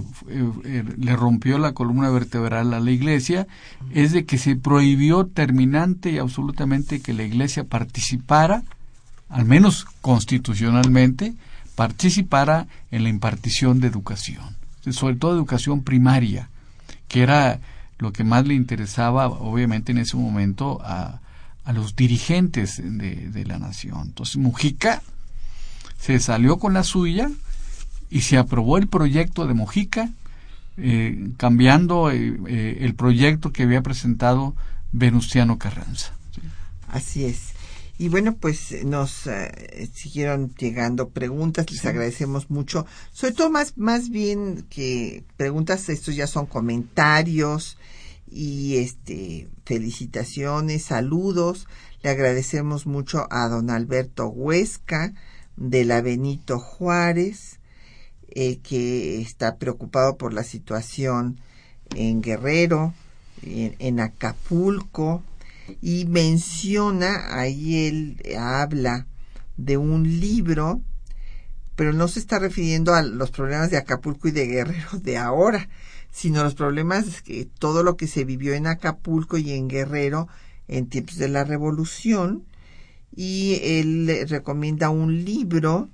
eh, 0.65 0.85
le 0.97 1.15
rompió 1.15 1.59
la 1.59 1.73
columna 1.73 2.11
vertebral 2.11 2.75
a 2.75 2.81
la 2.81 2.91
Iglesia 2.91 3.47
es 3.93 4.11
de 4.11 4.25
que 4.25 4.39
se 4.39 4.57
prohibió 4.57 5.25
terminante 5.27 6.11
y 6.11 6.19
absolutamente 6.19 7.01
que 7.01 7.13
la 7.13 7.23
Iglesia 7.23 7.63
participara, 7.63 8.65
al 9.29 9.45
menos 9.45 9.87
constitucionalmente, 10.01 11.35
participara 11.77 12.67
en 12.91 13.05
la 13.05 13.09
impartición 13.09 13.79
de 13.79 13.87
educación, 13.87 14.57
sobre 14.91 15.15
todo 15.15 15.33
educación 15.33 15.85
primaria, 15.85 16.51
que 17.07 17.23
era 17.23 17.61
lo 18.01 18.13
que 18.13 18.25
más 18.25 18.47
le 18.47 18.55
interesaba, 18.55 19.29
obviamente, 19.29 19.93
en 19.93 19.99
ese 19.99 20.17
momento 20.17 20.81
a, 20.83 21.21
a 21.65 21.73
los 21.73 21.95
dirigentes 21.95 22.83
de, 22.83 23.29
de 23.31 23.45
la 23.45 23.59
nación. 23.59 24.09
Entonces, 24.09 24.37
Mujica 24.37 25.03
se 25.99 26.19
salió 26.19 26.59
con 26.59 26.73
la 26.75 26.83
suya 26.83 27.31
y 28.11 28.23
se 28.23 28.39
aprobó 28.39 28.79
el 28.79 28.89
proyecto 28.89 29.47
de 29.47 29.55
Mojica, 29.55 30.11
eh, 30.77 31.31
cambiando 31.37 32.11
eh, 32.11 32.39
eh, 32.49 32.79
el 32.81 32.95
proyecto 32.95 33.53
que 33.53 33.65
había 33.65 33.83
presentado 33.83 34.55
Venustiano 34.93 35.59
Carranza. 35.59 36.13
Así 36.89 37.25
es. 37.25 37.53
Y 38.01 38.09
bueno, 38.09 38.35
pues 38.35 38.73
eh, 38.73 38.83
nos 38.87 39.27
eh, 39.27 39.91
siguieron 39.93 40.55
llegando 40.55 41.11
preguntas, 41.11 41.71
les 41.71 41.85
agradecemos 41.85 42.49
mucho. 42.49 42.87
Sobre 43.13 43.35
todo 43.35 43.51
más, 43.51 43.77
más 43.77 44.09
bien 44.09 44.65
que 44.71 45.23
preguntas, 45.37 45.87
estos 45.91 46.17
ya 46.17 46.27
son 46.27 46.47
comentarios 46.47 47.77
y 48.27 48.79
este 48.79 49.49
felicitaciones, 49.67 50.85
saludos. 50.85 51.67
Le 52.03 52.09
agradecemos 52.09 52.87
mucho 52.87 53.27
a 53.31 53.47
don 53.49 53.69
Alberto 53.69 54.29
Huesca 54.29 55.13
de 55.59 55.85
la 55.85 56.01
Benito 56.01 56.59
Juárez, 56.59 57.61
eh, 58.31 58.61
que 58.63 59.21
está 59.21 59.59
preocupado 59.59 60.17
por 60.17 60.33
la 60.33 60.43
situación 60.43 61.39
en 61.95 62.23
Guerrero, 62.23 62.95
en, 63.43 63.77
en 63.79 64.01
Acapulco, 64.01 65.23
y 65.81 66.07
menciona, 66.07 67.39
ahí 67.39 67.87
él 67.87 68.23
habla 68.39 69.07
de 69.57 69.77
un 69.77 70.21
libro, 70.21 70.83
pero 71.77 71.93
no 71.93 72.09
se 72.09 72.21
está 72.21 72.39
refiriendo 72.39 72.95
a 72.95 73.03
los 73.03 73.31
problemas 73.31 73.71
de 73.71 73.77
Acapulco 73.77 74.29
y 74.29 74.33
de 74.33 74.47
Guerrero 74.47 74.99
de 75.03 75.17
ahora, 75.19 75.69
sino 76.11 76.43
los 76.43 76.55
problemas 76.55 77.23
que 77.23 77.47
todo 77.59 77.83
lo 77.83 77.97
que 77.97 78.07
se 78.07 78.25
vivió 78.25 78.55
en 78.55 78.67
Acapulco 78.67 79.39
y 79.39 79.53
en 79.53 79.69
Guerrero 79.69 80.29
en 80.69 80.89
tiempos 80.89 81.17
de 81.17 81.29
la 81.29 81.45
revolución. 81.45 82.45
Y 83.15 83.59
él 83.63 84.27
recomienda 84.29 84.91
un 84.91 85.25
libro 85.25 85.89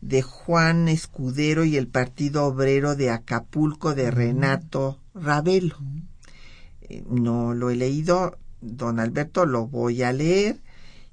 de 0.00 0.22
Juan 0.22 0.88
Escudero 0.88 1.64
y 1.64 1.76
el 1.76 1.88
Partido 1.88 2.44
Obrero 2.44 2.96
de 2.96 3.10
Acapulco 3.10 3.94
de 3.94 4.10
Renato 4.10 4.98
Ravelo. 5.14 5.76
Eh, 6.82 7.02
No 7.08 7.54
lo 7.54 7.70
he 7.70 7.76
leído, 7.76 8.38
don 8.60 9.00
Alberto, 9.00 9.46
lo 9.46 9.66
voy 9.66 10.02
a 10.02 10.12
leer 10.12 10.60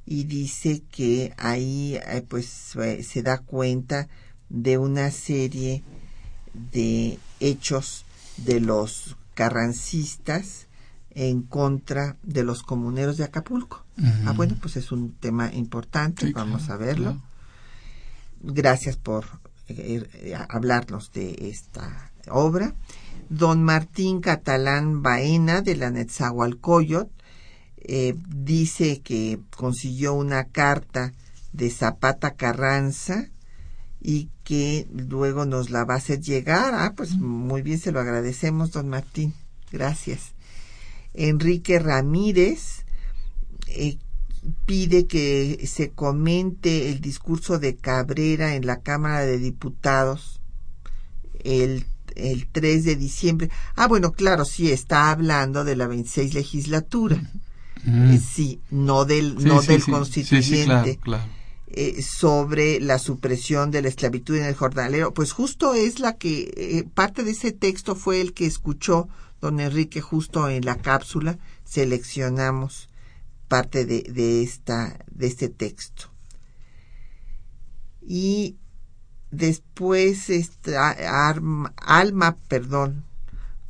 y 0.05 0.23
dice 0.25 0.83
que 0.91 1.33
ahí 1.37 1.95
eh, 1.95 2.23
pues 2.27 2.75
eh, 2.75 3.03
se 3.03 3.21
da 3.23 3.39
cuenta 3.39 4.07
de 4.49 4.77
una 4.77 5.11
serie 5.11 5.83
de 6.71 7.19
hechos 7.39 8.05
de 8.37 8.59
los 8.59 9.17
carrancistas 9.33 10.67
en 11.11 11.41
contra 11.41 12.17
de 12.23 12.43
los 12.43 12.63
comuneros 12.63 13.17
de 13.17 13.23
Acapulco. 13.23 13.83
Ah, 14.25 14.33
bueno, 14.33 14.55
pues 14.61 14.77
es 14.77 14.91
un 14.91 15.13
tema 15.13 15.51
importante, 15.53 16.27
Sí, 16.27 16.33
vamos 16.33 16.65
claro, 16.65 16.73
a 16.83 16.85
verlo. 16.85 17.03
claro. 17.03 17.21
Gracias 18.41 18.97
por 18.97 19.25
eh, 19.67 20.07
eh, 20.13 20.35
hablarnos 20.49 21.11
de 21.11 21.49
esta 21.49 22.11
obra. 22.29 22.75
Don 23.29 23.63
Martín 23.63 24.21
Catalán 24.21 25.01
Baena 25.01 25.61
de 25.61 25.75
la 25.75 25.89
Netzahualcoyot 25.89 27.09
eh, 27.77 28.15
dice 28.27 29.01
que 29.01 29.39
consiguió 29.55 30.13
una 30.13 30.45
carta 30.45 31.13
de 31.53 31.69
Zapata 31.69 32.35
Carranza 32.35 33.29
y 34.01 34.29
que 34.43 34.87
luego 34.91 35.45
nos 35.45 35.69
la 35.69 35.85
va 35.85 35.95
a 35.95 35.97
hacer 35.97 36.21
llegar. 36.21 36.73
Ah, 36.73 36.93
pues 36.95 37.15
muy 37.17 37.61
bien, 37.61 37.79
se 37.79 37.91
lo 37.91 37.99
agradecemos, 37.99 38.71
don 38.71 38.89
Martín. 38.89 39.33
Gracias. 39.71 40.33
Enrique 41.13 41.79
Ramírez 41.79 42.85
eh, 43.67 43.97
pide 44.65 45.07
que 45.07 45.65
se 45.67 45.89
comente 45.91 46.89
el 46.89 47.01
discurso 47.01 47.59
de 47.59 47.75
Cabrera 47.75 48.55
en 48.55 48.65
la 48.65 48.81
Cámara 48.81 49.25
de 49.25 49.39
Diputados 49.39 50.41
el, 51.43 51.85
el 52.15 52.47
3 52.47 52.83
de 52.83 52.95
diciembre. 52.95 53.49
Ah, 53.75 53.87
bueno, 53.87 54.11
claro, 54.11 54.45
sí, 54.45 54.71
está 54.71 55.09
hablando 55.11 55.63
de 55.63 55.75
la 55.75 55.87
26 55.87 56.33
legislatura. 56.33 57.21
Mm. 57.89 58.17
Sí, 58.17 58.59
no 58.69 59.05
del, 59.05 59.37
Sí, 59.39 59.45
no 59.45 59.61
sí, 59.61 59.67
del 59.69 59.81
sí. 59.81 59.91
Constituyente 59.91 60.65
claro, 60.65 60.99
claro. 61.01 61.23
eh, 61.67 62.01
sobre 62.01 62.79
la 62.81 62.99
supresión 62.99 63.71
de 63.71 63.81
la 63.81 63.87
esclavitud 63.87 64.35
en 64.35 64.43
el 64.45 64.55
jornalero. 64.55 65.13
Pues 65.13 65.31
justo 65.31 65.73
es 65.73 65.99
la 65.99 66.17
que, 66.17 66.51
eh, 66.57 66.83
parte 66.93 67.23
de 67.23 67.31
ese 67.31 67.53
texto 67.53 67.95
fue 67.95 68.19
el 68.19 68.33
que 68.33 68.45
escuchó 68.45 69.07
don 69.39 69.59
Enrique 69.61 70.01
justo 70.01 70.49
en 70.49 70.65
la 70.65 70.75
cápsula, 70.77 71.37
seleccionamos 71.63 72.89
parte 73.47 73.85
de, 73.85 74.01
de, 74.01 74.43
esta, 74.43 74.99
de 75.09 75.27
este 75.27 75.47
texto. 75.47 76.09
Y 78.01 78.57
después 79.31 80.29
está 80.29 80.89
Arma- 81.29 81.73
Alma, 81.77 82.37
perdón, 82.47 83.05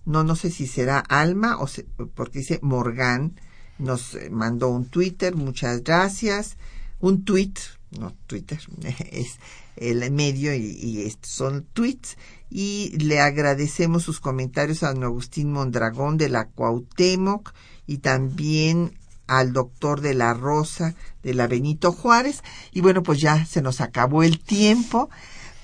no, 0.06 0.24
no 0.24 0.36
sé 0.36 0.52
si 0.52 0.68
será 0.68 1.00
Alma 1.00 1.58
o 1.60 1.68
se- 1.68 1.84
porque 2.16 2.40
dice 2.40 2.60
Morgan, 2.62 3.40
nos 3.80 4.18
mandó 4.32 4.70
un 4.70 4.86
Twitter, 4.86 5.36
muchas 5.36 5.84
gracias, 5.84 6.58
un 7.00 7.24
tweet, 7.24 7.54
no 7.92 8.14
Twitter, 8.28 8.60
es 9.12 9.38
el 9.76 10.10
medio 10.12 10.54
y, 10.54 11.16
son 11.22 11.66
tweets. 11.74 12.18
Y 12.50 12.98
le 12.98 13.20
agradecemos 13.20 14.04
sus 14.04 14.20
comentarios 14.20 14.84
a 14.84 14.94
don 14.94 15.04
Agustín 15.04 15.52
Mondragón 15.52 16.18
de 16.18 16.30
la 16.30 16.48
Cuauhtémoc 16.48 17.54
y 17.86 17.98
también 17.98 18.98
al 19.28 19.52
doctor 19.52 20.00
de 20.00 20.14
la 20.14 20.34
Rosa 20.34 20.96
de 21.24 21.34
la 21.34 21.48
Benito 21.48 21.92
Juárez. 21.92 22.44
Y 22.72 22.82
bueno 22.82 23.04
pues 23.04 23.20
ya 23.20 23.46
se 23.46 23.62
nos 23.62 23.82
acabó 23.82 24.24
el 24.24 24.40
tiempo 24.40 25.10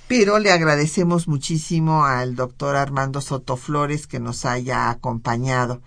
pero 0.07 0.37
le 0.37 0.51
agradecemos 0.51 1.27
muchísimo 1.27 2.05
al 2.05 2.35
doctor 2.35 2.75
Armando 2.75 3.21
Sotoflores 3.21 4.05
que 4.05 4.19
nos 4.19 4.45
haya 4.45 4.89
acompañado 4.89 5.81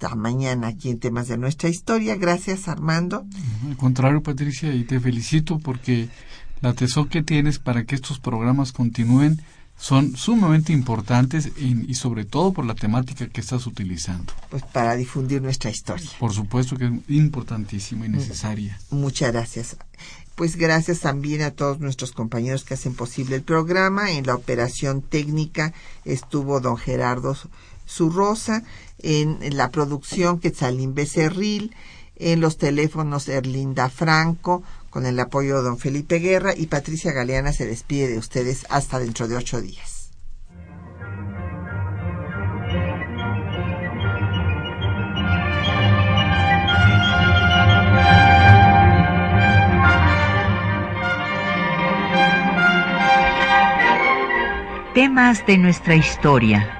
esta 0.00 0.16
mañana 0.16 0.68
aquí 0.68 0.88
en 0.88 0.98
temas 0.98 1.28
de 1.28 1.36
nuestra 1.36 1.68
historia. 1.68 2.16
Gracias 2.16 2.68
Armando. 2.68 3.26
Al 3.68 3.76
contrario, 3.76 4.22
Patricia, 4.22 4.72
y 4.74 4.84
te 4.84 4.98
felicito 4.98 5.58
porque 5.58 6.08
la 6.62 6.72
tesón 6.72 7.08
que 7.08 7.22
tienes 7.22 7.58
para 7.58 7.84
que 7.84 7.96
estos 7.96 8.18
programas 8.18 8.72
continúen 8.72 9.42
son 9.76 10.16
sumamente 10.16 10.72
importantes 10.72 11.52
y, 11.58 11.90
y 11.90 11.94
sobre 11.94 12.24
todo 12.24 12.54
por 12.54 12.64
la 12.64 12.74
temática 12.74 13.28
que 13.28 13.42
estás 13.42 13.66
utilizando. 13.66 14.32
Pues 14.48 14.62
para 14.62 14.96
difundir 14.96 15.42
nuestra 15.42 15.70
historia. 15.70 16.08
Por 16.18 16.32
supuesto 16.32 16.76
que 16.76 16.86
es 16.86 16.92
importantísima 17.08 18.06
y 18.06 18.08
necesaria. 18.08 18.78
Muchas 18.90 19.32
gracias. 19.32 19.76
Pues 20.34 20.56
gracias 20.56 21.00
también 21.00 21.42
a 21.42 21.50
todos 21.50 21.80
nuestros 21.80 22.12
compañeros 22.12 22.64
que 22.64 22.72
hacen 22.72 22.94
posible 22.94 23.36
el 23.36 23.42
programa. 23.42 24.12
En 24.12 24.24
la 24.24 24.34
operación 24.34 25.02
técnica 25.02 25.74
estuvo 26.06 26.60
don 26.60 26.78
Gerardo 26.78 27.36
Zurrosa, 27.90 28.62
en 28.98 29.38
la 29.56 29.70
producción 29.70 30.38
Quetzalín 30.38 30.94
Becerril, 30.94 31.74
en 32.16 32.40
los 32.40 32.58
teléfonos 32.58 33.28
Erlinda 33.28 33.88
Franco, 33.88 34.62
con 34.90 35.06
el 35.06 35.18
apoyo 35.18 35.56
de 35.56 35.62
don 35.62 35.78
Felipe 35.78 36.18
Guerra 36.18 36.54
y 36.56 36.66
Patricia 36.66 37.12
Galeana 37.12 37.52
se 37.52 37.66
despide 37.66 38.08
de 38.08 38.18
ustedes 38.18 38.66
hasta 38.68 38.98
dentro 38.98 39.26
de 39.26 39.36
ocho 39.36 39.60
días. 39.60 40.10
Temas 54.92 55.46
de 55.46 55.56
nuestra 55.56 55.94
historia. 55.94 56.79